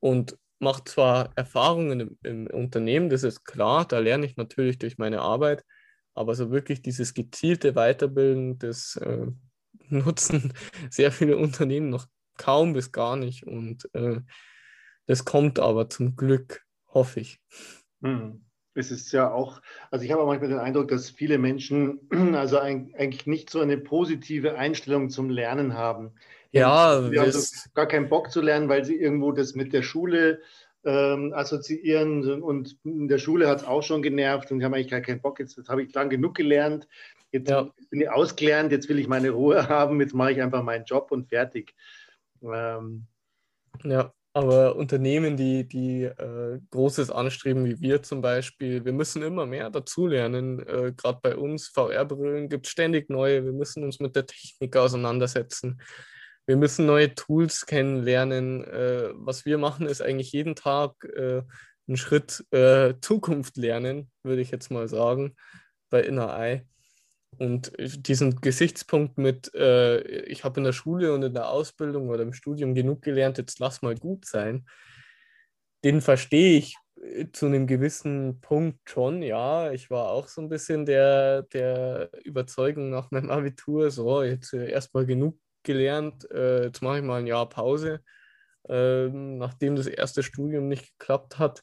und 0.00 0.38
mache 0.58 0.84
zwar 0.84 1.32
Erfahrungen 1.36 2.00
im, 2.00 2.18
im, 2.22 2.46
Unternehmen, 2.46 3.10
das 3.10 3.24
ist 3.24 3.44
klar, 3.44 3.84
da 3.84 3.98
lerne 3.98 4.26
ich 4.26 4.36
natürlich 4.36 4.78
durch 4.78 4.96
meine 4.98 5.20
Arbeit, 5.20 5.64
aber 6.14 6.34
so 6.34 6.50
wirklich 6.50 6.82
dieses 6.82 7.14
gezielte 7.14 7.74
Weiterbilden, 7.74 8.58
das 8.58 8.96
äh, 8.96 9.26
nutzen 9.88 10.52
sehr 10.90 11.12
viele 11.12 11.36
Unternehmen 11.36 11.90
noch 11.90 12.06
kaum 12.38 12.72
bis 12.72 12.92
gar 12.92 13.16
nicht 13.16 13.46
und 13.46 13.88
äh, 13.94 14.20
das 15.06 15.24
kommt 15.24 15.58
aber 15.58 15.90
zum 15.90 16.16
Glück, 16.16 16.62
hoffe 16.88 17.20
ich. 17.20 17.40
Hm. 18.02 18.44
Es 18.74 18.90
ist 18.90 19.12
ja 19.12 19.30
auch, 19.30 19.60
also 19.90 20.04
ich 20.04 20.12
habe 20.12 20.22
auch 20.22 20.26
manchmal 20.26 20.48
den 20.48 20.58
Eindruck, 20.58 20.88
dass 20.88 21.10
viele 21.10 21.36
Menschen 21.36 22.00
also 22.34 22.58
eigentlich 22.58 23.26
nicht 23.26 23.50
so 23.50 23.60
eine 23.60 23.76
positive 23.76 24.54
Einstellung 24.56 25.10
zum 25.10 25.28
Lernen 25.28 25.74
haben. 25.74 26.14
Ja, 26.52 27.00
die 27.00 27.18
haben 27.18 27.32
so 27.32 27.70
gar 27.74 27.86
keinen 27.86 28.08
Bock 28.08 28.30
zu 28.30 28.40
lernen, 28.40 28.68
weil 28.68 28.84
sie 28.84 28.96
irgendwo 28.96 29.32
das 29.32 29.54
mit 29.54 29.72
der 29.72 29.82
Schule 29.82 30.40
ähm, 30.84 31.32
assoziieren 31.32 32.42
und 32.42 32.76
in 32.84 33.08
der 33.08 33.18
Schule 33.18 33.48
hat 33.48 33.60
es 33.60 33.66
auch 33.66 33.82
schon 33.82 34.02
genervt 34.02 34.50
und 34.50 34.58
die 34.58 34.64
haben 34.64 34.74
eigentlich 34.74 34.90
gar 34.90 35.00
keinen 35.00 35.20
Bock. 35.20 35.38
Jetzt, 35.38 35.56
jetzt 35.56 35.68
habe 35.68 35.82
ich 35.82 35.94
lang 35.94 36.10
genug 36.10 36.34
gelernt, 36.34 36.88
jetzt 37.30 37.50
ja. 37.50 37.68
bin 37.90 38.00
ich 38.00 38.10
ausgelernt, 38.10 38.72
jetzt 38.72 38.88
will 38.88 38.98
ich 38.98 39.08
meine 39.08 39.30
Ruhe 39.30 39.68
haben, 39.68 40.00
jetzt 40.00 40.14
mache 40.14 40.32
ich 40.32 40.42
einfach 40.42 40.62
meinen 40.62 40.84
Job 40.84 41.10
und 41.10 41.28
fertig. 41.28 41.74
Ähm, 42.42 43.06
ja, 43.84 44.12
aber 44.34 44.76
Unternehmen, 44.76 45.36
die, 45.36 45.68
die 45.68 46.04
äh, 46.04 46.58
Großes 46.70 47.10
anstreben, 47.10 47.64
wie 47.64 47.80
wir 47.80 48.02
zum 48.02 48.20
Beispiel, 48.20 48.84
wir 48.84 48.92
müssen 48.92 49.22
immer 49.22 49.46
mehr 49.46 49.70
dazulernen. 49.70 50.58
Äh, 50.66 50.92
Gerade 50.96 51.20
bei 51.22 51.36
uns, 51.36 51.68
VR-Brillen 51.68 52.48
gibt 52.48 52.66
es 52.66 52.72
ständig 52.72 53.10
neue. 53.10 53.44
Wir 53.44 53.52
müssen 53.52 53.84
uns 53.84 54.00
mit 54.00 54.16
der 54.16 54.26
Technik 54.26 54.76
auseinandersetzen. 54.76 55.80
Wir 56.46 56.56
müssen 56.56 56.86
neue 56.86 57.14
Tools 57.14 57.66
kennenlernen. 57.66 58.64
Äh, 58.64 59.10
was 59.14 59.44
wir 59.44 59.58
machen, 59.58 59.86
ist 59.86 60.02
eigentlich 60.02 60.32
jeden 60.32 60.56
Tag 60.56 61.04
äh, 61.04 61.42
einen 61.86 61.96
Schritt 61.96 62.44
äh, 62.52 62.94
Zukunft 63.00 63.56
lernen, 63.56 64.10
würde 64.22 64.42
ich 64.42 64.50
jetzt 64.50 64.70
mal 64.70 64.88
sagen, 64.88 65.36
bei 65.90 66.02
Inner 66.02 66.36
Eye. 66.36 66.66
Und 67.38 67.72
diesen 67.78 68.40
Gesichtspunkt 68.40 69.18
mit, 69.18 69.54
äh, 69.54 70.00
ich 70.24 70.44
habe 70.44 70.60
in 70.60 70.64
der 70.64 70.72
Schule 70.72 71.14
und 71.14 71.22
in 71.22 71.34
der 71.34 71.48
Ausbildung 71.48 72.08
oder 72.08 72.22
im 72.22 72.34
Studium 72.34 72.74
genug 72.74 73.02
gelernt, 73.02 73.38
jetzt 73.38 73.58
lass 73.58 73.82
mal 73.82 73.94
gut 73.94 74.26
sein, 74.26 74.66
den 75.84 76.00
verstehe 76.00 76.58
ich 76.58 76.76
äh, 77.00 77.26
zu 77.32 77.46
einem 77.46 77.66
gewissen 77.66 78.40
Punkt 78.40 78.80
schon, 78.88 79.22
ja. 79.22 79.72
Ich 79.72 79.90
war 79.90 80.10
auch 80.10 80.28
so 80.28 80.42
ein 80.42 80.48
bisschen 80.48 80.84
der, 80.86 81.42
der 81.42 82.10
Überzeugung 82.24 82.90
nach 82.90 83.10
meinem 83.10 83.30
Abitur, 83.30 83.90
so, 83.90 84.22
jetzt 84.22 84.52
äh, 84.52 84.70
erstmal 84.70 85.06
genug 85.06 85.38
gelernt, 85.64 86.30
äh, 86.30 86.64
jetzt 86.64 86.82
mache 86.82 86.98
ich 86.98 87.04
mal 87.04 87.20
ein 87.20 87.26
Jahr 87.26 87.48
Pause, 87.48 88.00
äh, 88.68 89.08
nachdem 89.08 89.76
das 89.76 89.86
erste 89.86 90.22
Studium 90.22 90.68
nicht 90.68 90.98
geklappt 90.98 91.38
hat. 91.38 91.62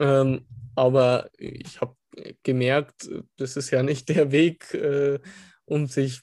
Ähm, 0.00 0.46
aber 0.74 1.30
ich 1.38 1.80
habe 1.80 1.96
gemerkt, 2.42 3.08
das 3.36 3.56
ist 3.56 3.70
ja 3.70 3.82
nicht 3.82 4.08
der 4.08 4.32
Weg, 4.32 4.74
äh, 4.74 5.18
um 5.64 5.86
sich 5.86 6.20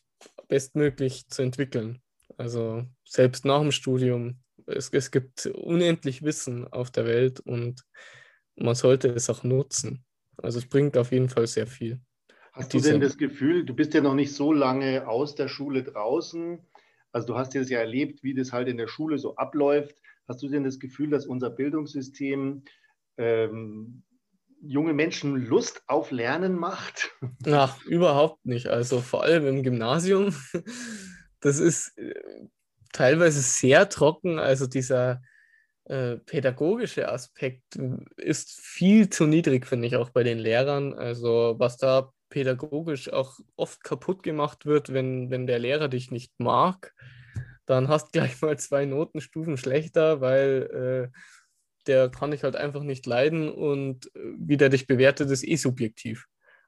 bestmöglich 0.48 1.28
zu 1.30 1.42
entwickeln. 1.42 2.02
Also 2.38 2.86
selbst 3.06 3.46
nach 3.46 3.62
dem 3.62 3.72
Studium, 3.72 4.42
es, 4.66 4.90
es 4.90 5.12
gibt 5.12 5.46
unendlich 5.46 6.24
Wissen 6.24 6.68
auf 6.68 6.92
der 6.92 7.06
Welt 7.06 7.40
und 7.40 7.84
man 8.56 8.76
sollte 8.76 9.10
es 9.10 9.30
auch 9.30 9.44
nutzen. 9.44 10.04
Also 10.38 10.60
es 10.60 10.68
bringt 10.68 10.98
auf 10.98 11.12
jeden 11.12 11.30
Fall 11.30 11.48
sehr 11.48 11.68
viel. 11.68 12.02
Hast 12.54 12.74
du 12.74 12.80
denn 12.80 13.00
das 13.00 13.18
Gefühl, 13.18 13.66
du 13.66 13.74
bist 13.74 13.94
ja 13.94 14.02
noch 14.02 14.14
nicht 14.14 14.34
so 14.34 14.52
lange 14.52 15.08
aus 15.08 15.36
der 15.36 15.48
Schule 15.48 15.84
draußen, 15.84 16.60
also 17.12 17.28
du 17.28 17.36
hast 17.38 17.54
jetzt 17.54 17.70
ja 17.70 17.80
erlebt, 17.80 18.24
wie 18.24 18.34
das 18.34 18.54
halt 18.54 18.68
in 18.68 18.78
der 18.78 18.88
Schule 18.88 19.18
so 19.18 19.36
abläuft. 19.36 19.96
Hast 20.28 20.42
du 20.42 20.48
denn 20.48 20.64
das 20.64 20.80
Gefühl, 20.80 21.10
dass 21.10 21.26
unser 21.26 21.50
Bildungssystem 21.50 22.64
ähm, 23.18 24.04
junge 24.62 24.94
Menschen 24.94 25.36
Lust 25.36 25.84
auf 25.88 26.12
Lernen 26.12 26.56
macht? 26.56 27.12
Ach, 27.48 27.84
überhaupt 27.86 28.46
nicht. 28.46 28.68
Also 28.68 29.02
vor 29.02 29.24
allem 29.24 29.46
im 29.48 29.64
Gymnasium. 29.64 30.36
Das 31.44 31.60
ist 31.60 31.98
äh, 31.98 32.14
teilweise 32.94 33.42
sehr 33.42 33.90
trocken. 33.90 34.40
Also 34.40 34.68
dieser 34.68 35.22
äh, 35.86 36.18
pädagogische 36.18 37.12
Aspekt 37.12 37.78
ist 38.16 38.62
viel 38.62 39.10
zu 39.10 39.26
niedrig, 39.26 39.66
finde 39.66 39.88
ich, 39.88 39.96
auch 39.96 40.12
bei 40.12 40.24
den 40.24 40.38
Lehrern. 40.38 40.94
Also 40.94 41.56
was 41.58 41.78
da 41.78 42.14
pädagogisch 42.32 43.14
auch 43.14 43.40
oft 43.56 43.84
kaputt 43.84 44.24
gemacht 44.24 44.66
wird, 44.66 44.92
wenn, 44.92 45.30
wenn 45.30 45.46
der 45.46 45.60
Lehrer 45.60 45.90
dich 45.90 46.10
nicht 46.10 46.34
mag, 46.40 46.96
dann 47.68 47.88
hast 47.88 48.12
gleich 48.14 48.42
mal 48.42 48.58
zwei 48.58 48.86
Notenstufen 48.86 49.58
schlechter, 49.58 50.22
weil 50.22 51.12
äh, 51.14 51.18
der 51.86 52.10
kann 52.10 52.34
ich 52.34 52.44
halt 52.44 52.56
einfach 52.56 52.82
nicht 52.82 53.06
leiden 53.06 53.52
und 53.52 54.08
äh, 54.16 54.20
wie 54.38 54.58
der 54.58 54.70
dich 54.70 54.88
bewertet, 54.88 55.30
ist 55.30 55.48
eh 55.48 55.58
subjektiv. 55.58 56.26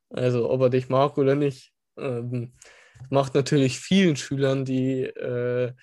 Also 0.10 0.52
ob 0.52 0.62
er 0.62 0.70
dich 0.70 0.90
mag 0.90 1.18
oder 1.18 1.34
nicht. 1.34 1.74
Ähm, 1.98 2.54
macht 3.10 3.34
natürlich 3.34 3.80
vielen 3.80 4.16
Schülern, 4.16 4.66
die 4.66 5.04
äh, 5.04 5.74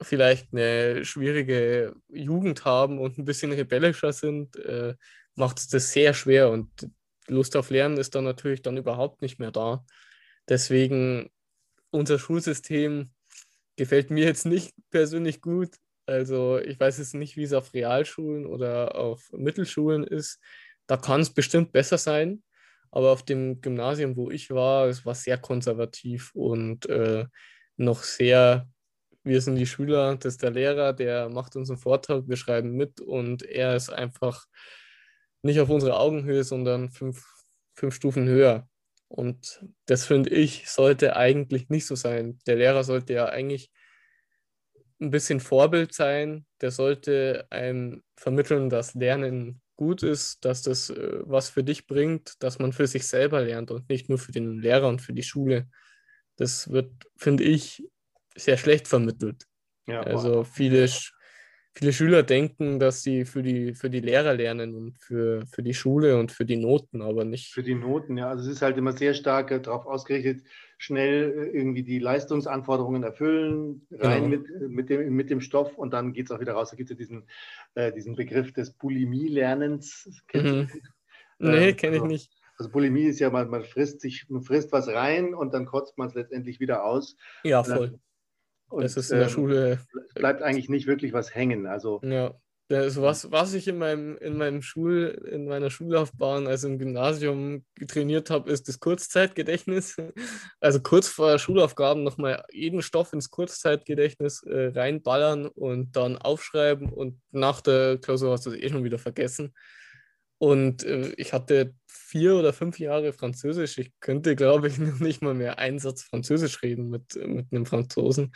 vielleicht 0.00 0.52
eine 0.52 1.04
schwierige 1.04 1.94
Jugend 2.08 2.64
haben 2.64 2.98
und 2.98 3.18
ein 3.18 3.24
bisschen 3.24 3.52
rebellischer 3.52 4.12
sind, 4.12 4.56
äh, 4.56 4.94
macht 5.34 5.58
es 5.58 5.68
das 5.68 5.92
sehr 5.92 6.14
schwer 6.14 6.50
und 6.50 6.70
Lust 7.28 7.56
auf 7.56 7.70
Lernen 7.70 7.96
ist 7.96 8.14
dann 8.14 8.24
natürlich 8.24 8.62
dann 8.62 8.76
überhaupt 8.76 9.22
nicht 9.22 9.38
mehr 9.38 9.50
da. 9.50 9.84
Deswegen 10.48 11.30
unser 11.90 12.18
Schulsystem 12.18 13.10
gefällt 13.76 14.10
mir 14.10 14.24
jetzt 14.24 14.46
nicht 14.46 14.74
persönlich 14.90 15.40
gut. 15.40 15.76
Also 16.06 16.58
ich 16.58 16.78
weiß 16.78 16.98
jetzt 16.98 17.14
nicht, 17.14 17.36
wie 17.36 17.44
es 17.44 17.52
auf 17.52 17.72
Realschulen 17.72 18.46
oder 18.46 18.96
auf 18.96 19.30
Mittelschulen 19.32 20.04
ist. 20.04 20.40
Da 20.86 20.96
kann 20.96 21.22
es 21.22 21.32
bestimmt 21.32 21.72
besser 21.72 21.98
sein. 21.98 22.42
Aber 22.90 23.10
auf 23.10 23.24
dem 23.24 23.60
Gymnasium, 23.60 24.16
wo 24.16 24.30
ich 24.30 24.50
war, 24.50 24.86
es 24.86 25.04
war 25.04 25.16
sehr 25.16 25.36
konservativ 25.38 26.30
und 26.34 26.86
äh, 26.86 27.24
noch 27.76 28.04
sehr, 28.04 28.68
wir 29.24 29.40
sind 29.40 29.56
die 29.56 29.66
Schüler, 29.66 30.14
das 30.14 30.34
ist 30.34 30.42
der 30.42 30.52
Lehrer, 30.52 30.92
der 30.92 31.28
macht 31.28 31.56
uns 31.56 31.70
einen 31.70 31.78
Vortrag, 31.78 32.28
wir 32.28 32.36
schreiben 32.36 32.72
mit 32.76 33.00
und 33.00 33.42
er 33.42 33.74
ist 33.74 33.90
einfach 33.90 34.46
nicht 35.44 35.60
auf 35.60 35.70
unserer 35.70 36.00
Augenhöhe, 36.00 36.44
sondern 36.44 36.90
fünf, 36.90 37.24
fünf 37.74 37.94
Stufen 37.94 38.26
höher. 38.26 38.68
Und 39.08 39.64
das 39.86 40.06
finde 40.06 40.30
ich, 40.30 40.68
sollte 40.68 41.16
eigentlich 41.16 41.68
nicht 41.68 41.86
so 41.86 41.94
sein. 41.94 42.38
Der 42.46 42.56
Lehrer 42.56 42.82
sollte 42.82 43.12
ja 43.12 43.26
eigentlich 43.26 43.70
ein 45.00 45.10
bisschen 45.10 45.40
Vorbild 45.40 45.94
sein. 45.94 46.46
Der 46.60 46.70
sollte 46.70 47.46
einem 47.50 48.02
vermitteln, 48.16 48.70
dass 48.70 48.94
Lernen 48.94 49.60
gut 49.76 50.02
ist, 50.02 50.44
dass 50.44 50.62
das 50.62 50.90
äh, 50.90 51.20
was 51.24 51.50
für 51.50 51.64
dich 51.64 51.86
bringt, 51.86 52.42
dass 52.42 52.58
man 52.58 52.72
für 52.72 52.86
sich 52.86 53.06
selber 53.06 53.42
lernt 53.42 53.70
und 53.70 53.88
nicht 53.88 54.08
nur 54.08 54.18
für 54.18 54.32
den 54.32 54.60
Lehrer 54.60 54.88
und 54.88 55.02
für 55.02 55.12
die 55.12 55.22
Schule. 55.22 55.68
Das 56.36 56.70
wird, 56.70 56.90
finde 57.16 57.44
ich, 57.44 57.86
sehr 58.36 58.56
schlecht 58.56 58.88
vermittelt. 58.88 59.44
Ja, 59.86 60.00
also 60.02 60.36
wow. 60.36 60.48
viele, 60.48 60.88
viele 61.76 61.92
Schüler 61.92 62.22
denken, 62.22 62.78
dass 62.78 63.02
sie 63.02 63.24
für 63.24 63.42
die, 63.42 63.74
für 63.74 63.90
die 63.90 64.00
Lehrer 64.00 64.34
lernen 64.34 64.74
und 64.74 64.98
für, 64.98 65.44
für 65.46 65.62
die 65.62 65.74
Schule 65.74 66.18
und 66.18 66.30
für 66.30 66.44
die 66.44 66.56
Noten, 66.56 67.02
aber 67.02 67.24
nicht. 67.24 67.52
Für 67.52 67.62
die 67.62 67.74
Noten, 67.74 68.16
ja. 68.16 68.28
Also 68.28 68.44
es 68.48 68.56
ist 68.56 68.62
halt 68.62 68.78
immer 68.78 68.92
sehr 68.92 69.12
stark 69.14 69.62
darauf 69.64 69.86
ausgerichtet, 69.86 70.44
schnell 70.78 71.32
äh, 71.32 71.56
irgendwie 71.56 71.82
die 71.82 71.98
Leistungsanforderungen 71.98 73.02
erfüllen, 73.02 73.86
rein 73.90 74.30
genau. 74.30 74.42
mit, 74.42 74.70
mit, 74.70 74.90
dem, 74.90 75.12
mit 75.14 75.30
dem 75.30 75.40
Stoff 75.40 75.76
und 75.76 75.92
dann 75.92 76.12
geht 76.12 76.26
es 76.26 76.30
auch 76.30 76.40
wieder 76.40 76.52
raus. 76.52 76.70
Da 76.70 76.76
gibt 76.76 76.90
es 76.90 76.96
ja 76.96 76.98
diesen, 76.98 77.24
äh, 77.74 77.92
diesen 77.92 78.14
Begriff 78.14 78.52
des 78.52 78.70
Bulimie-Lernens. 78.72 80.22
Mhm. 80.32 80.68
Nee, 81.40 81.70
ähm, 81.70 81.76
kenne 81.76 81.96
ich 81.96 82.02
also, 82.02 82.06
nicht. 82.06 82.32
Also 82.56 82.70
Bulimie 82.70 83.06
ist 83.06 83.18
ja, 83.18 83.30
man, 83.30 83.50
man 83.50 83.64
frisst 83.64 84.00
sich, 84.00 84.26
man 84.28 84.42
frisst 84.42 84.70
was 84.70 84.86
rein 84.86 85.34
und 85.34 85.52
dann 85.52 85.66
kotzt 85.66 85.98
man 85.98 86.08
es 86.08 86.14
letztendlich 86.14 86.60
wieder 86.60 86.84
aus. 86.84 87.16
Ja, 87.42 87.64
voll. 87.64 87.98
Und, 88.74 88.82
das 88.82 88.96
ist 88.96 89.10
in 89.10 89.18
der 89.18 89.28
ähm, 89.28 89.32
Schule. 89.32 89.78
Es 90.08 90.14
bleibt 90.14 90.42
eigentlich 90.42 90.68
nicht 90.68 90.86
wirklich 90.86 91.12
was 91.12 91.34
hängen. 91.34 91.66
Also 91.66 92.00
ja. 92.02 92.34
Das, 92.68 92.98
was, 92.98 93.30
was 93.30 93.52
ich 93.52 93.68
in, 93.68 93.76
meinem, 93.76 94.16
in, 94.16 94.38
meinem 94.38 94.62
Schul, 94.62 95.22
in 95.30 95.46
meiner 95.46 95.68
Schullaufbahn, 95.68 96.46
also 96.46 96.66
im 96.66 96.78
Gymnasium 96.78 97.66
trainiert 97.86 98.30
habe, 98.30 98.50
ist 98.50 98.68
das 98.68 98.80
Kurzzeitgedächtnis. 98.80 99.96
Also 100.60 100.80
kurz 100.80 101.08
vor 101.08 101.38
Schulaufgaben 101.38 102.02
nochmal 102.04 102.42
jeden 102.50 102.80
Stoff 102.80 103.12
ins 103.12 103.30
Kurzzeitgedächtnis 103.30 104.42
äh, 104.44 104.72
reinballern 104.74 105.46
und 105.46 105.94
dann 105.94 106.16
aufschreiben 106.16 106.90
und 106.90 107.20
nach 107.32 107.60
der 107.60 107.98
Klausur 107.98 108.32
hast 108.32 108.46
du 108.46 108.50
es 108.50 108.56
eh 108.56 108.70
schon 108.70 108.82
wieder 108.82 108.98
vergessen. 108.98 109.52
Und 110.38 110.84
äh, 110.84 111.12
ich 111.16 111.32
hatte 111.32 111.74
vier 111.86 112.36
oder 112.36 112.52
fünf 112.52 112.78
Jahre 112.78 113.12
Französisch. 113.12 113.78
Ich 113.78 113.92
könnte, 114.00 114.36
glaube 114.36 114.68
ich, 114.68 114.78
noch 114.78 115.00
nicht 115.00 115.22
mal 115.22 115.34
mehr 115.34 115.58
einen 115.58 115.78
Satz 115.78 116.02
Französisch 116.02 116.62
reden 116.62 116.90
mit, 116.90 117.14
mit 117.16 117.52
einem 117.52 117.66
Franzosen. 117.66 118.32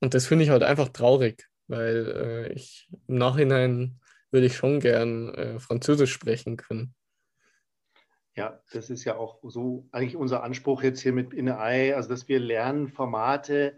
Und 0.00 0.14
das 0.14 0.26
finde 0.26 0.44
ich 0.44 0.50
halt 0.50 0.62
einfach 0.62 0.88
traurig 0.88 1.48
weil 1.68 2.48
äh, 2.48 2.52
ich 2.52 2.88
im 3.06 3.16
Nachhinein 3.16 4.00
würde 4.30 4.46
ich 4.46 4.56
schon 4.56 4.80
gern 4.80 5.32
äh, 5.34 5.58
Französisch 5.58 6.12
sprechen 6.12 6.56
können. 6.56 6.94
Ja, 8.34 8.60
das 8.72 8.90
ist 8.90 9.04
ja 9.04 9.16
auch 9.16 9.40
so 9.42 9.88
eigentlich 9.90 10.16
unser 10.16 10.42
Anspruch 10.42 10.82
jetzt 10.82 11.00
hier 11.00 11.12
mit 11.12 11.34
InneEye, 11.34 11.94
also 11.94 12.08
dass 12.08 12.28
wir 12.28 12.38
Lernformate 12.38 13.76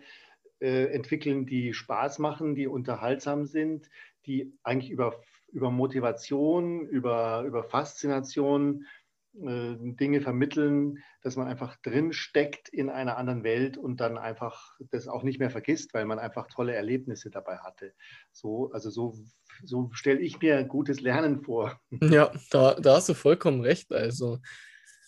äh, 0.61 0.87
entwickeln, 0.87 1.46
die 1.46 1.72
Spaß 1.72 2.18
machen, 2.18 2.55
die 2.55 2.66
unterhaltsam 2.66 3.46
sind, 3.46 3.88
die 4.26 4.53
eigentlich 4.62 4.90
über, 4.90 5.20
über 5.53 5.71
Motivation, 5.71 6.87
über, 6.87 7.43
über 7.47 7.65
Faszination 7.65 8.87
äh, 9.35 9.77
Dinge 9.79 10.21
vermitteln, 10.21 10.99
dass 11.23 11.37
man 11.37 11.47
einfach 11.47 11.77
drin 11.83 12.13
steckt 12.13 12.69
in 12.69 12.91
einer 12.91 13.17
anderen 13.17 13.45
Welt 13.45 13.77
und 13.77 14.01
dann 14.01 14.19
einfach 14.19 14.77
das 14.91 15.07
auch 15.07 15.23
nicht 15.23 15.39
mehr 15.39 15.51
vergisst, 15.51 15.95
weil 15.95 16.05
man 16.05 16.19
einfach 16.19 16.49
tolle 16.49 16.75
Erlebnisse 16.75 17.31
dabei 17.31 17.59
hatte. 17.59 17.93
So, 18.33 18.71
also 18.73 18.91
so, 18.91 19.17
so 19.65 19.89
stelle 19.93 20.21
ich 20.21 20.41
mir 20.41 20.65
gutes 20.65 21.01
Lernen 21.01 21.43
vor. 21.43 21.79
Ja, 22.03 22.33
da, 22.51 22.75
da 22.75 22.97
hast 22.97 23.09
du 23.09 23.15
vollkommen 23.15 23.61
recht. 23.61 23.93
Also 23.93 24.39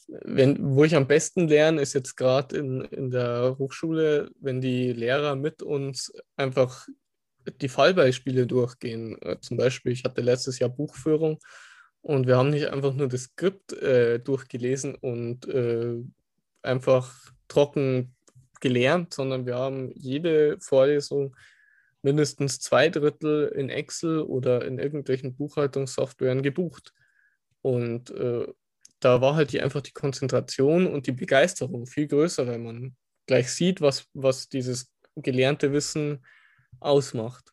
wenn, 0.06 0.76
wo 0.76 0.84
ich 0.84 0.94
am 0.94 1.06
besten 1.06 1.48
lerne, 1.48 1.80
ist 1.80 1.94
jetzt 1.94 2.16
gerade 2.16 2.56
in, 2.56 2.82
in 2.82 3.10
der 3.10 3.56
Hochschule, 3.58 4.30
wenn 4.40 4.60
die 4.60 4.92
Lehrer 4.92 5.36
mit 5.36 5.62
uns 5.62 6.12
einfach 6.36 6.86
die 7.60 7.68
Fallbeispiele 7.68 8.46
durchgehen. 8.46 9.20
Äh, 9.22 9.38
zum 9.40 9.56
Beispiel, 9.56 9.92
ich 9.92 10.04
hatte 10.04 10.20
letztes 10.20 10.58
Jahr 10.58 10.70
Buchführung 10.70 11.38
und 12.00 12.26
wir 12.26 12.36
haben 12.36 12.50
nicht 12.50 12.66
einfach 12.66 12.94
nur 12.94 13.08
das 13.08 13.22
Skript 13.24 13.72
äh, 13.74 14.18
durchgelesen 14.18 14.94
und 14.94 15.46
äh, 15.48 15.96
einfach 16.62 17.14
trocken 17.48 18.14
gelernt, 18.60 19.12
sondern 19.14 19.46
wir 19.46 19.56
haben 19.56 19.90
jede 19.94 20.58
Vorlesung 20.60 21.36
mindestens 22.02 22.60
zwei 22.60 22.88
Drittel 22.88 23.48
in 23.48 23.70
Excel 23.70 24.20
oder 24.20 24.64
in 24.64 24.78
irgendwelchen 24.78 25.34
Buchhaltungssoftwaren 25.36 26.42
gebucht. 26.42 26.92
Und 27.62 28.10
äh, 28.10 28.46
da 29.00 29.20
war 29.20 29.36
halt 29.36 29.52
die, 29.52 29.60
einfach 29.60 29.80
die 29.80 29.92
Konzentration 29.92 30.86
und 30.86 31.06
die 31.06 31.12
Begeisterung 31.12 31.86
viel 31.86 32.08
größer, 32.08 32.46
weil 32.46 32.58
man 32.58 32.96
gleich 33.26 33.50
sieht, 33.50 33.80
was, 33.80 34.08
was 34.14 34.48
dieses 34.48 34.92
gelernte 35.16 35.72
Wissen 35.72 36.24
ausmacht. 36.80 37.52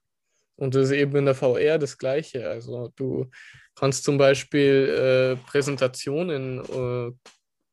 Und 0.55 0.75
das 0.75 0.86
ist 0.86 0.91
eben 0.91 1.15
in 1.15 1.25
der 1.25 1.36
VR 1.36 1.77
das 1.77 1.97
Gleiche. 1.97 2.49
Also 2.49 2.91
du 2.95 3.29
kannst 3.75 4.03
zum 4.03 4.17
Beispiel 4.17 5.38
äh, 5.39 5.49
Präsentationen 5.49 7.15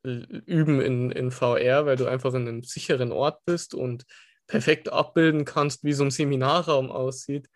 äh, 0.04 0.08
üben 0.46 0.80
in, 0.80 1.10
in 1.10 1.30
VR, 1.32 1.84
weil 1.84 1.96
du 1.96 2.06
einfach 2.06 2.32
in 2.34 2.46
einem 2.46 2.62
sicheren 2.62 3.10
Ort 3.10 3.44
bist 3.44 3.74
und 3.74 4.04
perfekt 4.46 4.92
abbilden 4.92 5.44
kannst, 5.44 5.82
wie 5.82 5.92
so 5.92 6.04
ein 6.04 6.12
Seminarraum 6.12 6.90
aussieht 6.92 7.48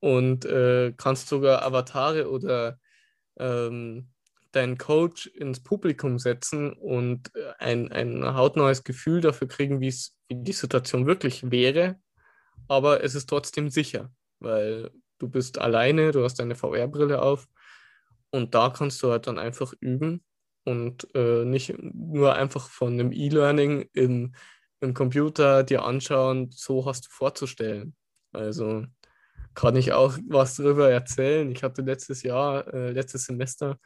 und 0.00 0.44
äh, 0.44 0.92
kannst 0.96 1.28
sogar 1.28 1.62
Avatare 1.62 2.28
oder 2.28 2.78
ähm, 3.38 4.08
deinen 4.50 4.78
Coach 4.78 5.28
ins 5.28 5.62
Publikum 5.62 6.18
setzen 6.18 6.72
und 6.72 7.30
ein, 7.58 7.90
ein 7.92 8.34
hautneues 8.34 8.84
Gefühl 8.84 9.20
dafür 9.20 9.48
kriegen, 9.48 9.80
wie 9.80 9.94
die 10.30 10.52
Situation 10.52 11.06
wirklich 11.06 11.50
wäre. 11.50 11.96
Aber 12.68 13.02
es 13.02 13.14
ist 13.14 13.28
trotzdem 13.28 13.70
sicher, 13.70 14.12
weil 14.38 14.90
du 15.18 15.28
bist 15.28 15.58
alleine, 15.58 16.12
du 16.12 16.24
hast 16.24 16.38
deine 16.38 16.54
VR-Brille 16.54 17.22
auf 17.22 17.48
und 18.30 18.54
da 18.54 18.70
kannst 18.70 19.02
du 19.02 19.10
halt 19.10 19.26
dann 19.26 19.38
einfach 19.38 19.72
üben 19.80 20.24
und 20.64 21.08
äh, 21.14 21.44
nicht 21.44 21.74
nur 21.78 22.34
einfach 22.34 22.68
von 22.68 22.94
einem 22.94 23.12
E-Learning 23.12 23.88
im, 23.92 24.34
im 24.80 24.94
Computer 24.94 25.62
dir 25.64 25.84
anschauen, 25.84 26.50
so 26.50 26.86
hast 26.86 27.06
du 27.06 27.10
vorzustellen. 27.10 27.94
Also 28.32 28.84
kann 29.54 29.76
ich 29.76 29.92
auch 29.92 30.16
was 30.28 30.56
darüber 30.56 30.90
erzählen. 30.90 31.50
Ich 31.50 31.62
hatte 31.62 31.82
letztes 31.82 32.22
Jahr, 32.22 32.72
äh, 32.72 32.90
letztes 32.90 33.26
Semester 33.26 33.78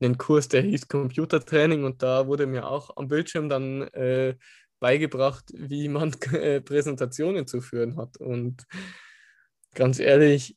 einen 0.00 0.16
Kurs, 0.16 0.48
der 0.48 0.62
hieß 0.62 0.88
Computertraining 0.88 1.84
und 1.84 2.02
da 2.02 2.26
wurde 2.26 2.46
mir 2.46 2.66
auch 2.66 2.96
am 2.96 3.08
Bildschirm 3.08 3.48
dann 3.48 3.82
äh, 3.88 4.34
beigebracht, 4.80 5.44
wie 5.54 5.88
man 5.88 6.12
äh, 6.32 6.60
Präsentationen 6.60 7.46
zu 7.46 7.60
führen 7.60 7.96
hat. 7.96 8.16
Und 8.16 8.66
ganz 9.74 10.00
ehrlich, 10.00 10.56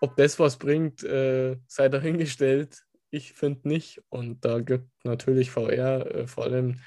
ob 0.00 0.16
das 0.16 0.38
was 0.38 0.56
bringt, 0.58 1.04
äh, 1.04 1.56
sei 1.68 1.88
dahingestellt. 1.88 2.82
Ich 3.10 3.34
finde 3.34 3.68
nicht. 3.68 4.02
Und 4.08 4.44
da 4.44 4.58
gibt 4.60 4.88
natürlich 5.04 5.50
VR 5.50 6.06
äh, 6.06 6.26
vor 6.26 6.44
allem 6.44 6.80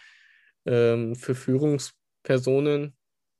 ähm, 0.65 1.15
für 1.15 1.35
Führungspersonen, 1.35 2.97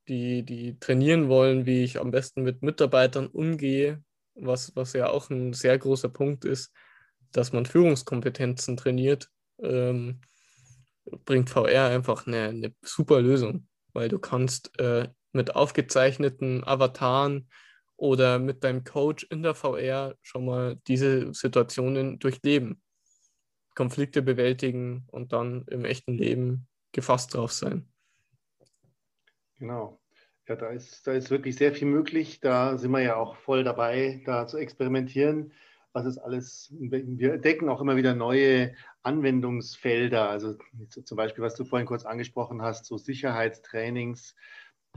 die, 0.08 0.44
die 0.44 0.80
trainieren 0.80 1.28
wollen, 1.28 1.66
wie 1.66 1.84
ich 1.84 2.00
am 2.00 2.12
besten 2.12 2.44
mit 2.44 2.62
Mitarbeitern 2.62 3.28
umgehe, 3.28 4.04
was, 4.36 4.76
was 4.76 4.94
ja 4.94 5.10
auch 5.10 5.30
ein 5.30 5.54
sehr 5.54 5.78
großer 5.78 6.10
Punkt 6.10 6.46
ist, 6.46 6.72
dass 7.32 7.52
man 7.52 7.66
Führungskompetenzen 7.66 8.78
trainiert, 8.78 9.30
ähm, 9.60 10.22
bringt 11.26 11.50
VR 11.50 11.88
einfach 11.88 12.28
eine, 12.28 12.50
eine, 12.50 12.76
super 12.82 13.22
Lösung, 13.22 13.68
weil 13.94 14.10
du 14.10 14.20
kannst 14.20 14.78
äh, 14.80 15.10
mit 15.32 15.56
aufgezeichneten 15.56 16.64
Avataren 16.64 17.50
oder 17.98 18.40
mit 18.40 18.64
deinem 18.64 18.84
Coach 18.84 19.26
in 19.30 19.44
der 19.44 19.56
VR 19.56 20.16
schon 20.22 20.46
mal 20.46 20.78
diese 20.88 21.34
Situationen 21.34 22.20
durchleben, 22.20 22.82
Konflikte 23.76 24.22
bewältigen 24.22 25.06
und 25.12 25.34
dann 25.34 25.66
im 25.68 25.86
echten 25.86 26.18
Leben 26.18 26.68
gefasst 26.92 27.34
drauf 27.34 27.52
sein. 27.52 27.88
Genau. 29.60 30.00
Ja, 30.48 30.56
da 30.56 30.70
ist, 30.70 31.08
da 31.08 31.14
ist 31.14 31.32
wirklich 31.32 31.56
sehr 31.56 31.74
viel 31.74 31.88
möglich. 31.88 32.40
Da 32.40 32.78
sind 32.78 32.92
wir 32.92 33.02
ja 33.02 33.16
auch 33.16 33.36
voll 33.38 33.64
dabei, 33.64 34.22
da 34.26 34.46
zu 34.46 34.58
experimentieren 34.58 35.54
was 35.96 36.06
ist 36.06 36.18
alles, 36.18 36.74
wir 36.78 37.34
entdecken 37.34 37.70
auch 37.70 37.80
immer 37.80 37.96
wieder 37.96 38.14
neue 38.14 38.74
Anwendungsfelder, 39.02 40.30
also 40.30 40.56
zum 40.90 41.16
Beispiel, 41.16 41.44
was 41.44 41.56
du 41.56 41.64
vorhin 41.64 41.88
kurz 41.88 42.06
angesprochen 42.06 42.62
hast, 42.62 42.86
so 42.86 42.98
Sicherheitstrainings, 42.98 44.36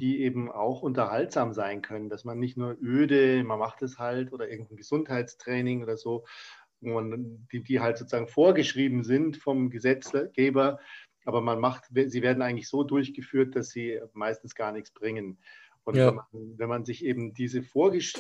die 0.01 0.23
eben 0.23 0.51
auch 0.51 0.83
unterhaltsam 0.83 1.53
sein 1.53 1.83
können, 1.83 2.09
dass 2.09 2.25
man 2.25 2.41
nicht 2.41 2.57
nur 2.57 2.77
öde, 2.83 3.45
man 3.45 3.61
macht 3.61 3.81
es 3.83 3.99
halt 3.99 4.33
oder 4.33 4.49
irgendein 4.49 4.77
Gesundheitstraining 4.77 5.85
oder 5.85 5.97
so, 5.97 6.25
man, 6.81 7.47
die, 7.53 7.63
die 7.63 7.79
halt 7.79 7.97
sozusagen 7.99 8.29
vorgeschrieben 8.29 9.05
sind 9.05 9.37
vom 9.37 9.71
Gesetzgeber, 9.71 10.81
aber 11.25 11.41
man 11.43 11.61
macht, 11.61 11.85
sie 11.91 12.23
werden 12.23 12.43
eigentlich 12.43 12.69
so 12.69 12.83
durchgeführt, 12.83 13.55
dass 13.55 13.69
sie 13.69 14.01
meistens 14.15 14.57
gar 14.57 14.73
nichts 14.73 14.91
bringen. 14.91 15.39
Und 15.89 15.97
ja. 15.97 16.09
wenn, 16.09 16.17
man, 16.17 16.27
wenn, 16.59 16.69
man, 16.69 16.85
sich 16.85 17.03
eben 17.03 17.33
diese 17.33 17.63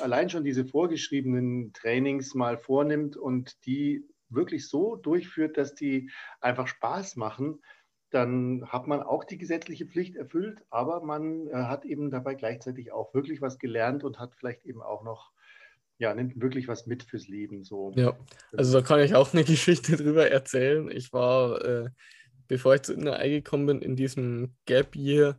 allein 0.00 0.30
schon 0.30 0.42
diese 0.42 0.64
vorgeschriebenen 0.64 1.74
Trainings 1.74 2.34
mal 2.34 2.56
vornimmt 2.56 3.18
und 3.18 3.66
die 3.66 4.06
wirklich 4.30 4.70
so 4.70 4.96
durchführt, 4.96 5.58
dass 5.58 5.74
die 5.74 6.10
einfach 6.40 6.66
Spaß 6.66 7.16
machen, 7.16 7.60
dann 8.08 8.64
hat 8.68 8.86
man 8.86 9.02
auch 9.02 9.22
die 9.22 9.36
gesetzliche 9.36 9.84
Pflicht 9.84 10.16
erfüllt, 10.16 10.64
aber 10.70 11.02
man 11.02 11.46
äh, 11.48 11.52
hat 11.52 11.84
eben 11.84 12.10
dabei 12.10 12.36
gleichzeitig 12.36 12.90
auch 12.90 13.12
wirklich 13.12 13.42
was 13.42 13.58
gelernt 13.58 14.02
und 14.02 14.18
hat 14.18 14.34
vielleicht 14.34 14.64
eben 14.64 14.80
auch 14.80 15.04
noch, 15.04 15.32
ja, 15.98 16.14
nimmt 16.14 16.40
wirklich 16.40 16.68
was 16.68 16.86
mit 16.86 17.02
fürs 17.02 17.28
Leben. 17.28 17.64
So. 17.64 17.92
Ja, 17.96 18.16
also 18.56 18.80
da 18.80 18.86
kann 18.86 19.00
ich 19.00 19.14
auch 19.14 19.34
eine 19.34 19.44
Geschichte 19.44 19.94
drüber 19.98 20.30
erzählen. 20.30 20.90
Ich 20.90 21.12
war, 21.12 21.62
äh, 21.62 21.90
bevor 22.46 22.76
ich 22.76 22.80
zu 22.80 22.94
NRI 22.94 23.42
gekommen 23.42 23.66
bin, 23.66 23.82
in 23.82 23.94
diesem 23.94 24.54
Gap 24.64 24.96
Year, 24.96 25.38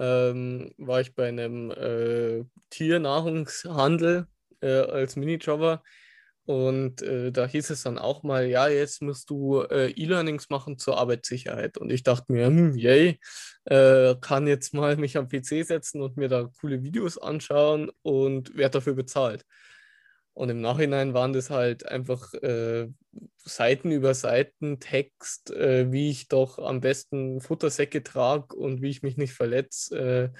ähm, 0.00 0.72
war 0.78 1.00
ich 1.00 1.14
bei 1.14 1.28
einem 1.28 1.70
äh, 1.70 2.44
Tiernahrungshandel 2.70 4.26
äh, 4.60 4.66
als 4.68 5.16
Minijobber. 5.16 5.82
Und 6.46 7.02
äh, 7.02 7.30
da 7.30 7.46
hieß 7.46 7.70
es 7.70 7.84
dann 7.84 7.98
auch 7.98 8.24
mal, 8.24 8.46
ja, 8.46 8.66
jetzt 8.66 9.02
musst 9.02 9.30
du 9.30 9.60
äh, 9.60 9.90
E-Learnings 9.90 10.50
machen 10.50 10.78
zur 10.78 10.98
Arbeitssicherheit. 10.98 11.78
Und 11.78 11.92
ich 11.92 12.02
dachte 12.02 12.32
mir, 12.32 12.46
hm, 12.46 12.76
yay, 12.76 13.20
äh, 13.66 14.16
kann 14.20 14.48
jetzt 14.48 14.74
mal 14.74 14.96
mich 14.96 15.16
am 15.16 15.28
PC 15.28 15.64
setzen 15.64 16.02
und 16.02 16.16
mir 16.16 16.28
da 16.28 16.50
coole 16.60 16.82
Videos 16.82 17.18
anschauen 17.18 17.92
und 18.02 18.56
werde 18.56 18.78
dafür 18.78 18.94
bezahlt. 18.94 19.44
Und 20.32 20.48
im 20.48 20.60
Nachhinein 20.60 21.12
waren 21.12 21.32
das 21.32 21.50
halt 21.50 21.86
einfach 21.86 22.32
äh, 22.34 22.88
Seiten 23.36 23.90
über 23.90 24.14
Seiten 24.14 24.80
Text, 24.80 25.50
äh, 25.50 25.90
wie 25.90 26.10
ich 26.10 26.28
doch 26.28 26.58
am 26.58 26.80
besten 26.80 27.40
Futtersäcke 27.40 28.02
trage 28.02 28.54
und 28.54 28.80
wie 28.80 28.90
ich 28.90 29.02
mich 29.02 29.16
nicht 29.16 29.32
verletze, 29.32 29.98
äh, 29.98 30.38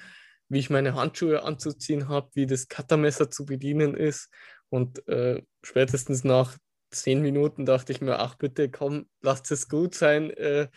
wie 0.49 0.59
ich 0.59 0.69
meine 0.69 0.95
Handschuhe 0.95 1.43
anzuziehen 1.43 2.07
habe, 2.09 2.29
wie 2.33 2.45
das 2.45 2.67
Cuttermesser 2.67 3.29
zu 3.29 3.45
bedienen 3.45 3.95
ist. 3.95 4.29
Und 4.69 5.07
äh, 5.07 5.41
spätestens 5.63 6.23
nach 6.23 6.57
zehn 6.91 7.21
Minuten 7.21 7.65
dachte 7.65 7.91
ich 7.91 8.01
mir, 8.01 8.19
ach 8.19 8.35
bitte, 8.35 8.69
komm, 8.69 9.09
lasst 9.21 9.51
es 9.51 9.69
gut 9.69 9.95
sein. 9.95 10.29
Äh, 10.31 10.67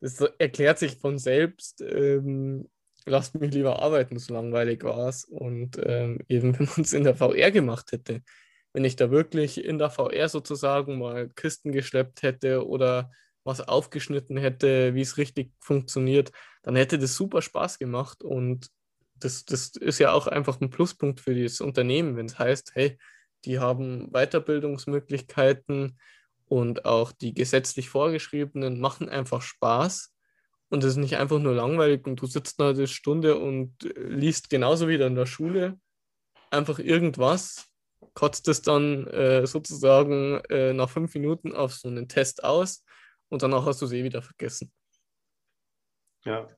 das 0.00 0.20
erklärt 0.38 0.78
sich 0.78 0.98
von 0.98 1.18
selbst. 1.18 1.80
Ähm, 1.82 2.68
lasst 3.06 3.34
mich 3.34 3.52
lieber 3.52 3.80
arbeiten, 3.80 4.18
so 4.18 4.34
langweilig 4.34 4.84
war 4.84 5.08
es. 5.08 5.24
Und 5.24 5.80
ähm, 5.84 6.20
eben, 6.28 6.52
wenn 6.58 6.66
man 6.66 6.84
es 6.84 6.92
in 6.92 7.04
der 7.04 7.16
VR 7.16 7.50
gemacht 7.50 7.92
hätte, 7.92 8.22
wenn 8.72 8.84
ich 8.84 8.96
da 8.96 9.10
wirklich 9.10 9.64
in 9.64 9.78
der 9.78 9.90
VR 9.90 10.28
sozusagen 10.28 10.98
mal 10.98 11.28
Kisten 11.30 11.72
geschleppt 11.72 12.22
hätte 12.22 12.66
oder 12.66 13.10
was 13.42 13.60
aufgeschnitten 13.60 14.36
hätte, 14.36 14.94
wie 14.94 15.00
es 15.00 15.16
richtig 15.16 15.52
funktioniert, 15.60 16.30
dann 16.62 16.76
hätte 16.76 16.98
das 16.98 17.16
super 17.16 17.42
Spaß 17.42 17.78
gemacht. 17.78 18.22
Und 18.22 18.68
das, 19.16 19.44
das 19.44 19.70
ist 19.76 19.98
ja 19.98 20.12
auch 20.12 20.26
einfach 20.26 20.60
ein 20.60 20.70
Pluspunkt 20.70 21.20
für 21.20 21.34
das 21.34 21.60
Unternehmen, 21.60 22.16
wenn 22.16 22.26
es 22.26 22.38
heißt, 22.38 22.72
hey, 22.74 22.98
die 23.44 23.58
haben 23.58 24.10
Weiterbildungsmöglichkeiten 24.12 25.98
und 26.46 26.84
auch 26.84 27.12
die 27.12 27.32
gesetzlich 27.32 27.88
vorgeschriebenen 27.88 28.80
machen 28.80 29.08
einfach 29.08 29.42
Spaß 29.42 30.12
und 30.70 30.82
es 30.82 30.92
ist 30.92 30.96
nicht 30.96 31.18
einfach 31.18 31.38
nur 31.38 31.54
langweilig 31.54 32.06
und 32.06 32.20
du 32.20 32.26
sitzt 32.26 32.58
da 32.60 32.70
eine 32.70 32.86
Stunde 32.86 33.38
und 33.38 33.74
liest 33.96 34.50
genauso 34.50 34.88
wie 34.88 34.94
in 34.94 35.14
der 35.14 35.26
Schule 35.26 35.78
einfach 36.50 36.78
irgendwas 36.78 37.70
kotzt 38.14 38.48
es 38.48 38.62
dann 38.62 39.06
äh, 39.08 39.46
sozusagen 39.46 40.40
äh, 40.48 40.72
nach 40.72 40.90
fünf 40.90 41.14
Minuten 41.14 41.54
auf 41.54 41.74
so 41.74 41.88
einen 41.88 42.08
Test 42.08 42.44
aus 42.44 42.84
und 43.28 43.42
danach 43.42 43.66
hast 43.66 43.80
du 43.82 43.86
es 43.86 43.92
eh 43.92 44.04
wieder 44.04 44.22
vergessen. 44.22 44.72
Ja. 46.24 46.48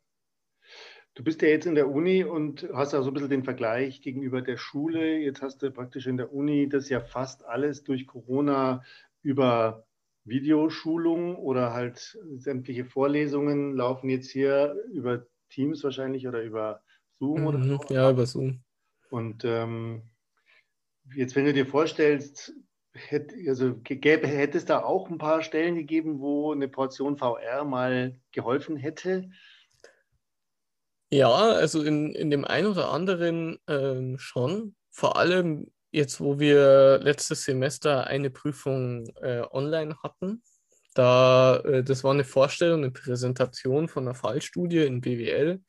Du 1.14 1.22
bist 1.22 1.42
ja 1.42 1.48
jetzt 1.48 1.66
in 1.66 1.74
der 1.74 1.90
Uni 1.90 2.24
und 2.24 2.66
hast 2.72 2.94
ja 2.94 3.02
so 3.02 3.10
ein 3.10 3.14
bisschen 3.14 3.28
den 3.28 3.44
Vergleich 3.44 4.00
gegenüber 4.00 4.40
der 4.40 4.56
Schule. 4.56 5.18
Jetzt 5.18 5.42
hast 5.42 5.62
du 5.62 5.70
praktisch 5.70 6.06
in 6.06 6.16
der 6.16 6.32
Uni 6.32 6.68
das 6.70 6.88
ja 6.88 7.00
fast 7.00 7.44
alles 7.44 7.84
durch 7.84 8.06
Corona 8.06 8.82
über 9.20 9.86
Videoschulung 10.24 11.36
oder 11.36 11.72
halt 11.72 12.18
sämtliche 12.36 12.84
Vorlesungen 12.84 13.74
laufen 13.74 14.08
jetzt 14.08 14.30
hier 14.30 14.76
über 14.92 15.26
Teams 15.50 15.82
wahrscheinlich 15.82 16.26
oder 16.28 16.42
über 16.42 16.82
Zoom 17.18 17.40
mhm, 17.40 17.46
oder 17.46 17.62
so. 17.62 17.80
Ja, 17.90 18.10
über 18.10 18.26
Zoom. 18.26 18.62
Und 19.10 19.44
ähm, 19.44 20.02
jetzt, 21.14 21.36
wenn 21.36 21.44
du 21.44 21.52
dir 21.52 21.66
vorstellst, 21.66 22.52
hätte, 22.92 23.34
also 23.48 23.74
gäbe, 23.82 24.26
hätte 24.26 24.58
es 24.58 24.64
da 24.64 24.82
auch 24.82 25.10
ein 25.10 25.18
paar 25.18 25.42
Stellen 25.42 25.74
gegeben, 25.74 26.20
wo 26.20 26.52
eine 26.52 26.68
Portion 26.68 27.16
VR 27.16 27.64
mal 27.64 28.18
geholfen 28.32 28.76
hätte? 28.76 29.30
Ja, 31.10 31.30
also 31.30 31.82
in, 31.82 32.14
in 32.14 32.30
dem 32.30 32.44
einen 32.44 32.68
oder 32.68 32.90
anderen 32.90 33.58
ähm, 33.68 34.16
schon. 34.18 34.74
Vor 34.90 35.16
allem 35.16 35.70
jetzt, 35.92 36.20
wo 36.20 36.40
wir 36.40 36.98
letztes 37.02 37.44
Semester 37.44 38.06
eine 38.06 38.30
Prüfung 38.30 39.06
äh, 39.20 39.42
online 39.52 39.96
hatten. 40.02 40.42
Da, 40.94 41.56
äh, 41.58 41.84
das 41.84 42.02
war 42.02 42.12
eine 42.12 42.24
Vorstellung, 42.24 42.80
eine 42.80 42.90
Präsentation 42.90 43.88
von 43.88 44.04
einer 44.04 44.14
Fallstudie 44.14 44.84
in 44.84 45.00
BWL. 45.00 45.60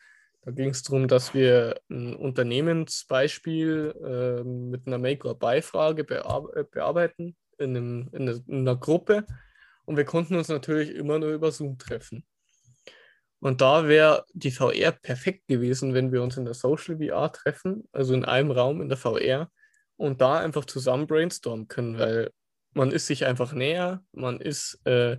Da 0.42 0.52
ging 0.52 0.70
es 0.70 0.84
darum, 0.84 1.08
dass 1.08 1.34
wir 1.34 1.80
ein 1.90 2.16
Unternehmensbeispiel 2.16 3.94
äh, 4.04 4.44
mit 4.44 4.88
einer 4.88 4.98
Make-or-Buy-Frage 4.98 6.04
bear 6.04 6.50
äh, 6.56 6.64
bearbeiten 6.64 7.36
in, 7.58 7.78
einem, 7.78 8.10
in, 8.14 8.22
einer, 8.24 8.40
in 8.48 8.60
einer 8.60 8.76
Gruppe. 8.76 9.26
Und 9.86 9.98
wir 9.98 10.06
konnten 10.06 10.36
uns 10.36 10.48
natürlich 10.48 10.90
immer 10.92 11.20
nur 11.20 11.30
über 11.30 11.52
Zoom 11.52 11.78
treffen. 11.78 12.26
Und 13.40 13.60
da 13.60 13.90
wäre 13.90 14.24
die 14.34 14.52
VR 14.52 14.94
perfekt 14.94 15.48
gewesen, 15.48 15.94
wenn 15.94 16.14
wir 16.14 16.24
uns 16.24 16.38
in 16.38 16.46
der 16.46 16.54
Social 16.54 16.98
VR 16.98 17.30
treffen, 17.32 17.90
also 17.92 18.14
in 18.14 18.24
einem 18.24 18.52
Raum 18.52 18.82
in 18.82 18.88
der 18.88 18.98
VR 18.98 19.50
und 20.04 20.22
da 20.22 20.40
einfach 20.40 20.66
zusammen 20.66 21.08
brainstormen 21.08 21.68
können, 21.68 21.98
weil 21.98 22.32
man 22.74 22.92
ist 22.92 23.08
sich 23.08 23.26
einfach 23.26 23.54
näher, 23.54 24.04
man 24.12 24.40
ist 24.40 24.80
äh, 24.86 25.18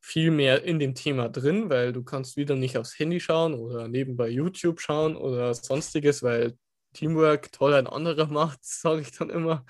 viel 0.00 0.30
mehr 0.30 0.64
in 0.64 0.78
dem 0.78 0.94
Thema 0.94 1.28
drin, 1.28 1.70
weil 1.70 1.92
du 1.92 2.02
kannst 2.02 2.36
wieder 2.36 2.56
nicht 2.56 2.78
aufs 2.78 2.98
Handy 2.98 3.20
schauen 3.20 3.54
oder 3.54 3.88
nebenbei 3.88 4.28
YouTube 4.28 4.80
schauen 4.80 5.16
oder 5.16 5.52
sonstiges, 5.54 6.22
weil 6.22 6.56
Teamwork 6.94 7.52
toll 7.52 7.74
ein 7.74 7.86
anderer 7.86 8.26
macht, 8.30 8.64
sage 8.64 9.02
ich 9.02 9.12
dann 9.12 9.30
immer. 9.30 9.64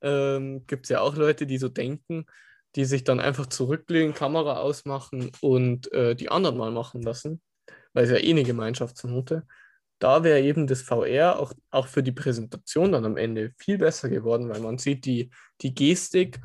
Ähm, 0.00 0.64
Gibt 0.66 0.86
es 0.86 0.90
ja 0.90 1.00
auch 1.00 1.16
Leute, 1.16 1.46
die 1.46 1.58
so 1.58 1.68
denken 1.68 2.26
die 2.76 2.84
sich 2.84 3.04
dann 3.04 3.20
einfach 3.20 3.46
zurücklegen, 3.46 4.14
Kamera 4.14 4.58
ausmachen 4.58 5.30
und 5.40 5.92
äh, 5.92 6.14
die 6.14 6.30
anderen 6.30 6.56
mal 6.56 6.70
machen 6.70 7.02
lassen, 7.02 7.42
weil 7.92 8.04
es 8.04 8.10
ja 8.10 8.16
eh 8.16 8.30
eine 8.30 8.44
Gemeinschaftsnote. 8.44 9.46
Da 10.02 10.24
wäre 10.24 10.40
eben 10.40 10.66
das 10.66 10.82
VR 10.82 11.38
auch, 11.38 11.52
auch 11.70 11.86
für 11.86 12.02
die 12.02 12.10
Präsentation 12.10 12.90
dann 12.90 13.04
am 13.04 13.16
Ende 13.16 13.52
viel 13.56 13.78
besser 13.78 14.08
geworden, 14.08 14.48
weil 14.48 14.58
man 14.58 14.76
sieht 14.76 15.04
die, 15.04 15.30
die 15.60 15.74
Gestik, 15.76 16.40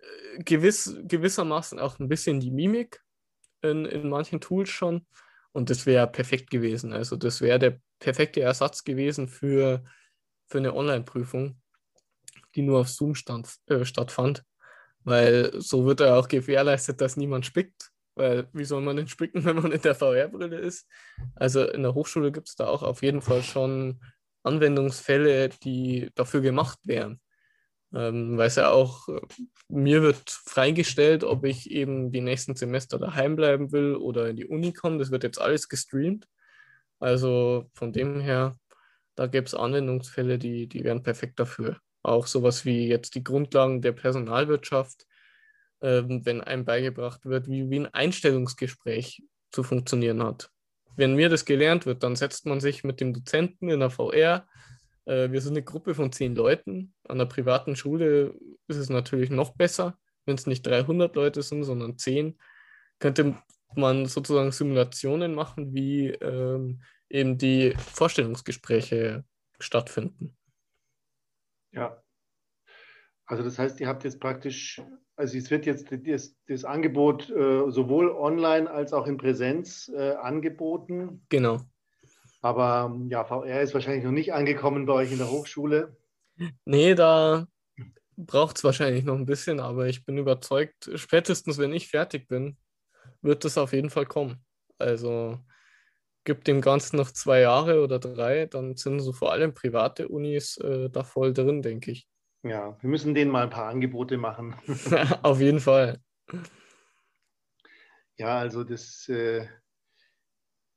äh, 0.00 0.42
gewiss, 0.42 0.98
gewissermaßen 1.04 1.78
auch 1.78 2.00
ein 2.00 2.08
bisschen 2.08 2.40
die 2.40 2.50
Mimik 2.50 3.00
in, 3.62 3.84
in 3.84 4.08
manchen 4.08 4.40
Tools 4.40 4.70
schon. 4.70 5.06
Und 5.52 5.70
das 5.70 5.86
wäre 5.86 6.08
perfekt 6.08 6.50
gewesen. 6.50 6.92
Also 6.92 7.14
das 7.14 7.40
wäre 7.40 7.60
der 7.60 7.80
perfekte 8.00 8.40
Ersatz 8.40 8.82
gewesen 8.82 9.28
für, 9.28 9.84
für 10.48 10.58
eine 10.58 10.74
Online-Prüfung, 10.74 11.60
die 12.56 12.62
nur 12.62 12.80
auf 12.80 12.88
Zoom 12.88 13.14
stand, 13.14 13.54
äh, 13.66 13.84
stattfand. 13.84 14.42
Weil 15.04 15.52
so 15.60 15.86
wird 15.86 16.00
er 16.00 16.18
auch 16.18 16.26
gewährleistet, 16.26 17.00
dass 17.00 17.16
niemand 17.16 17.46
spickt. 17.46 17.92
Weil 18.20 18.48
wie 18.52 18.66
soll 18.66 18.82
man 18.82 18.96
denn 18.96 19.08
spicken, 19.08 19.44
wenn 19.46 19.56
man 19.56 19.72
in 19.72 19.80
der 19.80 19.94
VR-Brille 19.94 20.58
ist? 20.58 20.86
Also 21.34 21.66
in 21.66 21.82
der 21.82 21.94
Hochschule 21.94 22.30
gibt 22.32 22.48
es 22.48 22.54
da 22.54 22.66
auch 22.66 22.82
auf 22.82 23.02
jeden 23.02 23.22
Fall 23.22 23.42
schon 23.42 24.00
Anwendungsfälle, 24.42 25.48
die 25.64 26.10
dafür 26.14 26.42
gemacht 26.42 26.78
wären. 26.84 27.18
Ähm, 27.94 28.36
weil 28.36 28.48
es 28.48 28.56
ja 28.56 28.70
auch, 28.70 29.08
mir 29.68 30.02
wird 30.02 30.30
freigestellt, 30.30 31.24
ob 31.24 31.44
ich 31.44 31.70
eben 31.70 32.12
die 32.12 32.20
nächsten 32.20 32.54
Semester 32.54 32.98
daheim 32.98 33.36
bleiben 33.36 33.72
will 33.72 33.96
oder 33.96 34.28
in 34.28 34.36
die 34.36 34.46
Uni 34.46 34.74
komme. 34.74 34.98
Das 34.98 35.10
wird 35.10 35.24
jetzt 35.24 35.40
alles 35.40 35.68
gestreamt. 35.68 36.26
Also 36.98 37.70
von 37.72 37.92
dem 37.92 38.20
her, 38.20 38.54
da 39.14 39.28
gäbe 39.28 39.46
es 39.46 39.54
Anwendungsfälle, 39.54 40.38
die, 40.38 40.68
die 40.68 40.84
wären 40.84 41.02
perfekt 41.02 41.40
dafür. 41.40 41.78
Auch 42.02 42.26
sowas 42.26 42.66
wie 42.66 42.86
jetzt 42.86 43.14
die 43.14 43.24
Grundlagen 43.24 43.80
der 43.80 43.92
Personalwirtschaft, 43.92 45.06
ähm, 45.82 46.24
wenn 46.24 46.40
einem 46.40 46.64
beigebracht 46.64 47.24
wird, 47.24 47.48
wie, 47.48 47.70
wie 47.70 47.80
ein 47.80 47.94
Einstellungsgespräch 47.94 49.22
zu 49.50 49.62
funktionieren 49.62 50.22
hat. 50.22 50.50
Wenn 50.96 51.14
mir 51.14 51.28
das 51.28 51.44
gelernt 51.44 51.86
wird, 51.86 52.02
dann 52.02 52.16
setzt 52.16 52.46
man 52.46 52.60
sich 52.60 52.84
mit 52.84 53.00
dem 53.00 53.12
Dozenten 53.12 53.70
in 53.70 53.80
der 53.80 53.90
VR. 53.90 54.46
Äh, 55.06 55.30
wir 55.30 55.40
sind 55.40 55.52
eine 55.52 55.62
Gruppe 55.62 55.94
von 55.94 56.12
zehn 56.12 56.34
Leuten. 56.34 56.94
An 57.08 57.18
der 57.18 57.26
privaten 57.26 57.76
Schule 57.76 58.34
ist 58.68 58.76
es 58.76 58.90
natürlich 58.90 59.30
noch 59.30 59.54
besser, 59.54 59.98
wenn 60.26 60.36
es 60.36 60.46
nicht 60.46 60.66
300 60.66 61.14
Leute 61.16 61.42
sind, 61.42 61.64
sondern 61.64 61.98
zehn. 61.98 62.38
Könnte 62.98 63.36
man 63.74 64.06
sozusagen 64.06 64.52
Simulationen 64.52 65.34
machen, 65.34 65.74
wie 65.74 66.08
ähm, 66.08 66.82
eben 67.08 67.38
die 67.38 67.74
Vorstellungsgespräche 67.76 69.24
stattfinden. 69.58 70.36
Ja. 71.72 72.02
Also 73.26 73.44
das 73.44 73.58
heißt, 73.58 73.80
ihr 73.80 73.86
habt 73.86 74.04
jetzt 74.04 74.20
praktisch, 74.20 74.82
also 75.20 75.36
es 75.36 75.50
wird 75.50 75.66
jetzt 75.66 75.88
das, 75.90 76.34
das 76.48 76.64
Angebot 76.64 77.28
äh, 77.28 77.70
sowohl 77.70 78.10
online 78.10 78.70
als 78.70 78.94
auch 78.94 79.06
in 79.06 79.18
Präsenz 79.18 79.92
äh, 79.94 80.12
angeboten. 80.14 81.26
Genau. 81.28 81.60
Aber 82.40 82.98
ja, 83.08 83.24
VR 83.24 83.60
ist 83.60 83.74
wahrscheinlich 83.74 84.04
noch 84.04 84.12
nicht 84.12 84.32
angekommen 84.32 84.86
bei 84.86 84.94
euch 84.94 85.12
in 85.12 85.18
der 85.18 85.30
Hochschule. 85.30 85.94
Nee, 86.64 86.94
da 86.94 87.46
braucht 88.16 88.56
es 88.56 88.64
wahrscheinlich 88.64 89.04
noch 89.04 89.14
ein 89.14 89.26
bisschen, 89.26 89.60
aber 89.60 89.88
ich 89.88 90.06
bin 90.06 90.16
überzeugt, 90.16 90.90
spätestens 90.94 91.58
wenn 91.58 91.74
ich 91.74 91.88
fertig 91.88 92.26
bin, 92.26 92.56
wird 93.20 93.44
das 93.44 93.58
auf 93.58 93.74
jeden 93.74 93.90
Fall 93.90 94.06
kommen. 94.06 94.42
Also 94.78 95.38
gibt 96.24 96.46
dem 96.46 96.62
Ganzen 96.62 96.96
noch 96.96 97.10
zwei 97.10 97.40
Jahre 97.40 97.82
oder 97.82 97.98
drei, 97.98 98.46
dann 98.46 98.74
sind 98.76 99.00
so 99.00 99.12
vor 99.12 99.32
allem 99.32 99.52
private 99.52 100.08
Unis 100.08 100.56
äh, 100.58 100.88
da 100.88 101.04
voll 101.04 101.34
drin, 101.34 101.60
denke 101.60 101.90
ich. 101.90 102.08
Ja, 102.42 102.76
wir 102.80 102.90
müssen 102.90 103.14
denen 103.14 103.30
mal 103.30 103.44
ein 103.44 103.50
paar 103.50 103.68
Angebote 103.68 104.16
machen. 104.16 104.54
Auf 105.22 105.40
jeden 105.40 105.60
Fall. 105.60 105.98
Ja, 108.16 108.38
also 108.38 108.64
das, 108.64 109.08
äh, 109.08 109.46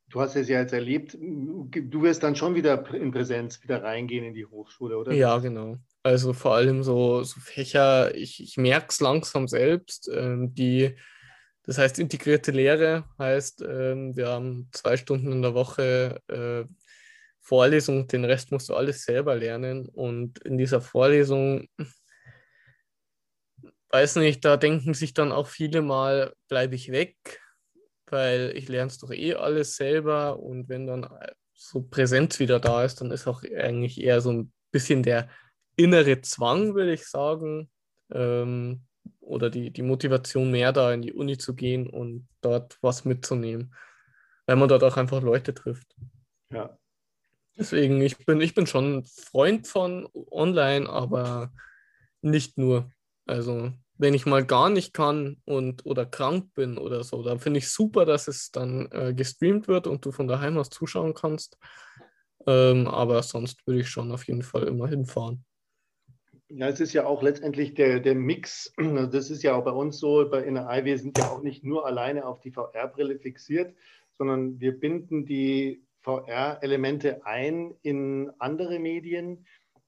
du 0.10 0.22
hast 0.22 0.36
es 0.36 0.50
ja 0.50 0.60
jetzt 0.60 0.74
erlebt, 0.74 1.18
du 1.20 2.02
wirst 2.02 2.24
dann 2.24 2.36
schon 2.36 2.56
wieder 2.56 2.86
in 2.94 3.12
Präsenz 3.12 3.62
wieder 3.64 3.84
reingehen 3.84 4.26
in 4.26 4.34
die 4.34 4.46
Hochschule, 4.46 4.98
oder? 4.98 5.14
Ja, 5.14 5.38
genau. 5.40 5.78
Also 6.04 6.34
vor 6.34 6.56
allem 6.56 6.84
so, 6.84 7.24
so 7.24 7.40
Fächer, 7.40 8.14
ich, 8.16 8.42
ich 8.42 8.58
merke 8.58 8.88
es 8.90 9.00
langsam 9.00 9.48
selbst, 9.48 10.10
ähm, 10.14 10.54
die 10.54 10.96
das 11.66 11.78
heißt, 11.78 11.98
integrierte 12.00 12.52
Lehre 12.52 13.06
heißt, 13.18 13.62
ähm, 13.62 14.16
wir 14.18 14.28
haben 14.28 14.68
zwei 14.74 14.98
Stunden 14.98 15.32
in 15.32 15.42
der 15.42 15.54
Woche 15.54 16.20
äh, 16.28 16.66
Vorlesung, 17.44 18.08
den 18.08 18.24
Rest 18.24 18.52
musst 18.52 18.70
du 18.70 18.76
alles 18.76 19.04
selber 19.04 19.36
lernen. 19.36 19.88
Und 19.90 20.40
in 20.40 20.58
dieser 20.58 20.82
Vorlesung, 20.82 21.68
weiß 23.90 24.16
nicht, 24.16 24.44
da 24.46 24.58
denken 24.58 24.94
sich 24.94 25.14
dann 25.14 25.32
auch 25.32 25.48
viele 25.48 25.82
mal, 25.82 26.34
bleibe 26.48 26.76
ich 26.76 26.92
weg, 26.92 27.42
weil 28.08 28.54
ich 28.56 28.70
lerne 28.70 28.90
es 28.90 28.98
doch 28.98 29.12
eh 29.12 29.36
alles 29.36 29.76
selber. 29.76 30.40
Und 30.40 30.70
wenn 30.70 30.88
dann 30.88 31.08
so 31.54 31.82
Präsenz 31.82 32.40
wieder 32.40 32.60
da 32.60 32.86
ist, 32.86 33.02
dann 33.02 33.12
ist 33.12 33.28
auch 33.28 33.44
eigentlich 33.44 34.02
eher 34.02 34.22
so 34.22 34.32
ein 34.32 34.54
bisschen 34.72 35.04
der 35.04 35.30
innere 35.76 36.22
Zwang, 36.22 36.76
würde 36.76 36.94
ich 36.94 37.06
sagen, 37.08 37.70
ähm, 38.14 38.86
oder 39.20 39.50
die, 39.50 39.72
die 39.72 39.82
Motivation 39.82 40.50
mehr 40.50 40.72
da 40.72 40.94
in 40.94 41.02
die 41.02 41.14
Uni 41.14 41.38
zu 41.38 41.56
gehen 41.56 41.90
und 41.90 42.28
dort 42.42 42.78
was 42.82 43.04
mitzunehmen, 43.04 43.76
weil 44.46 44.56
man 44.56 44.70
dort 44.70 44.84
auch 44.84 44.96
einfach 44.96 45.22
Leute 45.22 45.54
trifft. 45.54 45.96
Ja. 46.52 46.78
Deswegen, 47.58 48.02
ich 48.02 48.18
bin, 48.26 48.42
ich 48.42 48.56
bin 48.56 48.66
schon 48.66 49.04
Freund 49.06 49.68
von 49.68 50.08
online, 50.32 50.90
aber 50.90 51.52
nicht 52.22 52.58
nur. 52.58 52.92
Also, 53.26 53.72
wenn 53.98 54.14
ich 54.14 54.26
mal 54.26 54.44
gar 54.44 54.70
nicht 54.70 54.94
kann 54.94 55.38
und 55.46 55.86
oder 55.86 56.06
krank 56.06 56.54
bin 56.56 56.78
oder 56.78 57.04
so, 57.04 57.24
dann 57.24 57.40
finde 57.40 57.60
ich 57.60 57.70
super, 57.70 58.06
dass 58.06 58.28
es 58.28 58.52
dann 58.52 58.90
äh, 58.92 59.14
gestreamt 59.14 59.68
wird 59.68 59.88
und 59.88 60.04
du 60.04 60.12
von 60.12 60.28
daheim 60.28 60.58
aus 60.58 60.70
zuschauen 60.70 61.14
kannst. 61.14 61.58
Ähm, 62.48 62.88
aber 62.88 63.22
sonst 63.24 63.66
würde 63.68 63.82
ich 63.82 63.90
schon 63.90 64.12
auf 64.12 64.28
jeden 64.28 64.44
Fall 64.44 64.64
immer 64.64 64.88
hinfahren. 64.88 65.46
Ja, 66.50 66.68
es 66.68 66.80
ist 66.80 66.94
ja 66.94 67.06
auch 67.06 67.24
letztendlich 67.24 67.74
der, 67.74 68.00
der 68.00 68.16
Mix. 68.16 68.74
Das 69.12 69.30
ist 69.30 69.44
ja 69.44 69.56
auch 69.56 69.64
bei 69.64 69.72
uns 69.72 70.00
so, 70.00 70.28
bei 70.30 70.44
NRI, 70.44 70.86
wir 70.86 70.98
sind 70.98 71.18
ja 71.18 71.30
auch 71.30 71.42
nicht 71.42 71.64
nur 71.64 71.86
alleine 71.86 72.26
auf 72.26 72.42
die 72.42 72.52
VR-Brille 72.52 73.20
fixiert, 73.20 73.74
sondern 74.18 74.60
wir 74.60 74.78
binden 74.80 75.26
die 75.26 75.84
VR-Elemente 76.04 77.26
ein 77.26 77.74
in 77.82 78.32
andere 78.40 78.80
Medien. 78.80 79.46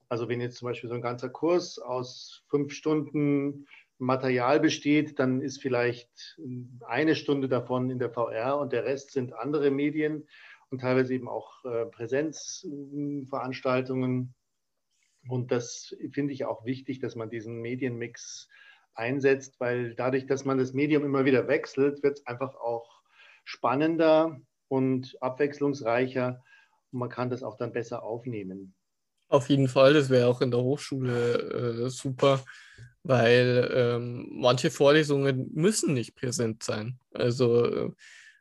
Also 0.09 0.27
wenn 0.29 0.41
jetzt 0.41 0.57
zum 0.57 0.67
Beispiel 0.67 0.89
so 0.89 0.95
ein 0.95 1.01
ganzer 1.01 1.29
Kurs 1.29 1.79
aus 1.79 2.43
fünf 2.49 2.73
Stunden 2.73 3.65
Material 3.97 4.59
besteht, 4.59 5.19
dann 5.19 5.41
ist 5.41 5.61
vielleicht 5.61 6.37
eine 6.85 7.15
Stunde 7.15 7.47
davon 7.47 7.89
in 7.89 7.99
der 7.99 8.11
VR 8.11 8.59
und 8.59 8.73
der 8.73 8.83
Rest 8.85 9.11
sind 9.11 9.33
andere 9.33 9.71
Medien 9.71 10.27
und 10.69 10.81
teilweise 10.81 11.13
eben 11.13 11.29
auch 11.29 11.63
äh, 11.63 11.85
Präsenzveranstaltungen 11.85 14.35
und 15.27 15.51
das 15.51 15.95
finde 16.11 16.33
ich 16.33 16.45
auch 16.45 16.65
wichtig, 16.65 16.99
dass 16.99 17.15
man 17.15 17.29
diesen 17.29 17.61
Medienmix 17.61 18.47
einsetzt, 18.93 19.59
weil 19.59 19.95
dadurch, 19.95 20.25
dass 20.25 20.45
man 20.45 20.57
das 20.57 20.73
Medium 20.73 21.03
immer 21.03 21.25
wieder 21.25 21.47
wechselt, 21.47 22.03
wird 22.03 22.19
es 22.19 22.27
einfach 22.27 22.55
auch 22.55 23.01
spannender 23.43 24.39
und 24.67 25.17
abwechslungsreicher 25.21 26.43
und 26.91 26.99
man 26.99 27.09
kann 27.09 27.29
das 27.29 27.43
auch 27.43 27.57
dann 27.57 27.71
besser 27.71 28.03
aufnehmen. 28.03 28.73
Auf 29.27 29.49
jeden 29.49 29.67
Fall, 29.67 29.93
das 29.93 30.09
wäre 30.09 30.27
auch 30.27 30.41
in 30.41 30.51
der 30.51 30.61
Hochschule 30.61 31.85
äh, 31.85 31.89
super, 31.89 32.41
weil 33.03 33.71
ähm, 33.73 34.27
manche 34.31 34.69
Vorlesungen 34.69 35.49
müssen 35.53 35.93
nicht 35.93 36.15
präsent 36.15 36.63
sein. 36.63 36.99
Also 37.13 37.65
äh, 37.65 37.91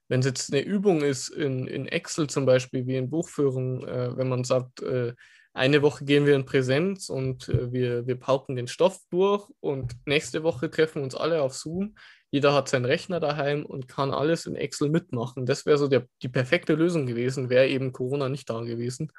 wenn 0.09 0.20
es 0.20 0.27
jetzt 0.27 0.53
eine 0.53 0.62
Übung 0.62 1.03
ist 1.03 1.29
in, 1.29 1.66
in 1.66 1.87
Excel 1.87 2.29
zum 2.29 2.45
Beispiel, 2.45 2.87
wie 2.87 2.97
in 2.97 3.11
Buchführung, 3.11 3.87
äh, 3.87 4.16
wenn 4.16 4.29
man 4.29 4.45
sagt, 4.45 4.83
äh, 4.83 5.14
eine 5.55 5.83
Woche 5.83 6.05
gehen 6.05 6.27
wir 6.27 6.35
in 6.35 6.45
Präsenz 6.45 7.09
und 7.09 7.49
äh, 7.49 7.72
wir, 7.72 8.07
wir 8.07 8.16
pauken 8.16 8.57
den 8.57 8.68
Stoff 8.68 8.99
durch 9.11 9.49
und 9.61 9.95
nächste 10.05 10.43
Woche 10.43 10.70
treffen 10.70 11.03
uns 11.03 11.14
alle 11.14 11.41
auf 11.43 11.55
Zoom. 11.55 11.95
Jeder 12.35 12.53
hat 12.53 12.68
seinen 12.68 12.85
Rechner 12.85 13.20
daheim 13.20 13.64
und 13.64 13.87
kann 13.87 14.12
alles 14.12 14.47
in 14.47 14.57
Excel 14.57 14.89
mitmachen. 14.89 15.47
Das 15.47 15.66
wäre 15.66 15.78
so 15.78 15.87
der, 15.87 16.09
die 16.20 16.28
perfekte 16.28 16.74
Lösung 16.74 17.07
gewesen, 17.07 17.49
wäre 17.49 17.68
eben 17.68 17.93
Corona 17.93 18.28
nicht 18.28 18.51
da 18.51 18.61
gewesen, 18.62 19.12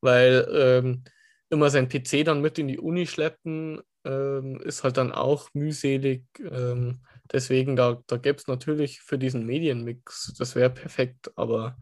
weil 0.00 0.46
ähm, 0.52 1.02
immer 1.50 1.70
sein 1.70 1.88
PC 1.88 2.24
dann 2.24 2.42
mit 2.42 2.56
in 2.60 2.68
die 2.68 2.78
Uni 2.78 3.08
schleppen, 3.08 3.80
ähm, 4.04 4.60
ist 4.60 4.84
halt 4.84 4.96
dann 4.96 5.10
auch 5.10 5.48
mühselig. 5.54 6.22
Ähm, 6.38 7.00
deswegen, 7.32 7.74
da, 7.74 8.00
da 8.06 8.16
gäbe 8.16 8.38
es 8.38 8.46
natürlich 8.46 9.00
für 9.00 9.18
diesen 9.18 9.44
Medienmix, 9.44 10.32
das 10.38 10.54
wäre 10.54 10.70
perfekt, 10.70 11.32
aber 11.34 11.76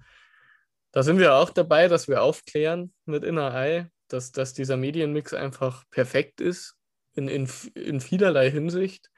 da 0.92 1.02
sind 1.02 1.18
wir 1.18 1.34
auch 1.34 1.50
dabei, 1.50 1.88
dass 1.88 2.08
wir 2.08 2.22
aufklären 2.22 2.94
mit 3.04 3.22
InnerEye, 3.22 3.90
dass, 4.08 4.32
dass 4.32 4.54
dieser 4.54 4.78
Medienmix 4.78 5.34
einfach 5.34 5.84
perfekt 5.90 6.40
ist 6.40 6.74
in, 7.12 7.28
in, 7.28 7.50
in 7.74 8.00
vielerlei 8.00 8.50
Hinsicht. 8.50 9.10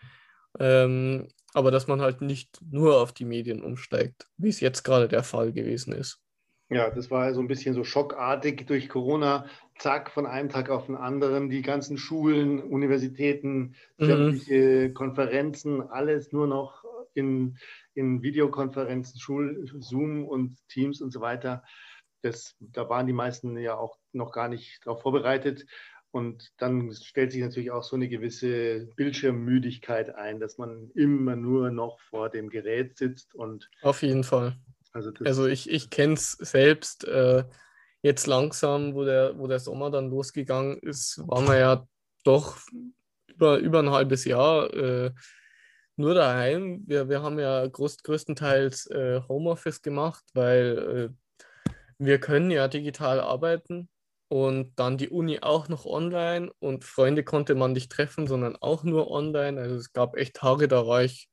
Ähm, 0.58 1.28
aber 1.56 1.70
dass 1.70 1.86
man 1.86 2.02
halt 2.02 2.20
nicht 2.20 2.60
nur 2.70 3.00
auf 3.00 3.12
die 3.12 3.24
Medien 3.24 3.62
umsteigt, 3.62 4.26
wie 4.36 4.50
es 4.50 4.60
jetzt 4.60 4.82
gerade 4.82 5.08
der 5.08 5.22
Fall 5.22 5.52
gewesen 5.52 5.94
ist. 5.94 6.20
Ja, 6.68 6.90
das 6.90 7.10
war 7.10 7.32
so 7.32 7.40
ein 7.40 7.48
bisschen 7.48 7.74
so 7.74 7.82
schockartig 7.82 8.66
durch 8.66 8.90
Corona. 8.90 9.46
Zack, 9.78 10.10
von 10.10 10.26
einem 10.26 10.50
Tag 10.50 10.68
auf 10.68 10.86
den 10.86 10.96
anderen, 10.96 11.48
die 11.48 11.62
ganzen 11.62 11.96
Schulen, 11.96 12.62
Universitäten, 12.62 13.74
mhm. 13.96 14.04
sämtliche 14.04 14.88
mhm. 14.88 14.94
Konferenzen, 14.94 15.80
alles 15.80 16.30
nur 16.32 16.46
noch 16.46 16.84
in, 17.14 17.56
in 17.94 18.20
Videokonferenzen, 18.20 19.18
Schul, 19.18 19.66
Zoom 19.78 20.28
und 20.28 20.58
Teams 20.68 21.00
und 21.00 21.10
so 21.10 21.22
weiter. 21.22 21.62
Das, 22.20 22.54
da 22.60 22.86
waren 22.90 23.06
die 23.06 23.14
meisten 23.14 23.56
ja 23.56 23.78
auch 23.78 23.96
noch 24.12 24.32
gar 24.32 24.48
nicht 24.48 24.84
darauf 24.84 25.00
vorbereitet. 25.00 25.64
Und 26.10 26.52
dann 26.58 26.92
stellt 26.92 27.32
sich 27.32 27.42
natürlich 27.42 27.70
auch 27.70 27.82
so 27.82 27.96
eine 27.96 28.08
gewisse 28.08 28.86
Bildschirmmüdigkeit 28.96 30.14
ein, 30.14 30.40
dass 30.40 30.56
man 30.56 30.90
immer 30.94 31.36
nur 31.36 31.70
noch 31.70 32.00
vor 32.00 32.30
dem 32.30 32.48
Gerät 32.48 32.96
sitzt 32.96 33.34
und. 33.34 33.68
Auf 33.82 34.02
jeden 34.02 34.24
Fall. 34.24 34.56
Also, 34.92 35.12
also 35.24 35.46
ich, 35.46 35.68
ich 35.68 35.90
kenne 35.90 36.14
es 36.14 36.32
selbst. 36.32 37.04
Äh, 37.04 37.44
jetzt 38.02 38.26
langsam, 38.26 38.94
wo 38.94 39.04
der, 39.04 39.38
wo 39.38 39.46
der 39.46 39.58
Sommer 39.58 39.90
dann 39.90 40.08
losgegangen 40.08 40.78
ist, 40.78 41.18
waren 41.26 41.46
wir 41.46 41.58
ja 41.58 41.86
doch 42.24 42.58
über, 43.28 43.58
über 43.58 43.80
ein 43.80 43.90
halbes 43.90 44.24
Jahr 44.24 44.72
äh, 44.72 45.10
nur 45.96 46.14
daheim. 46.14 46.82
Wir, 46.86 47.08
wir 47.08 47.22
haben 47.22 47.38
ja 47.38 47.66
groß, 47.66 48.02
größtenteils 48.02 48.86
äh, 48.86 49.20
Homeoffice 49.28 49.82
gemacht, 49.82 50.24
weil 50.34 51.12
äh, 51.12 51.74
wir 51.98 52.18
können 52.18 52.50
ja 52.50 52.68
digital 52.68 53.20
arbeiten 53.20 53.88
und 54.28 54.78
dann 54.78 54.98
die 54.98 55.08
Uni 55.08 55.40
auch 55.42 55.68
noch 55.68 55.86
online 55.86 56.50
und 56.58 56.84
Freunde 56.84 57.22
konnte 57.22 57.54
man 57.54 57.72
nicht 57.72 57.92
treffen, 57.92 58.26
sondern 58.26 58.56
auch 58.56 58.82
nur 58.82 59.10
online. 59.10 59.60
Also 59.60 59.76
es 59.76 59.92
gab 59.92 60.16
echt 60.16 60.36
Tage, 60.36 60.68
da 60.68 60.86
war 60.86 61.04
ich 61.04 61.28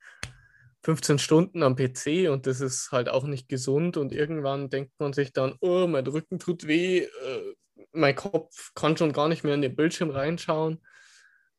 15 0.83 1.17
Stunden 1.17 1.63
am 1.63 1.75
PC 1.75 2.29
und 2.29 2.45
das 2.45 2.61
ist 2.61 2.91
halt 2.91 3.09
auch 3.09 3.23
nicht 3.23 3.49
gesund 3.49 3.97
und 3.97 4.11
irgendwann 4.11 4.69
denkt 4.69 4.91
man 4.99 5.13
sich 5.13 5.33
dann, 5.33 5.55
oh, 5.61 5.87
mein 5.87 6.05
Rücken 6.05 6.39
tut 6.39 6.67
weh, 6.67 6.99
äh, 6.99 7.53
mein 7.93 8.15
Kopf 8.15 8.71
kann 8.75 8.97
schon 8.97 9.13
gar 9.13 9.29
nicht 9.29 9.43
mehr 9.43 9.53
in 9.55 9.61
den 9.61 9.75
Bildschirm 9.75 10.09
reinschauen. 10.09 10.83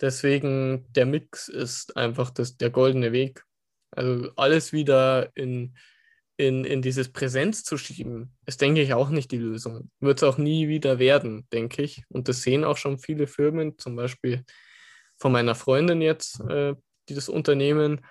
Deswegen, 0.01 0.87
der 0.93 1.07
Mix 1.07 1.49
ist 1.49 1.97
einfach 1.97 2.31
das, 2.31 2.57
der 2.57 2.71
goldene 2.71 3.13
Weg. 3.13 3.45
Also 3.93 4.31
alles 4.37 4.73
wieder 4.73 5.31
in, 5.35 5.77
in, 6.37 6.65
in 6.65 6.83
dieses 6.83 7.13
Präsenz 7.13 7.63
zu 7.63 7.77
schieben, 7.77 8.35
ist, 8.47 8.61
denke 8.61 8.83
ich, 8.83 8.93
auch 8.95 9.09
nicht 9.09 9.31
die 9.31 9.39
Lösung. 9.39 9.91
Wird 10.01 10.19
es 10.19 10.25
auch 10.25 10.39
nie 10.39 10.69
wieder 10.69 10.99
werden, 10.99 11.47
denke 11.53 11.83
ich. 11.83 12.03
Und 12.09 12.29
das 12.29 12.43
sehen 12.43 12.65
auch 12.65 12.77
schon 12.77 12.99
viele 12.99 13.27
Firmen, 13.27 13.79
zum 13.79 13.97
Beispiel 13.97 14.45
von 15.17 15.33
meiner 15.33 15.55
Freundin 15.55 16.01
jetzt, 16.01 16.41
äh, 16.41 16.75
die 17.09 17.15
das 17.15 17.29
Unternehmen, 17.29 18.05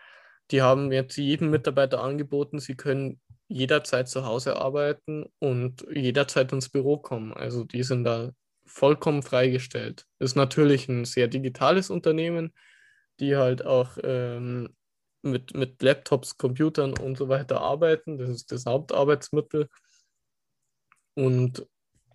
die 0.51 0.61
haben 0.61 0.91
jetzt 0.91 1.17
jedem 1.17 1.49
Mitarbeiter 1.49 2.01
angeboten, 2.01 2.59
sie 2.59 2.75
können 2.75 3.19
jederzeit 3.47 4.07
zu 4.07 4.25
Hause 4.25 4.55
arbeiten 4.57 5.25
und 5.39 5.85
jederzeit 5.93 6.51
ins 6.53 6.69
Büro 6.69 6.97
kommen. 6.97 7.33
Also 7.33 7.63
die 7.63 7.83
sind 7.83 8.03
da 8.03 8.31
vollkommen 8.65 9.21
freigestellt. 9.21 10.05
Ist 10.19 10.35
natürlich 10.35 10.87
ein 10.87 11.05
sehr 11.05 11.27
digitales 11.27 11.89
Unternehmen, 11.89 12.53
die 13.19 13.35
halt 13.35 13.65
auch 13.65 13.97
ähm, 14.03 14.69
mit, 15.23 15.55
mit 15.55 15.81
Laptops, 15.81 16.37
Computern 16.37 16.97
und 16.97 17.17
so 17.17 17.29
weiter 17.29 17.61
arbeiten. 17.61 18.17
Das 18.17 18.29
ist 18.29 18.51
das 18.51 18.65
Hauptarbeitsmittel. 18.65 19.67
Und 21.15 21.65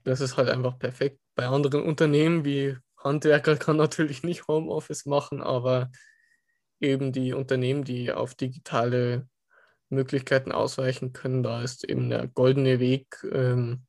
das 0.05 0.21
ist 0.21 0.37
halt 0.37 0.49
einfach 0.49 0.79
perfekt. 0.79 1.21
Bei 1.35 1.47
anderen 1.47 1.83
Unternehmen 1.83 2.45
wie 2.45 2.77
Handwerker 2.99 3.57
kann 3.57 3.77
natürlich 3.79 4.23
nicht 4.23 4.47
Homeoffice 4.49 5.07
machen, 5.07 5.43
aber 5.43 5.91
eben 6.81 7.13
die 7.13 7.33
Unternehmen, 7.33 7.85
die 7.85 8.13
auf 8.13 8.35
digitale 8.35 9.29
Möglichkeiten 9.89 10.53
ausweichen 10.53 11.13
können, 11.13 11.43
da 11.43 11.63
ist 11.63 11.85
eben 11.85 12.11
der 12.11 12.29
goldene 12.29 12.79
Weg, 12.79 13.25
ähm, 13.33 13.87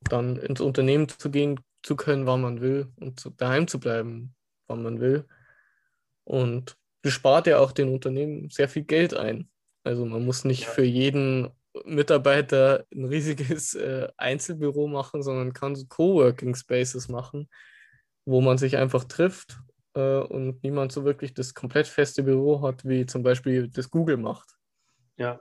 dann 0.00 0.36
ins 0.36 0.60
Unternehmen 0.60 1.08
zu 1.08 1.30
gehen 1.30 1.60
zu 1.82 1.96
können, 1.96 2.26
wann 2.26 2.42
man 2.42 2.60
will 2.60 2.92
und 2.96 3.18
zu, 3.18 3.30
daheim 3.30 3.66
zu 3.66 3.80
bleiben, 3.80 4.34
wann 4.66 4.82
man 4.82 5.00
will. 5.00 5.26
Und 6.24 6.76
spart 7.10 7.46
ja 7.46 7.58
auch 7.58 7.72
den 7.72 7.92
Unternehmen 7.92 8.50
sehr 8.50 8.68
viel 8.68 8.84
Geld 8.84 9.14
ein. 9.14 9.50
Also 9.84 10.06
man 10.06 10.24
muss 10.24 10.44
nicht 10.44 10.66
für 10.66 10.84
jeden 10.84 11.50
Mitarbeiter 11.84 12.86
ein 12.94 13.04
riesiges 13.04 13.74
äh, 13.74 14.08
Einzelbüro 14.16 14.86
machen, 14.86 15.22
sondern 15.22 15.52
kann 15.52 15.74
so 15.74 15.86
Coworking 15.86 16.54
Spaces 16.54 17.08
machen, 17.08 17.48
wo 18.24 18.40
man 18.40 18.58
sich 18.58 18.76
einfach 18.76 19.04
trifft 19.04 19.58
äh, 19.94 20.18
und 20.18 20.62
niemand 20.62 20.92
so 20.92 21.04
wirklich 21.04 21.34
das 21.34 21.54
komplett 21.54 21.88
feste 21.88 22.22
Büro 22.22 22.62
hat, 22.62 22.84
wie 22.84 23.06
zum 23.06 23.22
Beispiel 23.22 23.68
das 23.68 23.90
Google 23.90 24.18
macht. 24.18 24.48
Ja, 25.16 25.40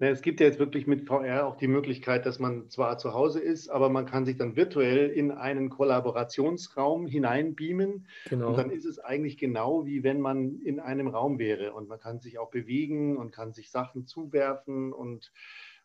es 0.00 0.22
gibt 0.22 0.38
ja 0.38 0.46
jetzt 0.46 0.60
wirklich 0.60 0.86
mit 0.86 1.08
VR 1.08 1.46
auch 1.46 1.56
die 1.56 1.66
Möglichkeit, 1.66 2.24
dass 2.24 2.38
man 2.38 2.70
zwar 2.70 2.98
zu 2.98 3.14
Hause 3.14 3.40
ist, 3.40 3.68
aber 3.68 3.88
man 3.88 4.06
kann 4.06 4.24
sich 4.24 4.36
dann 4.36 4.54
virtuell 4.54 5.10
in 5.10 5.32
einen 5.32 5.70
Kollaborationsraum 5.70 7.06
hineinbeamen. 7.06 8.06
Genau. 8.28 8.48
Und 8.48 8.58
dann 8.58 8.70
ist 8.70 8.84
es 8.84 9.00
eigentlich 9.00 9.38
genau 9.38 9.86
wie 9.86 10.04
wenn 10.04 10.20
man 10.20 10.60
in 10.60 10.78
einem 10.78 11.08
Raum 11.08 11.40
wäre. 11.40 11.72
Und 11.72 11.88
man 11.88 11.98
kann 11.98 12.20
sich 12.20 12.38
auch 12.38 12.50
bewegen 12.50 13.16
und 13.16 13.32
kann 13.32 13.52
sich 13.52 13.70
Sachen 13.70 14.06
zuwerfen 14.06 14.92
und, 14.92 15.32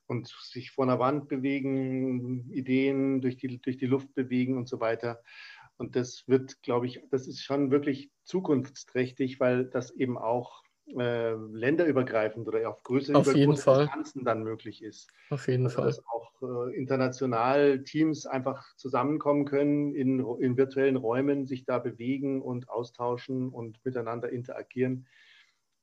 und 0.06 0.28
sich 0.28 0.70
vor 0.70 0.86
einer 0.86 1.00
Wand 1.00 1.28
bewegen, 1.28 2.52
Ideen 2.52 3.20
durch 3.20 3.38
die, 3.38 3.60
durch 3.60 3.78
die 3.78 3.88
Luft 3.88 4.14
bewegen 4.14 4.58
und 4.58 4.70
so 4.70 4.80
weiter. 4.80 5.24
Und 5.78 5.96
das 5.96 6.28
wird, 6.28 6.62
glaube 6.62 6.86
ich, 6.86 7.02
das 7.10 7.28
ist 7.28 7.44
schon 7.44 7.72
wirklich 7.72 8.12
zukunftsträchtig, 8.26 9.40
weil 9.40 9.66
das 9.66 9.90
eben 9.90 10.20
auch 10.20 10.62
äh, 10.88 11.34
länderübergreifend 11.34 12.48
oder 12.48 12.70
auf 12.70 12.84
größere 12.84 13.18
auf. 13.18 13.32
Distanzen 13.32 14.26
dann 14.26 14.44
möglich 14.44 14.84
ist. 14.84 15.10
Auf 15.30 15.48
jeden 15.48 15.66
also, 15.66 15.78
Fall. 15.78 15.86
Dass 15.86 16.04
auch 16.08 16.42
äh, 16.42 16.76
international 16.76 17.84
Teams 17.84 18.26
einfach 18.26 18.76
zusammenkommen 18.76 19.46
können 19.46 19.96
in, 19.96 20.20
in 20.40 20.58
virtuellen 20.58 20.98
Räumen, 20.98 21.46
sich 21.46 21.66
da 21.66 21.80
bewegen 21.80 22.42
und 22.42 22.70
austauschen 22.70 23.50
und 23.50 23.84
miteinander 23.86 24.30
interagieren. 24.30 25.08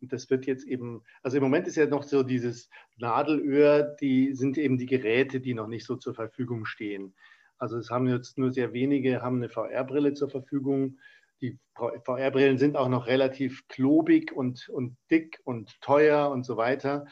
Und 0.01 0.13
das 0.13 0.31
wird 0.31 0.47
jetzt 0.47 0.67
eben, 0.67 1.03
also 1.23 1.37
im 1.37 1.43
Moment 1.43 1.67
ist 1.67 1.77
ja 1.77 1.87
noch 1.87 2.03
so 2.03 2.23
dieses 2.23 2.71
Nadelöhr, 2.97 3.83
die 3.83 4.35
sind 4.35 4.59
eben 4.59 4.79
die 4.79 4.87
Geräte, 4.87 5.41
die 5.41 5.55
noch 5.55 5.67
nicht 5.67 5.87
so 5.87 5.97
zur 5.97 6.15
Verfügung 6.15 6.65
stehen. 6.65 7.15
Also 7.59 7.77
es 7.77 7.91
haben 7.91 8.09
jetzt 8.09 8.39
nur 8.39 8.53
sehr 8.53 8.73
wenige, 8.73 9.21
haben 9.23 9.37
eine 9.37 9.51
VR-Brille 9.51 10.15
zur 10.15 10.31
Verfügung 10.31 10.99
die 11.41 11.59
VR-Brillen 11.75 12.59
sind 12.59 12.77
auch 12.77 12.89
noch 12.89 13.07
relativ 13.07 13.67
klobig 13.69 14.33
und, 14.33 14.69
und 14.69 14.97
dick 15.11 15.41
und 15.45 15.81
teuer 15.81 16.31
und 16.31 16.45
so 16.45 16.57
weiter. 16.57 17.07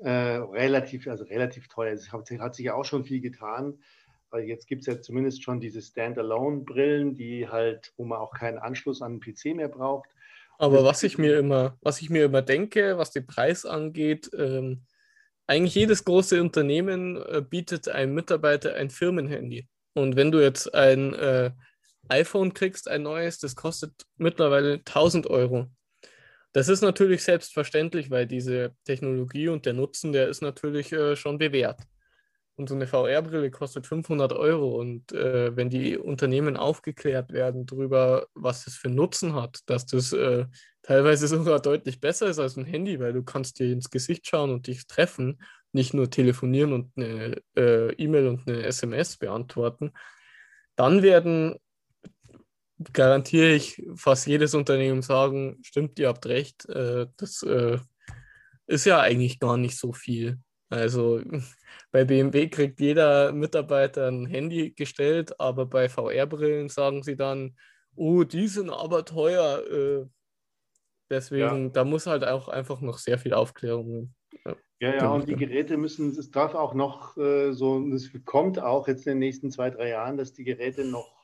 Äh, 0.00 0.10
relativ, 0.10 1.06
also 1.06 1.24
relativ 1.24 1.68
teuer. 1.68 1.92
Es 1.92 2.12
hat, 2.12 2.30
hat, 2.30 2.54
sich 2.54 2.66
ja 2.66 2.74
auch 2.74 2.84
schon 2.84 3.04
viel 3.04 3.20
getan. 3.20 3.78
Weil 4.30 4.44
jetzt 4.44 4.66
gibt 4.66 4.80
es 4.80 4.86
ja 4.86 5.00
zumindest 5.00 5.42
schon 5.42 5.60
diese 5.60 5.82
Standalone-Brillen, 5.82 7.14
die 7.14 7.48
halt, 7.48 7.92
wo 7.96 8.04
man 8.04 8.18
auch 8.18 8.32
keinen 8.32 8.58
Anschluss 8.58 9.02
an 9.02 9.18
den 9.18 9.20
PC 9.20 9.54
mehr 9.54 9.68
braucht. 9.68 10.08
Aber 10.58 10.84
was 10.84 11.02
ich 11.02 11.18
mir 11.18 11.38
immer, 11.38 11.76
was 11.82 12.00
ich 12.00 12.08
mir 12.08 12.24
immer 12.24 12.40
denke, 12.40 12.96
was 12.96 13.10
den 13.10 13.26
Preis 13.26 13.66
angeht, 13.66 14.30
ähm, 14.36 14.84
eigentlich 15.46 15.74
jedes 15.74 16.04
große 16.04 16.40
Unternehmen 16.40 17.16
äh, 17.16 17.42
bietet 17.42 17.88
einem 17.88 18.14
Mitarbeiter 18.14 18.74
ein 18.74 18.88
Firmenhandy. 18.88 19.68
Und 19.94 20.16
wenn 20.16 20.30
du 20.30 20.40
jetzt 20.40 20.74
ein 20.74 21.12
äh, 21.14 21.50
iPhone 22.08 22.54
kriegst, 22.54 22.88
ein 22.88 23.02
neues, 23.02 23.38
das 23.38 23.56
kostet 23.56 23.92
mittlerweile 24.16 24.74
1000 24.74 25.26
Euro. 25.28 25.68
das 26.52 26.68
ist 26.68 26.82
natürlich 26.82 27.24
selbstverständlich, 27.24 28.10
weil 28.10 28.26
diese 28.26 28.74
Technologie 28.84 29.48
und 29.48 29.64
der 29.66 29.72
Nutzen, 29.72 30.12
der 30.12 30.28
ist 30.28 30.42
natürlich 30.42 30.92
äh, 30.92 31.16
schon 31.16 31.38
bewährt. 31.38 31.80
Und 32.56 32.68
so 32.68 32.74
eine 32.74 32.86
VR-Brille 32.86 33.50
kostet 33.50 33.86
500 33.86 34.32
Euro. 34.34 34.78
Und 34.78 35.12
äh, 35.12 35.56
wenn 35.56 35.70
die 35.70 35.96
Unternehmen 35.96 36.56
aufgeklärt 36.56 37.32
werden 37.32 37.66
darüber, 37.66 38.26
was 38.34 38.64
das 38.66 38.74
für 38.74 38.90
Nutzen 38.90 39.34
hat, 39.34 39.60
dass 39.66 39.86
das 39.86 40.12
äh, 40.12 40.46
teilweise 40.82 41.26
sogar 41.28 41.60
deutlich 41.60 42.00
besser 42.00 42.26
ist 42.28 42.38
als 42.38 42.56
ein 42.56 42.66
Handy, 42.66 43.00
weil 43.00 43.14
du 43.14 43.22
kannst 43.22 43.58
dir 43.58 43.72
ins 43.72 43.90
Gesicht 43.90 44.26
schauen 44.26 44.50
und 44.50 44.66
dich 44.66 44.86
treffen, 44.86 45.42
nicht 45.72 45.94
nur 45.94 46.10
telefonieren 46.10 46.74
und 46.74 46.92
eine 46.96 47.40
äh, 47.56 47.92
E-Mail 47.94 48.28
und 48.28 48.46
eine 48.46 48.64
SMS 48.64 49.16
beantworten, 49.16 49.92
dann 50.76 51.02
werden, 51.02 51.56
garantiere 52.92 53.52
ich, 53.52 53.82
fast 53.94 54.26
jedes 54.26 54.54
Unternehmen 54.54 55.02
sagen, 55.02 55.58
stimmt, 55.62 55.98
ihr 55.98 56.08
habt 56.08 56.26
recht, 56.26 56.68
äh, 56.68 57.06
das 57.16 57.42
äh, 57.42 57.78
ist 58.66 58.86
ja 58.86 59.00
eigentlich 59.00 59.38
gar 59.38 59.56
nicht 59.56 59.76
so 59.78 59.92
viel. 59.92 60.38
Also 60.70 61.20
bei 61.92 62.04
BMW 62.04 62.48
kriegt 62.48 62.80
jeder 62.80 63.32
Mitarbeiter 63.32 64.08
ein 64.08 64.26
Handy 64.26 64.72
gestellt, 64.72 65.38
aber 65.38 65.66
bei 65.66 65.88
VR-Brillen 65.88 66.68
sagen 66.68 67.02
sie 67.02 67.16
dann, 67.16 67.56
oh, 67.94 68.24
die 68.24 68.48
sind 68.48 68.70
aber 68.70 69.04
teuer. 69.04 69.62
Äh, 69.70 70.06
deswegen, 71.10 71.64
ja. 71.64 71.68
da 71.70 71.84
muss 71.84 72.06
halt 72.06 72.24
auch 72.24 72.48
einfach 72.48 72.80
noch 72.80 72.98
sehr 72.98 73.18
viel 73.18 73.34
Aufklärung. 73.34 74.14
Ja, 74.44 74.56
ja, 74.80 74.94
ja 74.96 75.10
und 75.10 75.28
die 75.28 75.36
Geräte 75.36 75.76
müssen, 75.76 76.10
es 76.10 76.30
darf 76.30 76.54
auch 76.54 76.74
noch 76.74 77.16
äh, 77.18 77.52
so, 77.52 77.86
es 77.92 78.10
kommt 78.24 78.58
auch 78.58 78.88
jetzt 78.88 79.06
in 79.06 79.12
den 79.12 79.18
nächsten 79.18 79.50
zwei, 79.50 79.70
drei 79.70 79.90
Jahren, 79.90 80.16
dass 80.16 80.32
die 80.32 80.44
Geräte 80.44 80.84
noch 80.84 81.21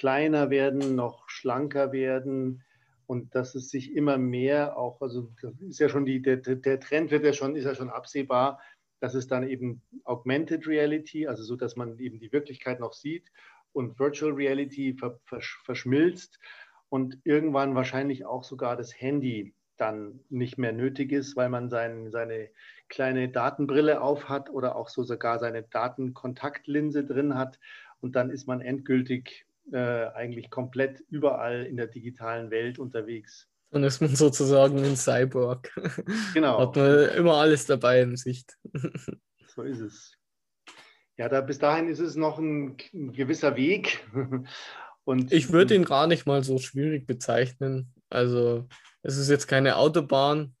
kleiner 0.00 0.48
werden, 0.48 0.96
noch 0.96 1.28
schlanker 1.28 1.92
werden. 1.92 2.62
Und 3.06 3.34
dass 3.34 3.54
es 3.54 3.68
sich 3.68 3.94
immer 3.94 4.16
mehr 4.16 4.78
auch, 4.78 5.02
also 5.02 5.30
ist 5.68 5.78
ja 5.78 5.90
schon 5.90 6.06
die, 6.06 6.22
der, 6.22 6.38
der 6.38 6.80
Trend 6.80 7.10
wird 7.10 7.22
ja 7.22 7.34
schon, 7.34 7.54
ist 7.54 7.66
ja 7.66 7.74
schon 7.74 7.90
absehbar, 7.90 8.60
dass 9.00 9.12
es 9.12 9.26
dann 9.26 9.46
eben 9.46 9.82
Augmented 10.04 10.66
Reality, 10.66 11.26
also 11.26 11.42
so, 11.42 11.54
dass 11.54 11.76
man 11.76 11.98
eben 11.98 12.18
die 12.18 12.32
Wirklichkeit 12.32 12.80
noch 12.80 12.94
sieht 12.94 13.30
und 13.72 13.98
Virtual 13.98 14.32
Reality 14.32 14.96
verschmilzt 15.64 16.38
und 16.88 17.18
irgendwann 17.24 17.74
wahrscheinlich 17.74 18.24
auch 18.24 18.44
sogar 18.44 18.78
das 18.78 18.98
Handy 18.98 19.52
dann 19.76 20.20
nicht 20.30 20.56
mehr 20.56 20.72
nötig 20.72 21.12
ist, 21.12 21.36
weil 21.36 21.50
man 21.50 21.68
sein, 21.68 22.10
seine 22.10 22.48
kleine 22.88 23.28
Datenbrille 23.28 24.00
aufhat 24.00 24.48
oder 24.48 24.76
auch 24.76 24.88
so 24.88 25.02
sogar 25.02 25.38
seine 25.38 25.62
Datenkontaktlinse 25.62 27.04
drin 27.04 27.34
hat 27.34 27.58
und 28.00 28.16
dann 28.16 28.30
ist 28.30 28.46
man 28.46 28.62
endgültig 28.62 29.46
äh, 29.72 30.06
eigentlich 30.14 30.50
komplett 30.50 31.00
überall 31.08 31.64
in 31.64 31.76
der 31.76 31.86
digitalen 31.86 32.50
Welt 32.50 32.78
unterwegs. 32.78 33.48
Dann 33.70 33.84
ist 33.84 34.00
man 34.00 34.14
sozusagen 34.16 34.78
ein 34.84 34.96
Cyborg. 34.96 35.72
Genau. 36.34 36.58
Hat 36.58 36.76
man 36.76 37.08
immer 37.10 37.34
alles 37.34 37.66
dabei 37.66 38.02
in 38.02 38.16
Sicht. 38.16 38.56
So 39.52 39.62
ist 39.62 39.80
es. 39.80 40.16
Ja, 41.16 41.28
da, 41.28 41.40
bis 41.40 41.58
dahin 41.58 41.88
ist 41.88 41.98
es 41.98 42.14
noch 42.14 42.38
ein, 42.38 42.76
ein 42.94 43.12
gewisser 43.12 43.56
Weg. 43.56 44.08
Und, 45.04 45.32
ich 45.32 45.52
würde 45.52 45.74
ihn 45.74 45.84
gar 45.84 46.06
nicht 46.06 46.24
mal 46.24 46.44
so 46.44 46.58
schwierig 46.58 47.04
bezeichnen. 47.04 47.92
Also 48.08 48.68
es 49.02 49.16
ist 49.16 49.28
jetzt 49.28 49.48
keine 49.48 49.76
Autobahn, 49.76 50.54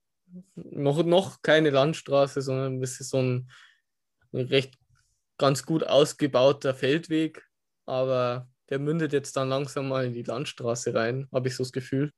noch, 0.54 1.04
noch 1.04 1.40
keine 1.42 1.70
Landstraße, 1.70 2.42
sondern 2.42 2.82
es 2.82 3.00
ist 3.00 3.10
so 3.10 3.18
ein, 3.18 3.50
ein 4.32 4.46
recht 4.46 4.74
ganz 5.38 5.64
gut 5.64 5.84
ausgebauter 5.84 6.74
Feldweg. 6.74 7.46
Aber 7.86 8.49
der 8.70 8.78
mündet 8.78 9.12
jetzt 9.12 9.36
dann 9.36 9.48
langsam 9.48 9.88
mal 9.88 10.06
in 10.06 10.14
die 10.14 10.22
Landstraße 10.22 10.94
rein, 10.94 11.28
habe 11.32 11.48
ich 11.48 11.56
so 11.56 11.64
das 11.64 11.72
Gefühl 11.72 12.12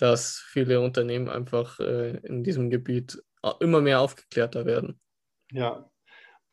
dass 0.00 0.38
viele 0.38 0.80
Unternehmen 0.80 1.28
einfach 1.28 1.78
äh, 1.78 2.16
in 2.22 2.42
diesem 2.42 2.70
Gebiet 2.70 3.22
äh, 3.42 3.52
immer 3.60 3.82
mehr 3.82 4.00
aufgeklärter 4.00 4.64
werden. 4.64 4.98
Ja, 5.52 5.90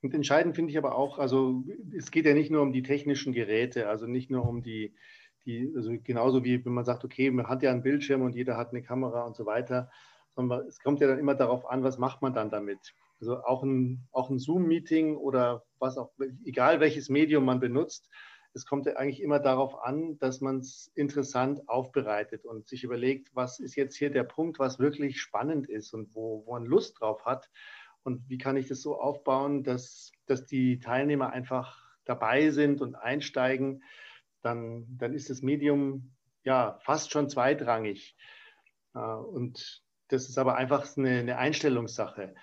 und 0.02 0.14
entscheidend 0.14 0.56
finde 0.56 0.72
ich 0.72 0.78
aber 0.78 0.96
auch, 0.96 1.18
also 1.18 1.64
es 1.96 2.12
geht 2.12 2.26
ja 2.26 2.34
nicht 2.34 2.52
nur 2.52 2.62
um 2.62 2.74
die 2.74 2.84
technischen 2.84 3.32
Geräte, 3.32 3.88
also 3.88 4.06
nicht 4.06 4.30
nur 4.30 4.46
um 4.46 4.64
die, 4.64 4.96
die 5.46 5.72
also 5.76 5.92
genauso 6.04 6.44
wie 6.44 6.64
wenn 6.66 6.74
man 6.74 6.84
sagt, 6.84 7.06
okay, 7.06 7.32
man 7.32 7.48
hat 7.48 7.64
ja 7.64 7.72
einen 7.72 7.84
Bildschirm 7.84 8.22
und 8.22 8.36
jeder 8.36 8.58
hat 8.58 8.72
eine 8.72 8.84
Kamera 8.84 9.24
und 9.24 9.36
so 9.36 9.46
weiter, 9.46 9.90
sondern 10.36 10.68
es 10.68 10.80
kommt 10.80 11.00
ja 11.00 11.08
dann 11.08 11.20
immer 11.20 11.36
darauf 11.36 11.66
an, 11.70 11.84
was 11.84 11.98
macht 11.98 12.22
man 12.22 12.34
dann 12.34 12.50
damit. 12.50 12.94
Also 13.22 13.44
auch 13.44 13.64
ein, 13.64 14.08
auch 14.12 14.30
ein 14.30 14.40
Zoom-Meeting 14.40 15.16
oder 15.16 15.64
was 15.80 15.98
auch, 15.98 16.12
egal 16.44 16.82
welches 16.82 17.08
Medium 17.10 17.46
man 17.46 17.62
benutzt, 17.62 18.10
es 18.58 18.66
kommt 18.66 18.88
ja 18.88 18.94
eigentlich 18.94 19.22
immer 19.22 19.40
darauf 19.40 19.84
an, 19.84 20.18
dass 20.18 20.42
man 20.42 20.58
es 20.58 20.92
interessant 20.96 21.70
aufbereitet 21.70 22.44
und 22.44 22.68
sich 22.68 22.84
überlegt, 22.84 23.36
was 23.36 23.60
ist 23.60 23.76
jetzt 23.76 23.96
hier 23.96 24.10
der 24.10 24.24
Punkt, 24.24 24.58
was 24.58 24.80
wirklich 24.80 25.22
spannend 25.22 25.70
ist 25.70 25.94
und 25.94 26.16
wo, 26.16 26.44
wo 26.46 26.54
man 26.54 26.66
Lust 26.66 27.00
drauf 27.00 27.24
hat. 27.26 27.50
Und 28.04 28.28
wie 28.30 28.40
kann 28.40 28.58
ich 28.58 28.68
das 28.68 28.82
so 28.82 29.00
aufbauen, 29.00 29.64
dass, 29.64 30.12
dass 30.26 30.46
die 30.46 30.80
Teilnehmer 30.80 31.30
einfach 31.30 31.86
dabei 32.04 32.50
sind 32.50 32.82
und 32.82 32.96
einsteigen, 32.96 33.84
dann, 34.42 34.88
dann 34.90 35.14
ist 35.14 35.30
das 35.30 35.44
Medium 35.44 36.16
ja 36.44 36.80
fast 36.82 37.12
schon 37.12 37.30
zweitrangig. 37.30 38.16
Äh, 38.96 39.00
und 39.00 39.84
das 40.08 40.30
ist 40.30 40.40
aber 40.40 40.56
einfach 40.56 40.98
eine, 40.98 41.20
eine 41.20 41.38
Einstellungssache 41.38 42.34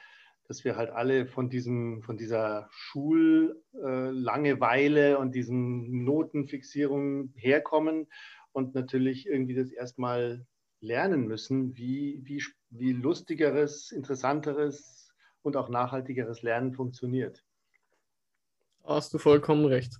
dass 0.46 0.64
wir 0.64 0.76
halt 0.76 0.90
alle 0.90 1.26
von, 1.26 1.50
diesem, 1.50 2.02
von 2.02 2.16
dieser 2.16 2.68
Schullangeweile 2.70 5.18
und 5.18 5.34
diesen 5.34 6.04
Notenfixierungen 6.04 7.34
herkommen 7.36 8.06
und 8.52 8.74
natürlich 8.74 9.26
irgendwie 9.26 9.54
das 9.54 9.72
erstmal 9.72 10.46
lernen 10.80 11.26
müssen, 11.26 11.76
wie, 11.76 12.20
wie, 12.24 12.42
wie 12.70 12.92
lustigeres, 12.92 13.90
interessanteres 13.90 15.12
und 15.42 15.56
auch 15.56 15.68
nachhaltigeres 15.68 16.42
Lernen 16.42 16.72
funktioniert. 16.72 17.44
Hast 18.84 19.12
du 19.14 19.18
vollkommen 19.18 19.64
recht. 19.64 19.98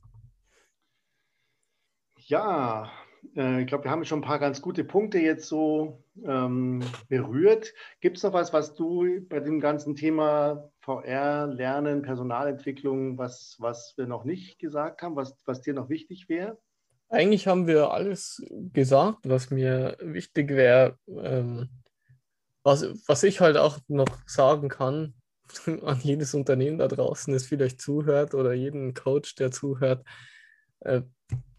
Ja, 2.26 2.92
äh, 3.36 3.62
ich 3.62 3.66
glaube, 3.66 3.84
wir 3.84 3.90
haben 3.90 4.04
schon 4.04 4.20
ein 4.20 4.26
paar 4.26 4.38
ganz 4.38 4.62
gute 4.62 4.84
Punkte 4.84 5.18
jetzt 5.18 5.48
so 5.48 6.04
ähm, 6.24 6.82
berührt. 7.08 7.72
Gibt 8.00 8.16
es 8.16 8.22
noch 8.22 8.32
was, 8.32 8.52
was 8.52 8.74
du 8.74 9.20
bei 9.28 9.40
dem 9.40 9.60
ganzen 9.60 9.96
Thema 9.96 10.70
VR, 10.80 11.46
Lernen, 11.46 12.02
Personalentwicklung, 12.02 13.18
was, 13.18 13.56
was 13.58 13.94
wir 13.96 14.06
noch 14.06 14.24
nicht 14.24 14.58
gesagt 14.58 15.02
haben, 15.02 15.16
was, 15.16 15.36
was 15.44 15.60
dir 15.60 15.74
noch 15.74 15.88
wichtig 15.88 16.28
wäre? 16.28 16.58
Eigentlich 17.08 17.46
haben 17.46 17.66
wir 17.66 17.90
alles 17.90 18.42
gesagt, 18.72 19.20
was 19.24 19.50
mir 19.50 19.96
wichtig 20.00 20.50
wäre. 20.50 20.98
Ähm, 21.08 21.68
was, 22.62 22.86
was 23.06 23.22
ich 23.22 23.40
halt 23.40 23.56
auch 23.56 23.78
noch 23.88 24.08
sagen 24.26 24.68
kann 24.68 25.14
an 25.66 26.00
jedes 26.02 26.34
Unternehmen 26.34 26.78
da 26.78 26.88
draußen, 26.88 27.32
das 27.32 27.44
vielleicht 27.44 27.80
zuhört 27.80 28.34
oder 28.34 28.52
jeden 28.52 28.94
Coach, 28.94 29.34
der 29.34 29.50
zuhört, 29.50 30.04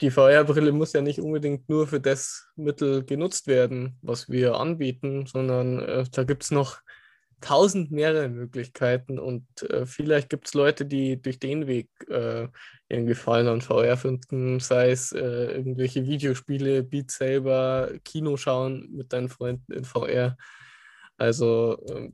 die 0.02 0.12
VR-Brille 0.12 0.72
muss 0.72 0.94
ja 0.94 1.02
nicht 1.02 1.20
unbedingt 1.20 1.70
nur 1.70 1.88
für 1.88 2.00
das 2.00 2.48
Mittel 2.56 3.04
genutzt 3.04 3.48
werden, 3.48 3.98
was 4.02 4.30
wir 4.30 4.56
anbieten, 4.56 5.26
sondern 5.26 5.80
äh, 5.80 6.06
da 6.12 6.24
gibt 6.24 6.44
es 6.44 6.52
noch 6.52 6.80
tausend 7.42 7.92
mehrere 7.92 8.30
Möglichkeiten 8.30 9.20
und 9.20 9.46
äh, 9.70 9.86
vielleicht 9.86 10.30
gibt 10.30 10.48
es 10.48 10.54
Leute, 10.54 10.86
die 10.86 11.22
durch 11.22 11.40
den 11.40 11.68
Weg 11.68 11.90
äh, 12.10 12.48
ihren 12.90 13.06
Gefallen 13.06 13.48
an 13.48 13.62
VR 13.62 13.98
finden, 13.98 14.60
sei 14.60 14.92
es 14.92 15.12
äh, 15.12 15.52
irgendwelche 15.52 16.06
Videospiele, 16.06 16.84
Beat 16.84 17.12
Saber, 17.12 17.92
Kino 18.04 18.38
schauen 18.38 18.90
mit 18.92 19.14
deinen 19.14 19.30
Freunden 19.30 19.72
in 19.74 19.86
VR. 19.86 20.38
Also 21.18 21.84
ähm, 21.90 22.14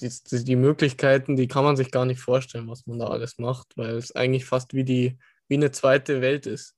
die, 0.00 0.10
die, 0.30 0.44
die 0.44 0.56
Möglichkeiten, 0.56 1.36
die 1.36 1.48
kann 1.48 1.64
man 1.64 1.76
sich 1.76 1.90
gar 1.90 2.04
nicht 2.04 2.20
vorstellen, 2.20 2.68
was 2.68 2.86
man 2.86 2.98
da 2.98 3.06
alles 3.06 3.38
macht, 3.38 3.68
weil 3.76 3.96
es 3.96 4.14
eigentlich 4.14 4.44
fast 4.44 4.74
wie 4.74 4.84
die 4.84 5.18
wie 5.48 5.54
eine 5.54 5.70
zweite 5.70 6.20
Welt 6.20 6.46
ist 6.46 6.76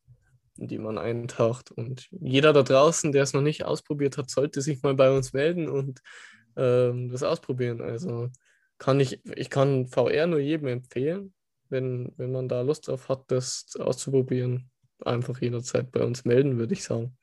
in 0.59 0.69
die 0.69 0.79
man 0.79 0.99
eintaucht. 0.99 1.71
Und 1.71 2.09
jeder 2.11 2.53
da 2.53 2.63
draußen, 2.63 3.13
der 3.13 3.23
es 3.23 3.33
noch 3.33 3.43
nicht 3.43 3.65
ausprobiert 3.65 4.19
hat, 4.19 4.29
sollte 4.29 4.61
sich 4.61 4.83
mal 4.83 4.95
bei 4.95 5.11
uns 5.17 5.33
melden 5.33 5.69
und 5.69 6.03
ähm, 6.57 7.09
das 7.11 7.23
ausprobieren. 7.23 7.81
Also 7.81 8.29
kann 8.79 9.01
ich, 9.01 9.25
ich 9.37 9.51
kann 9.51 9.87
VR 9.87 10.27
nur 10.27 10.41
jedem 10.41 10.67
empfehlen, 10.69 11.33
wenn, 11.69 12.13
wenn 12.17 12.33
man 12.33 12.49
da 12.49 12.61
Lust 12.63 12.89
drauf 12.89 13.09
hat, 13.09 13.25
das 13.29 13.77
auszuprobieren. 13.79 14.71
Einfach 15.05 15.41
jederzeit 15.41 15.93
bei 15.93 16.05
uns 16.05 16.25
melden, 16.25 16.59
würde 16.59 16.75
ich 16.75 16.83
sagen. 16.83 17.17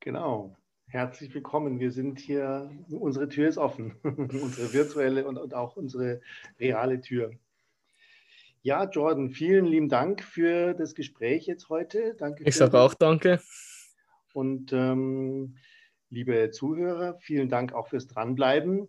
Genau. 0.00 0.54
Herzlich 0.86 1.34
willkommen. 1.34 1.80
Wir 1.80 1.90
sind 1.90 2.20
hier, 2.20 2.70
unsere 2.90 3.28
Tür 3.28 3.48
ist 3.48 3.56
offen. 3.56 3.94
unsere 4.02 4.72
virtuelle 4.72 5.26
und, 5.26 5.38
und 5.38 5.54
auch 5.54 5.76
unsere 5.76 6.20
reale 6.60 7.00
Tür. 7.00 7.32
Ja, 8.66 8.84
Jordan, 8.84 9.28
vielen 9.28 9.66
lieben 9.66 9.90
Dank 9.90 10.24
für 10.24 10.72
das 10.72 10.94
Gespräch 10.94 11.44
jetzt 11.44 11.68
heute. 11.68 12.14
Danke. 12.14 12.44
Ich 12.44 12.56
sage 12.56 12.80
auch 12.80 12.94
danke. 12.94 13.38
Und 14.32 14.72
ähm, 14.72 15.58
liebe 16.08 16.50
Zuhörer, 16.50 17.18
vielen 17.20 17.50
Dank 17.50 17.74
auch 17.74 17.88
fürs 17.88 18.06
Dranbleiben. 18.06 18.88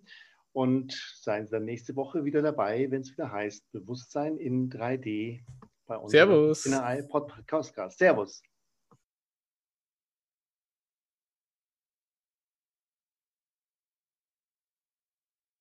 Und 0.54 0.94
seien 1.20 1.46
Sie 1.46 1.52
dann 1.52 1.66
nächste 1.66 1.98
Woche 1.98 2.24
wieder 2.24 2.42
dabei, 2.42 2.90
wenn 2.90 3.02
es 3.02 3.12
wieder 3.12 3.34
heißt 3.34 3.70
Bewusstsein 3.74 4.38
in 4.38 4.70
3D 4.70 5.42
bei 5.88 5.98
uns. 5.98 6.14
Servus. 6.14 6.66
In 6.66 6.72
der 6.72 7.06
Podcast. 7.10 7.98
Servus. 7.98 8.44